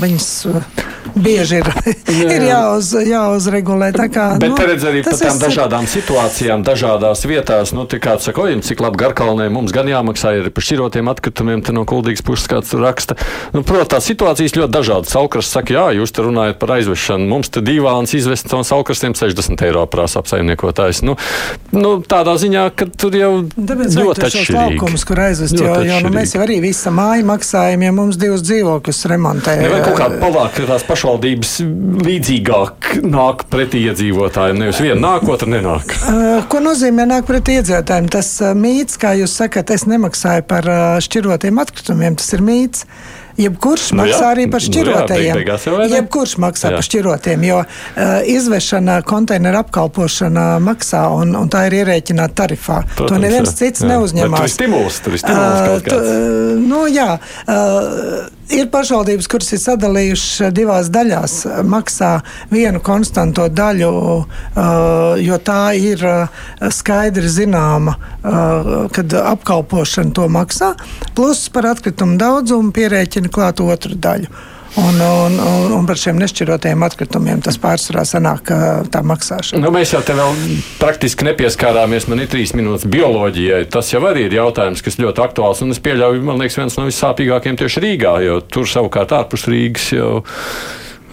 viņas 0.00 0.30
bieži 1.14 1.60
ir, 1.60 1.70
ir 2.36 2.46
jāuz, 2.48 2.92
jāuzregulē. 3.06 3.90
Kā, 4.10 4.26
Bet 4.40 4.52
nu, 4.52 4.58
redz 4.70 4.86
arī 4.88 5.02
par 5.06 5.16
tām 5.18 5.34
es... 5.34 5.42
dažādām 5.42 5.88
situācijām, 5.90 6.19
dažādās 6.66 7.24
vietās. 7.26 7.72
Nu, 7.76 7.86
kāds 7.86 8.26
saka, 8.28 8.44
ojam, 8.44 8.62
cik 8.64 8.80
labi 8.84 9.00
garkalnē 9.00 9.48
mums 9.52 9.72
gan 9.74 9.88
jāmaksā 9.90 10.34
arī 10.40 10.52
par 10.54 10.64
šķirotiem 10.66 11.10
atkritumiem, 11.10 11.62
te 11.64 11.74
no 11.76 11.84
kuldīgas 11.88 12.24
puses 12.26 12.48
kāds 12.50 12.72
raksta. 12.76 13.16
Nu, 13.54 13.62
Protams, 13.66 13.90
tās 13.90 14.08
situācijas 14.10 14.56
ļoti 14.56 14.74
dažādas. 14.74 15.12
Saukrasts 15.14 15.54
saka, 15.54 15.74
jā, 15.74 15.86
jūs 15.98 16.14
te 16.14 16.24
runājat 16.24 16.58
par 16.60 16.74
aizvešanu. 16.76 17.28
Mums 17.30 17.50
te 17.52 17.62
divāns 17.64 18.14
izvest 18.16 18.50
no 18.52 18.62
saukrastiem 18.66 19.14
60 19.18 19.64
eiro 19.66 19.84
prasa 19.90 20.22
apsaimniekotājs. 20.22 21.02
Nu, 21.06 21.16
nu, 21.74 21.94
tādā 22.06 22.36
ziņā, 22.40 22.66
ka 22.76 22.88
tur 22.90 23.16
jau 23.16 23.32
Tāpēc 23.54 23.96
ļoti 23.98 24.26
atšķirīgi. 24.28 24.58
Laukums, 24.58 25.06
kur 25.08 25.22
aizvest, 25.26 25.56
jo, 25.58 25.74
jo 25.86 26.00
nu, 26.04 26.12
mēs 26.14 26.34
jau 26.36 26.42
arī 26.44 26.60
visa 26.64 26.92
māja 26.94 27.26
maksājam, 27.28 27.84
ja 27.86 27.94
mums 27.96 28.18
divus 28.20 28.44
dzīvokļus 28.46 29.02
remontē. 29.12 29.56
Ja, 29.60 29.72
vai 29.72 29.82
kaut 29.84 29.98
kā 29.98 30.08
pavāk 30.20 30.60
tās 30.70 30.84
pašvaldības 30.88 31.56
līdzīgāk 32.06 32.90
nāk 33.06 33.46
pretī 33.52 33.84
iedzīvotājiem. 33.90 34.60
Nevis 34.64 34.82
viena 34.82 35.00
nāk, 35.06 35.28
otra 35.30 35.48
nenāk. 35.50 35.94
Ko 36.50 36.58
nozīmē 36.62 37.06
nāk 37.06 37.28
pretī 37.28 37.60
iedzīvotājiem? 37.60 38.10
Tas 38.10 38.32
mīts, 38.58 38.98
kā 39.00 39.14
jūs 39.20 39.34
sakat, 39.42 39.70
es 39.74 39.86
nemaksāju 39.90 40.46
par 40.50 40.66
šķirotiem 41.04 41.60
atkritumiem, 41.62 42.18
tas 42.18 42.32
ir 42.34 42.42
mīts. 42.44 42.86
Jebkurš 43.40 43.90
nu, 43.94 44.02
maksā 44.02 44.18
jā, 44.18 44.30
arī 44.34 44.46
par 44.52 44.62
šķirotajiem. 44.64 45.38
Nu, 45.38 45.76
jā, 45.78 45.86
Jebkurš 45.94 46.34
maksā 46.42 46.72
jā. 46.72 46.80
par 46.80 46.86
šķirotiem, 46.86 47.44
jo 47.46 47.60
uh, 47.62 48.10
izvešana, 48.28 48.98
konteineru 49.06 49.62
apkalpošana 49.62 50.46
maksā 50.64 51.06
un, 51.16 51.32
un 51.38 51.52
tā 51.52 51.66
ir 51.70 51.78
ierēķināta 51.80 52.36
tarifā. 52.42 52.82
Protams, 52.96 53.14
to 53.14 53.22
neviens 53.22 53.52
jā, 53.52 53.56
cits 53.62 53.86
jā. 53.86 53.92
neuzņemās. 53.94 54.42
Tur 54.42 54.50
ir 54.50 54.54
stimuls, 54.56 55.00
tur 55.04 55.16
ir 55.16 55.22
stimuls 55.22 55.62
uh, 55.62 55.78
kāds. 55.86 56.10
Uh, 56.10 56.60
nu, 56.60 56.84
jā, 56.90 57.08
uh, 57.46 58.28
Ir 58.50 58.66
pašvaldības, 58.66 59.28
kuras 59.30 59.52
ir 59.54 59.60
sadalījušas 59.62 60.54
divās 60.56 60.88
daļās, 60.90 61.34
maksā 61.70 62.10
vienu 62.50 62.80
konstanto 62.82 63.46
daļu, 63.46 63.90
uh, 63.90 65.20
jo 65.22 65.38
tā 65.46 65.60
ir 65.78 66.02
skaidri 66.74 67.30
zināma, 67.30 67.94
kad 68.92 69.14
apkalpošana 69.20 70.14
to 70.16 70.26
maksā, 70.32 70.72
plus 71.14 71.46
par 71.54 71.70
atkritumu 71.70 72.18
daudzumu 72.20 72.74
pierēķina 72.74 73.30
klāt 73.32 73.62
otru 73.62 73.94
daļu. 73.94 74.32
Un, 74.78 75.00
un, 75.00 75.38
un, 75.42 75.72
un 75.74 75.86
par 75.88 75.98
šiem 75.98 76.18
nešķirotajiem 76.20 76.84
atkritumiem 76.86 77.40
tas 77.42 77.58
pārsvarā 77.58 78.04
sanāk 78.06 78.52
tā 78.92 79.02
maksāšana. 79.06 79.62
Nu, 79.64 79.72
mēs 79.74 79.94
jau 79.96 80.02
te 80.06 80.14
vēl 80.14 80.36
praktiski 80.78 81.26
nepieskārāmies. 81.26 82.06
Man 82.10 82.22
ir 82.22 82.30
trīs 82.30 82.54
minūtes 82.54 82.86
bioloģijai. 82.90 83.64
Tas 83.72 83.90
jau 83.90 84.02
arī 84.06 84.28
ir 84.28 84.36
jautājums, 84.38 84.84
kas 84.86 85.00
ļoti 85.02 85.24
aktuāls. 85.26 85.64
Un 85.66 85.74
es 85.74 85.82
pieļauju, 85.82 86.22
man 86.26 86.38
liekas, 86.38 86.60
viens 86.62 86.78
no 86.78 86.86
vissāpīgākajiem 86.86 87.58
tieši 87.64 87.84
Rīgā, 87.86 88.14
jo 88.26 88.38
tur 88.46 88.70
savukārt 88.70 89.16
ārpus 89.18 89.48
Rīgas 89.50 89.90
jau 89.96 90.12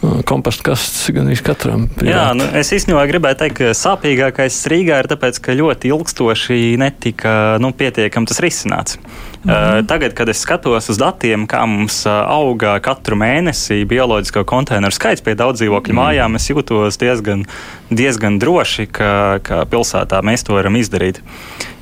kompostu 0.02 0.64
kastes 0.68 1.10
gan 1.16 1.30
arī 1.30 1.38
katram. 1.42 1.88
Privāt. 1.98 2.12
Jā, 2.12 2.26
nu, 2.38 2.46
es 2.60 2.70
īstenībā 2.76 3.06
gribēju 3.10 3.40
teikt, 3.40 3.58
ka 3.58 3.72
sāpīgākais 3.78 4.60
Rīgā 4.70 5.00
ir 5.02 5.10
tāpēc, 5.10 5.40
ka 5.42 5.56
ļoti 5.58 5.92
ilgstoši 5.94 6.60
netika 6.82 7.32
nu, 7.64 7.72
pietiekami 7.78 8.30
tas 8.30 8.42
risināts. 8.44 8.98
Mm 8.98 9.52
-hmm. 9.52 9.80
uh, 9.80 9.86
tagad, 9.88 10.14
kad 10.14 10.30
es 10.30 10.42
skatos 10.44 10.90
uz 10.90 10.98
datiem, 10.98 11.48
kā 11.48 11.66
mums 11.66 12.06
auga 12.08 12.80
katru 12.80 13.16
mēnesi 13.16 13.86
bioloģisko 13.86 14.44
konteineru 14.44 14.92
skaits 14.92 15.22
pie 15.22 15.36
daudz 15.36 15.62
dzīvokļu 15.62 15.94
mm. 15.94 16.00
mājām, 16.00 16.36
es 16.36 16.50
jūtos 16.50 16.98
diezgan, 17.00 17.46
diezgan 17.90 18.40
droši, 18.40 18.86
ka, 18.86 19.40
ka 19.44 19.66
pilsētā 19.66 20.22
mēs 20.22 20.44
to 20.44 20.54
varam 20.54 20.76
izdarīt. 20.76 21.22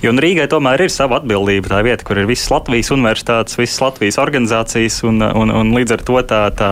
Jo 0.05 0.11
Rīgai 0.11 0.45
tomēr 0.51 0.85
ir 0.85 0.91
sava 0.93 1.17
atbildība. 1.17 1.71
Tā 1.71 1.79
vieta, 1.85 2.05
kur 2.05 2.19
ir 2.21 2.27
visas 2.29 2.51
Latvijas 2.51 2.91
universitātes, 2.93 3.57
visas 3.57 3.81
Latvijas 3.81 4.19
organizācijas, 4.21 4.99
un, 5.07 5.23
un, 5.23 5.49
un 5.49 5.71
līdz 5.73 5.95
ar 5.95 6.03
to 6.05 6.21
tā, 6.29 6.41
tā 6.53 6.71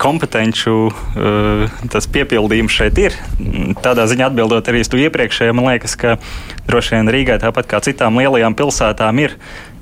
kompetenču 0.00 0.74
uh, 0.90 1.64
piepildījums 2.14 2.74
šeit 2.74 3.00
ir. 3.02 3.16
Tādā 3.84 4.06
ziņā 4.10 4.30
atbildot 4.30 4.70
arī 4.70 4.82
uz 4.84 4.90
to 4.90 5.00
iepriekšējo, 5.00 5.56
man 5.56 5.70
liekas, 5.72 5.96
ka 6.00 6.16
droši 6.68 6.96
vien 6.96 7.12
Rīgai 7.12 7.40
tāpat 7.42 7.68
kā 7.70 7.82
citām 7.84 8.18
lielajām 8.20 8.56
pilsētām 8.58 9.20
ir 9.24 9.36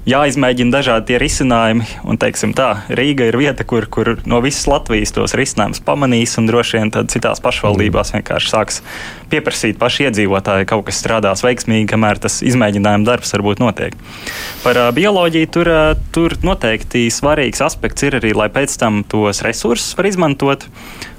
jāizmēģina 0.08 0.72
dažādi 0.72 1.10
tie 1.10 1.18
risinājumi. 1.20 1.86
Un, 2.08 2.18
teiksim, 2.20 2.54
tā, 2.56 2.84
Rīga 2.88 3.28
ir 3.28 3.38
vieta, 3.38 3.66
kur, 3.68 3.86
kur 3.92 4.14
no 4.28 4.40
visas 4.44 4.66
Latvijas 4.70 5.12
tos 5.16 5.34
risinājumus 5.38 5.82
pamanīs, 5.84 6.36
un 6.40 6.48
droši 6.48 6.78
vien 6.78 6.92
citās 7.12 7.42
pašvaldībās 7.44 8.14
vienkārši 8.16 8.52
sāks 8.52 8.80
pieprasīt 9.32 9.78
paši 9.80 10.08
iedzīvotāji, 10.08 10.68
kaut 10.70 10.86
kas 10.88 11.02
strādās 11.02 11.44
veiksmīgi, 11.44 11.88
kamēr 11.90 12.20
tas 12.22 12.40
izmēģinājuma 12.46 13.08
darbs 13.08 13.34
varbūt 13.36 13.62
notiek. 13.62 13.96
Par 14.64 14.80
uh, 14.80 14.88
bioloģiju 14.96 15.52
tur, 15.52 15.72
uh, 15.72 16.08
tur 16.14 16.38
noteikti 16.44 17.08
svarīgs 17.12 17.62
aspekts 17.64 18.08
ir 18.08 18.18
arī, 18.20 18.32
lai 18.36 18.48
pēc 18.52 18.78
tam 18.80 19.04
tos 19.08 19.44
resursus 19.46 19.96
var 19.98 20.08
izmantot. 20.08 20.68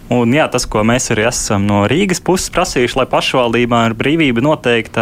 Un, 0.10 0.32
jā, 0.34 0.48
tas, 0.50 0.66
ko 0.66 0.82
mēs 0.88 1.12
arī 1.14 1.28
esam 1.30 1.68
no 1.70 1.84
Rīgas 1.90 2.18
puses 2.26 2.50
prasījuši, 2.54 2.98
lai 2.98 3.06
pašvaldībām 3.12 3.92
ir 3.92 3.96
brīvība 3.98 4.42
noteikt 4.42 4.98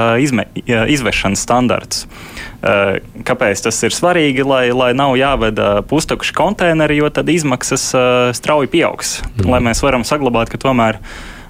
izvešanas 0.67 1.43
standarts. 1.47 2.03
Kāpēc 3.27 3.61
tas 3.63 3.79
ir 3.87 3.95
svarīgi? 3.95 4.43
Lai, 4.43 4.65
lai 4.75 4.89
nav 4.97 5.15
jāveda 5.15 5.69
pustukši 5.87 6.35
konteineri, 6.35 6.99
jo 6.99 7.11
tad 7.13 7.31
izmaksas 7.31 7.87
strauji 8.35 8.71
pieaugs. 8.73 9.21
Mm. 9.37 9.47
Lai 9.53 9.61
mēs 9.69 9.83
varam 9.85 10.03
saglabāt, 10.07 10.51
ka 10.51 10.59
tomēr 10.59 10.99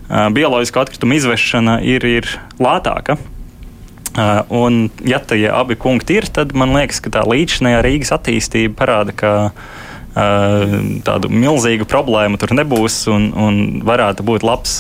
bioloģisko 0.08 0.86
atkritumu 0.86 1.18
izvešana 1.18 1.80
ir, 1.82 2.06
ir 2.06 2.30
lētāka. 2.62 3.18
Un, 4.54 4.88
ja 5.06 5.18
tie 5.18 5.48
abi 5.50 5.78
punkti 5.82 6.22
ir, 6.22 6.30
tad 6.34 6.54
man 6.58 6.78
liekas, 6.78 7.02
ka 7.02 7.10
tā 7.18 7.26
līdzinājā 7.26 7.82
Rīgas 7.86 8.14
attīstība 8.14 8.78
parāda, 8.78 9.18
ka 9.18 9.34
uh, 9.50 9.76
tādu 11.08 11.30
milzīgu 11.32 11.86
problēmu 11.90 12.40
tur 12.42 12.54
nebūs 12.58 13.00
un, 13.14 13.30
un 13.38 13.60
varētu 13.88 14.26
būt 14.28 14.46
labs 14.48 14.80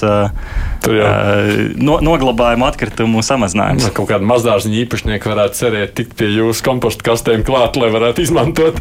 no, 1.77 1.97
noglabājuma 2.03 2.71
atkritumu 2.71 3.23
samazinājums. 3.25 3.87
Nu, 3.87 3.93
kaut 3.97 4.09
kāda 4.11 4.27
mazdārziņa 4.27 4.79
īpašnieka 4.85 5.31
varētu 5.31 5.59
cerēt 5.59 5.95
tikt 5.99 6.15
pie 6.19 6.29
jūsu 6.31 6.63
kompostu 6.65 7.05
kastēm 7.07 7.43
klāt, 7.47 7.77
lai 7.79 7.89
varētu 7.93 8.23
izmantot. 8.23 8.79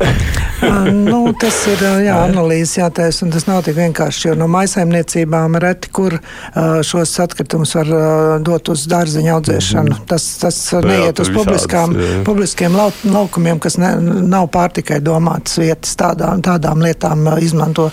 nu, 1.10 1.20
tas 1.40 1.58
ir 1.72 1.82
jā, 2.06 2.16
analīzes 2.26 2.78
jātais, 2.78 3.20
un 3.26 3.34
tas 3.34 3.48
nav 3.48 3.64
tik 3.66 3.76
vienkārši, 3.78 4.30
jo 4.30 4.36
no 4.38 4.48
maisaimniecībām 4.52 5.58
reti, 5.62 5.90
kur 5.94 6.18
šos 6.86 7.16
atkritumus 7.24 7.74
var 7.78 7.92
dot 8.46 8.70
uz 8.72 8.86
dārziņa 8.90 9.34
audzēšanu. 9.36 9.90
Mm 9.90 9.98
-hmm. 9.98 10.06
Tas, 10.06 10.28
tas 10.42 10.60
jā, 10.72 10.82
neiet 10.86 11.20
uz 11.20 11.30
publiskām, 11.34 11.94
visādas, 11.96 12.24
publiskiem 12.26 12.76
lau, 12.76 12.90
laukumiem, 13.04 13.60
kas 13.62 13.78
ne, 13.82 13.94
nav 14.26 14.48
pārtikai 14.54 15.00
domātas 15.04 15.58
vietas 15.58 15.96
tādām 15.98 16.42
tādām 16.46 16.84
lietām 16.84 17.26
izmanto. 17.42 17.90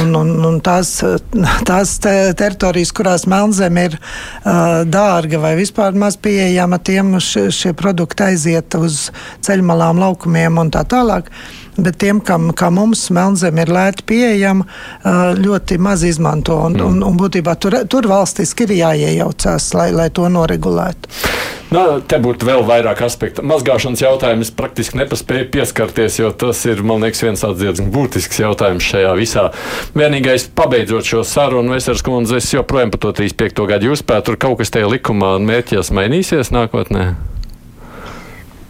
Un, 0.00 0.14
un, 0.18 0.32
un 0.48 0.58
tās, 0.64 0.96
tās 1.68 1.96
te, 2.02 2.14
teritorijas, 2.38 2.92
kurās 2.96 3.26
melnzeme 3.30 3.86
ir 3.90 3.98
uh, 3.98 4.82
dārga 4.88 5.40
vai 5.42 5.54
vispār 5.60 5.96
maz 5.98 6.18
pieejama, 6.20 6.80
tiem 6.82 7.18
šie, 7.22 7.48
šie 7.54 7.76
produkti 7.76 8.26
aiziet 8.30 8.78
uz 8.80 9.06
ceļmalām, 9.46 10.02
laukumiem 10.02 10.58
un 10.64 10.72
tā 10.74 10.82
tālāk. 10.88 11.30
Bet 11.76 11.98
tiem, 12.00 12.22
kam, 12.24 12.48
kā 12.56 12.70
mums 12.72 13.06
melnzeme 13.12 13.66
ir 13.66 13.72
lēti 13.72 14.06
pieejama, 14.08 14.64
ļoti 15.36 15.76
maz 15.82 16.06
izmanto. 16.08 16.56
Un, 16.68 16.78
mm. 16.78 16.86
un, 16.86 17.02
un 17.04 17.18
būtībā 17.20 17.56
tur, 17.60 17.82
tur 17.90 18.08
valstiski 18.08 18.64
ir 18.64 18.78
jāiejaucās, 18.78 19.72
lai, 19.76 19.90
lai 19.96 20.08
to 20.14 20.28
noregulētu. 20.32 21.12
Nu, 21.66 21.82
te 22.06 22.18
būtu 22.22 22.46
vēl 22.46 22.62
vairāk 22.66 23.00
aspektu. 23.02 23.42
Mazgāšanas 23.46 24.04
jautājums 24.04 24.52
praktiski 24.54 25.00
nepaspēja 25.00 25.48
pieskarties, 25.50 26.20
jo 26.20 26.30
tas 26.30 26.62
ir, 26.68 26.82
man 26.86 27.02
liekas, 27.02 27.24
viens 27.26 27.42
tāds 27.42 27.58
diezgan 27.58 27.90
būtisks 27.92 28.40
jautājums 28.44 28.86
šajā 28.86 29.12
visā. 29.18 29.46
Vienīgais, 29.98 30.46
pabeidzot 30.56 31.10
šo 31.10 31.24
sarunu, 31.26 31.74
Vesels 31.74 32.06
kundze, 32.06 32.38
es 32.38 32.52
joprojām 32.54 32.94
par 32.94 33.02
to 33.02 33.16
35. 33.18 33.66
gadu 33.74 33.90
jūs 33.90 34.06
spētu, 34.06 34.30
tur 34.30 34.42
kaut 34.46 34.60
kas 34.62 34.72
tajā 34.72 34.92
likumā 34.94 35.36
un 35.40 35.48
mērķies 35.50 35.90
mainīsies 35.96 36.54
nākotnē? 36.54 37.35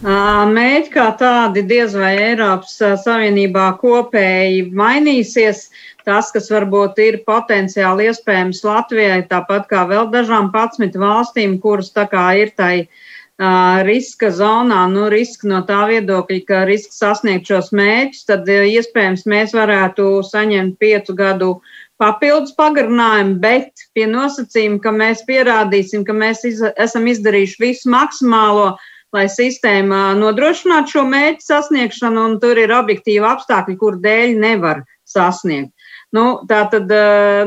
Mēģi 0.07 0.91
kā 0.93 1.09
tādi 1.19 1.65
diez 1.67 1.91
vai 1.97 2.13
Eiropas 2.29 2.77
Savienībā 3.03 3.73
kopēji 3.81 4.69
mainīsies. 4.71 5.65
Tas, 6.07 6.29
kas 6.31 6.47
varbūt 6.47 7.01
ir 7.03 7.17
potenciāli 7.27 8.07
iespējams 8.07 8.63
Latvijai, 8.63 9.25
tāpat 9.27 9.67
kā 9.67 9.83
vēl 9.89 10.07
dažām 10.13 10.47
11 10.53 10.95
valstīm, 11.01 11.57
kuras 11.59 11.91
tā 11.91 12.05
kā 12.07 12.23
ir 12.39 12.53
tai 12.55 12.85
uh, 12.85 13.83
riska 13.83 14.31
zonā, 14.31 14.85
nu, 14.87 15.09
riska 15.11 15.51
no 15.51 15.59
tā 15.67 15.83
viedokļa, 15.91 16.39
ka 16.47 16.63
risks 16.69 17.03
sasniegt 17.03 17.51
šos 17.51 17.73
mērķus, 17.75 18.23
tad 18.31 18.47
uh, 18.47 18.63
iespējams 18.63 19.27
mēs 19.27 19.51
varētu 19.57 20.21
saņemt 20.23 20.79
piecu 20.79 21.17
gadu 21.19 21.57
papildus 21.99 22.55
pagarinājumu, 22.55 23.41
bet 23.43 23.89
pie 23.91 24.07
nosacījuma, 24.07 24.79
ka 24.79 24.95
mēs 24.95 25.27
pierādīsim, 25.27 26.07
ka 26.07 26.15
mēs 26.15 26.47
iz, 26.47 26.63
esam 26.79 27.11
izdarījuši 27.11 27.65
visu 27.67 27.91
maksimālo, 27.91 28.77
lai 29.15 29.27
sistēma 29.31 30.11
nodrošinātu 30.19 30.97
šo 30.97 31.05
mērķu 31.07 31.45
sasniegšanu, 31.45 32.25
un 32.29 32.37
tur 32.43 32.59
ir 32.59 32.73
objektīvi 32.75 33.25
apstākļi, 33.27 33.77
kur 33.79 33.99
dēļ 34.03 34.35
nevar 34.41 34.83
sasniegt. 35.07 35.71
Nu, 36.15 36.39
tā 36.47 36.61
tad 36.71 36.91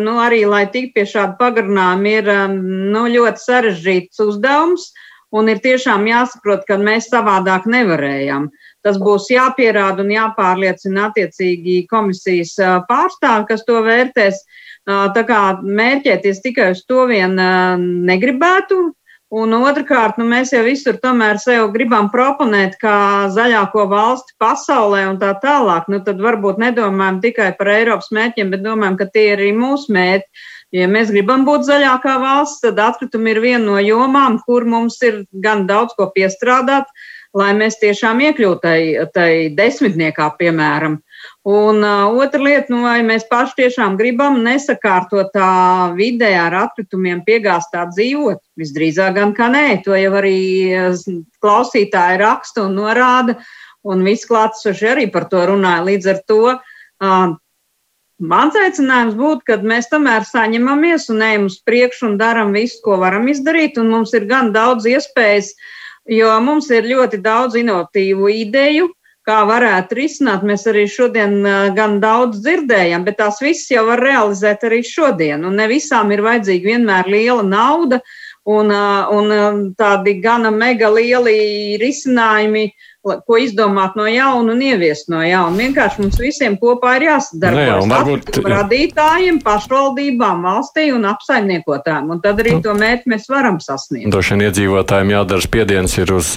nu, 0.03 0.19
arī, 0.21 0.43
lai 0.49 0.67
tiktu 0.69 0.99
pie 0.99 1.07
šāda 1.09 1.37
pagarinājuma, 1.41 2.11
ir 2.21 2.33
nu, 2.93 3.07
ļoti 3.09 3.45
sarežģīts 3.47 4.21
uzdevums. 4.27 4.91
Un 5.31 5.47
ir 5.47 5.61
tiešām 5.63 6.09
jāsaprot, 6.11 6.65
ka 6.67 6.75
mēs 6.81 7.07
savādāk 7.07 7.69
nevarējām. 7.71 8.49
Tas 8.83 8.97
būs 8.99 9.29
jāpierāda 9.31 10.03
un 10.03 10.11
jāpārliecina 10.11 11.07
attiecīgi 11.07 11.85
komisijas 11.91 12.57
pārstāvi, 12.89 13.47
kas 13.53 13.63
to 13.69 13.79
vērtēs. 13.87 14.41
Tā 14.89 15.23
kā 15.29 15.41
mērķēties 15.63 16.43
tikai 16.43 16.73
uz 16.75 16.83
to 16.89 17.05
vien 17.07 17.39
negribētu, 18.11 18.89
Un 19.31 19.53
otrkārt, 19.55 20.17
nu, 20.19 20.25
mēs 20.27 20.51
jau 20.51 20.65
visur 20.67 20.97
tomēr 20.99 21.39
sev 21.39 21.69
gribam 21.71 22.09
proponēt 22.11 22.73
kā 22.81 23.29
zaļāko 23.31 23.85
valsti 23.93 24.35
pasaulē 24.43 25.05
un 25.07 25.21
tā 25.21 25.37
tālāk. 25.39 25.87
Nu, 25.93 26.01
tad 26.03 26.19
varbūt 26.19 26.59
nedomājam 26.59 27.21
tikai 27.23 27.53
par 27.59 27.71
Eiropas 27.77 28.11
mērķiem, 28.17 28.51
bet 28.51 28.65
domājam, 28.65 28.97
ka 28.99 29.07
tie 29.07 29.29
ir 29.29 29.37
arī 29.39 29.53
mūsu 29.55 29.95
mērķi. 29.95 30.43
Ja 30.75 30.91
mēs 30.91 31.13
gribam 31.15 31.47
būt 31.47 31.63
zaļākā 31.67 32.17
valsts, 32.23 32.65
tad 32.65 32.83
atkritumi 32.83 33.31
ir 33.31 33.41
viena 33.43 33.63
no 33.69 33.79
jomām, 33.83 34.41
kur 34.47 34.67
mums 34.67 34.99
ir 35.07 35.23
gan 35.47 35.63
daudz 35.71 35.95
ko 35.99 36.09
piestrādāt, 36.15 36.91
lai 37.35 37.53
mēs 37.55 37.79
tiešām 37.79 38.23
iekļūtu 38.27 38.63
tai, 38.67 38.81
tai 39.15 39.31
desmitniekā, 39.55 40.27
piemēram. 40.43 40.99
Un 41.49 41.81
uh, 41.81 42.13
otra 42.21 42.41
lieta, 42.43 42.69
nu, 42.69 42.83
vai 42.85 43.01
mēs 43.01 43.25
paši 43.31 43.63
tiešām 43.63 43.95
gribam 43.97 44.43
nesakārtot 44.45 45.31
tā 45.33 45.53
vidē 45.97 46.35
ar 46.37 46.57
atkritumiem 46.67 47.23
piegāstā 47.25 47.87
dzīvot? 47.89 48.43
Visdrīzāk 48.61 49.17
gan, 49.17 49.33
ka 49.33 49.49
nē, 49.49 49.81
to 49.87 49.97
jau 49.97 50.13
arī 50.21 50.37
klausītāji 51.41 52.21
raksta 52.21 52.67
un 52.67 52.77
norāda, 52.77 53.39
un 53.89 54.05
visi 54.05 54.29
klātsoši 54.29 54.91
arī 54.93 55.09
par 55.15 55.31
to 55.33 55.41
runāja. 55.49 55.87
Līdz 55.89 56.11
ar 56.13 56.21
to 56.29 56.43
uh, 56.53 57.33
mans 58.21 58.61
aicinājums 58.61 59.17
būtu, 59.17 59.47
ka 59.49 59.59
mēs 59.65 59.89
tomēr 59.89 60.29
saņemamies 60.29 61.09
un 61.09 61.25
ejam 61.25 61.49
uz 61.49 61.57
priekšu 61.65 62.11
un 62.13 62.21
darām 62.21 62.53
visu, 62.53 62.83
ko 62.85 63.01
varam 63.01 63.33
izdarīt, 63.33 63.81
mums 63.81 64.13
ir 64.13 64.29
gan 64.29 64.53
daudz 64.53 64.85
iespējas, 64.93 65.55
jo 66.05 66.37
mums 66.45 66.69
ir 66.69 66.85
ļoti 66.85 67.25
daudz 67.25 67.57
inovatīvu 67.65 68.29
ideju, 68.45 68.93
kā 69.29 69.43
varētu 69.49 69.99
risināt. 69.99 70.45
Mēs 70.47 70.67
arī 70.71 70.87
šodien 70.91 71.41
gan 71.77 71.99
daudz 72.03 72.41
dzirdējam, 72.45 73.05
bet 73.07 73.19
tās 73.21 73.41
visas 73.43 73.71
jau 73.73 73.85
var 73.91 74.03
realizēt 74.05 74.65
arī 74.69 74.83
šodien. 74.87 75.45
Un 75.47 75.61
ne 75.61 75.69
visām 75.71 76.13
ir 76.15 76.25
vajadzīga 76.27 76.73
vienmēr 76.75 77.11
liela 77.11 77.45
nauda 77.47 78.01
un, 78.49 78.73
un 78.73 79.65
tādi 79.79 80.17
gana 80.23 80.53
mega 80.55 80.91
lieli 80.93 81.77
risinājumi 81.81 82.71
ko 83.01 83.39
izdomāt 83.41 83.97
no 83.97 84.05
jauna 84.11 84.53
un 84.53 84.61
ieviest 84.65 85.09
no 85.13 85.23
jauna. 85.25 85.57
Vienkārši 85.57 86.03
mums 86.05 86.19
visiem 86.21 86.59
kopā 86.61 86.99
ir 86.99 87.07
jāsadarbojas. 87.09 87.87
Ne, 87.87 87.95
varbūt 87.95 88.41
radītājiem, 88.45 89.41
pašvaldībām, 89.45 90.45
valstī 90.45 90.91
un 90.93 91.09
apsaimniekotājiem. 91.09 92.13
Un 92.13 92.21
tad 92.25 92.43
arī 92.45 92.59
nu, 92.59 92.65
to 92.67 92.77
mērķi 92.77 93.15
mēs 93.15 93.27
varam 93.33 93.57
sasniegt. 93.65 94.11
Droši 94.13 94.37
vien 94.37 94.47
iedzīvotājiem 94.51 95.17
jādara 95.17 95.49
spiediens 95.49 95.97
ir 96.01 96.13
uz 96.19 96.37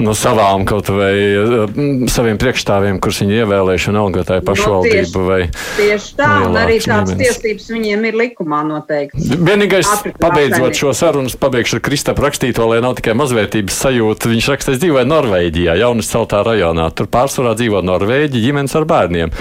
no 0.00 0.14
savām 0.16 0.64
kaut 0.68 0.88
vai 0.92 1.12
uh, 1.36 1.74
saviem 2.10 2.38
priekšstāviem, 2.40 2.96
kurus 3.02 3.20
viņi 3.22 3.42
ievēlējuši 3.42 3.90
un 3.92 3.98
algotāju 4.00 4.44
pašvaldību. 4.46 5.12
Nu, 5.18 5.24
vai, 5.28 5.40
tieši 5.76 6.14
tā, 6.16 6.30
un 6.46 6.56
arī 6.56 6.78
tādas 6.80 7.18
tiesības 7.18 7.68
viņiem 7.74 8.06
ir 8.08 8.18
likumā 8.22 8.62
noteikts. 8.68 9.28
Vienīgais, 9.36 9.90
Atkrituma 9.92 10.22
pabeidzot 10.24 10.56
apsaimnieks. 10.56 10.80
šo 10.80 10.94
sarunu, 10.96 11.32
pabeigšu 11.42 11.78
ar 11.78 11.84
Kristapu 11.84 12.24
rakstīto, 12.24 12.68
lai 12.70 12.80
nav 12.84 12.96
tikai 13.00 13.16
mazvērtības 13.20 13.80
sajūta. 13.84 14.32
Viņš 14.32 14.50
raksta, 14.54 14.76
es 14.76 14.80
dzīvoju 14.82 15.10
Norvēģijā, 15.12 15.76
Jaunas 15.82 16.10
celtā 16.12 16.44
rajonā. 16.46 16.88
Tur 16.96 17.10
pārsvarā 17.12 17.56
dzīvo 17.58 17.82
Norvēģi 17.86 18.46
ģimenes 18.46 18.78
ar 18.78 18.88
bērniem. 18.88 19.34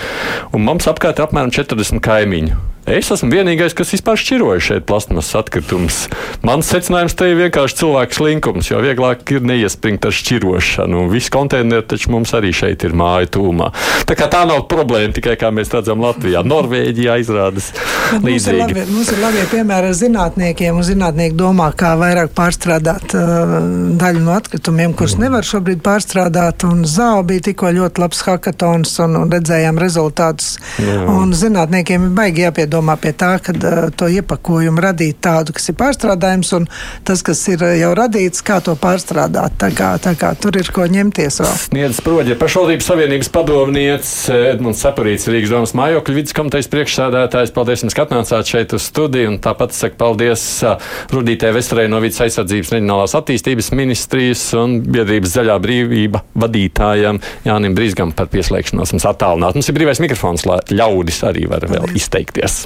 Un 0.52 0.68
mums 0.68 0.90
apkārt 0.90 1.22
ir 1.22 1.30
apmēram 1.30 1.54
40 1.54 2.04
kaimiņu. 2.04 2.71
Es 2.90 3.12
esmu 3.14 3.30
vienīgais, 3.30 3.76
kas 3.78 3.92
vispār 3.94 4.18
šķiroja 4.18 4.62
šeit 4.66 4.86
plasmasas 4.90 5.36
atkritumus. 5.38 6.00
Mans 6.46 6.70
secinājums 6.72 7.14
te 7.18 7.28
ir 7.30 7.38
vienkārši 7.38 7.78
cilvēku 7.84 8.18
slinkums, 8.18 8.72
jo 8.72 8.82
vieglāk 8.82 9.22
ir 9.36 9.46
neiespringt 9.46 10.08
ar 10.10 10.16
šķirošanu. 10.18 11.06
Visi 11.12 11.30
konteineri 11.34 11.86
taču 11.86 12.10
mums 12.16 12.34
arī 12.38 12.50
šeit 12.56 12.82
ir 12.88 12.98
māju 12.98 13.30
tūmā. 13.38 13.70
Tā 14.10 14.18
kā 14.18 14.26
tā 14.32 14.42
nav 14.50 14.66
problēma 14.72 15.14
tikai, 15.14 15.38
kā 15.40 15.54
mēs 15.54 15.70
redzam, 15.76 16.02
Latvijā. 16.02 16.42
Norvēģijā 16.42 17.20
izrādās 17.22 17.70
Bet 18.12 18.26
Mums 18.26 18.48
ir, 18.50 18.58
līdzīgi. 18.58 18.60
labi, 18.60 18.84
mums 18.92 19.10
ir 19.14 19.20
labi 19.22 19.44
piemēri 19.52 19.88
ar 19.92 19.96
zinātniekiem, 19.96 20.76
un 20.76 20.84
zinātnieki 20.84 21.38
domā, 21.40 21.70
kā 21.78 21.94
vairāk 22.00 22.34
pārstrādāt 22.36 23.16
uh, 23.16 23.54
daļu 24.02 24.24
no 24.26 24.34
atkritumiem, 24.36 24.96
kurus 24.98 25.16
mm. 25.16 25.26
nevar 25.28 25.48
šobrīd 25.48 25.84
pārstrādāt. 25.86 26.66
Un 26.68 26.84
Zāle 26.90 27.24
bija 27.30 27.46
tikko 27.52 27.72
ļoti 27.78 28.04
labs 28.04 28.24
hackathons, 28.28 28.98
un, 29.06 29.16
un 29.22 29.32
redzējām 29.32 29.80
rezultātus. 29.80 30.58
Jā. 30.82 30.98
Un 31.14 31.32
zinātniekiem 31.38 32.10
ir 32.10 32.16
baigi 32.18 32.46
jāpiedomā 32.72 32.96
pie 33.00 33.12
tā, 33.14 33.40
ka 33.44 33.52
uh, 33.54 33.90
to 33.92 34.08
iepakojumu 34.08 34.82
radīt 34.82 35.20
tādu, 35.22 35.54
kas 35.54 35.70
ir 35.70 35.76
pārstrādājams, 35.76 36.52
un 36.56 36.68
tas, 37.04 37.22
kas 37.22 37.42
ir 37.52 37.62
uh, 37.64 37.76
jau 37.76 37.92
radīts, 37.96 38.42
kā 38.42 38.62
to 38.64 38.76
pārstrādāt. 38.76 39.58
Tā 39.60 39.72
kā, 39.76 39.98
tā 40.00 40.16
kā 40.16 40.34
tur 40.40 40.56
ir 40.58 40.72
ko 40.72 40.86
ņemties 40.88 41.42
vēl. 41.42 41.56
Sniedz 41.68 42.02
proģi 42.02 42.38
pašvaldības 42.40 42.88
savienības 42.88 43.30
padomniece 43.34 44.38
Edmunds 44.54 44.82
Sapurīts, 44.82 45.28
Rīgas 45.28 45.52
domas 45.52 45.76
mājokļu 45.78 46.16
vidas 46.16 46.36
komitejas 46.38 46.72
priekšsādātājs. 46.72 47.54
Paldies 47.56 47.86
ka 47.92 48.06
atnācāt 48.06 48.48
šeit 48.48 48.76
uz 48.78 48.88
studiju. 48.88 49.34
Un 49.34 49.40
tāpat 49.44 49.76
saku 49.76 50.00
paldies 50.00 50.46
Rudītē 51.12 51.52
Vestrē 51.56 51.88
no 51.92 52.00
vidas 52.04 52.22
aizsardzības 52.24 52.74
reģionālās 52.76 53.16
attīstības 53.20 53.72
ministrijas 53.76 54.46
un 54.60 54.80
biedrības 54.88 55.36
zaļā 55.36 55.58
brīvība 55.62 56.24
vadītājam 56.40 57.20
Jānim 57.46 57.76
Brīsgam 57.78 58.16
par 58.16 58.32
pieslēgšanos 58.32 58.96
mums 58.96 59.08
attālināt. 59.10 59.58
Mums 59.60 59.70
ir 59.70 59.78
brīvais 59.78 60.02
mikrofons, 60.04 60.48
lai 60.48 60.62
ļaudis 60.72 61.22
arī 61.28 61.48
var 61.52 61.68
vēl 61.70 61.92
izteikties. 61.98 62.61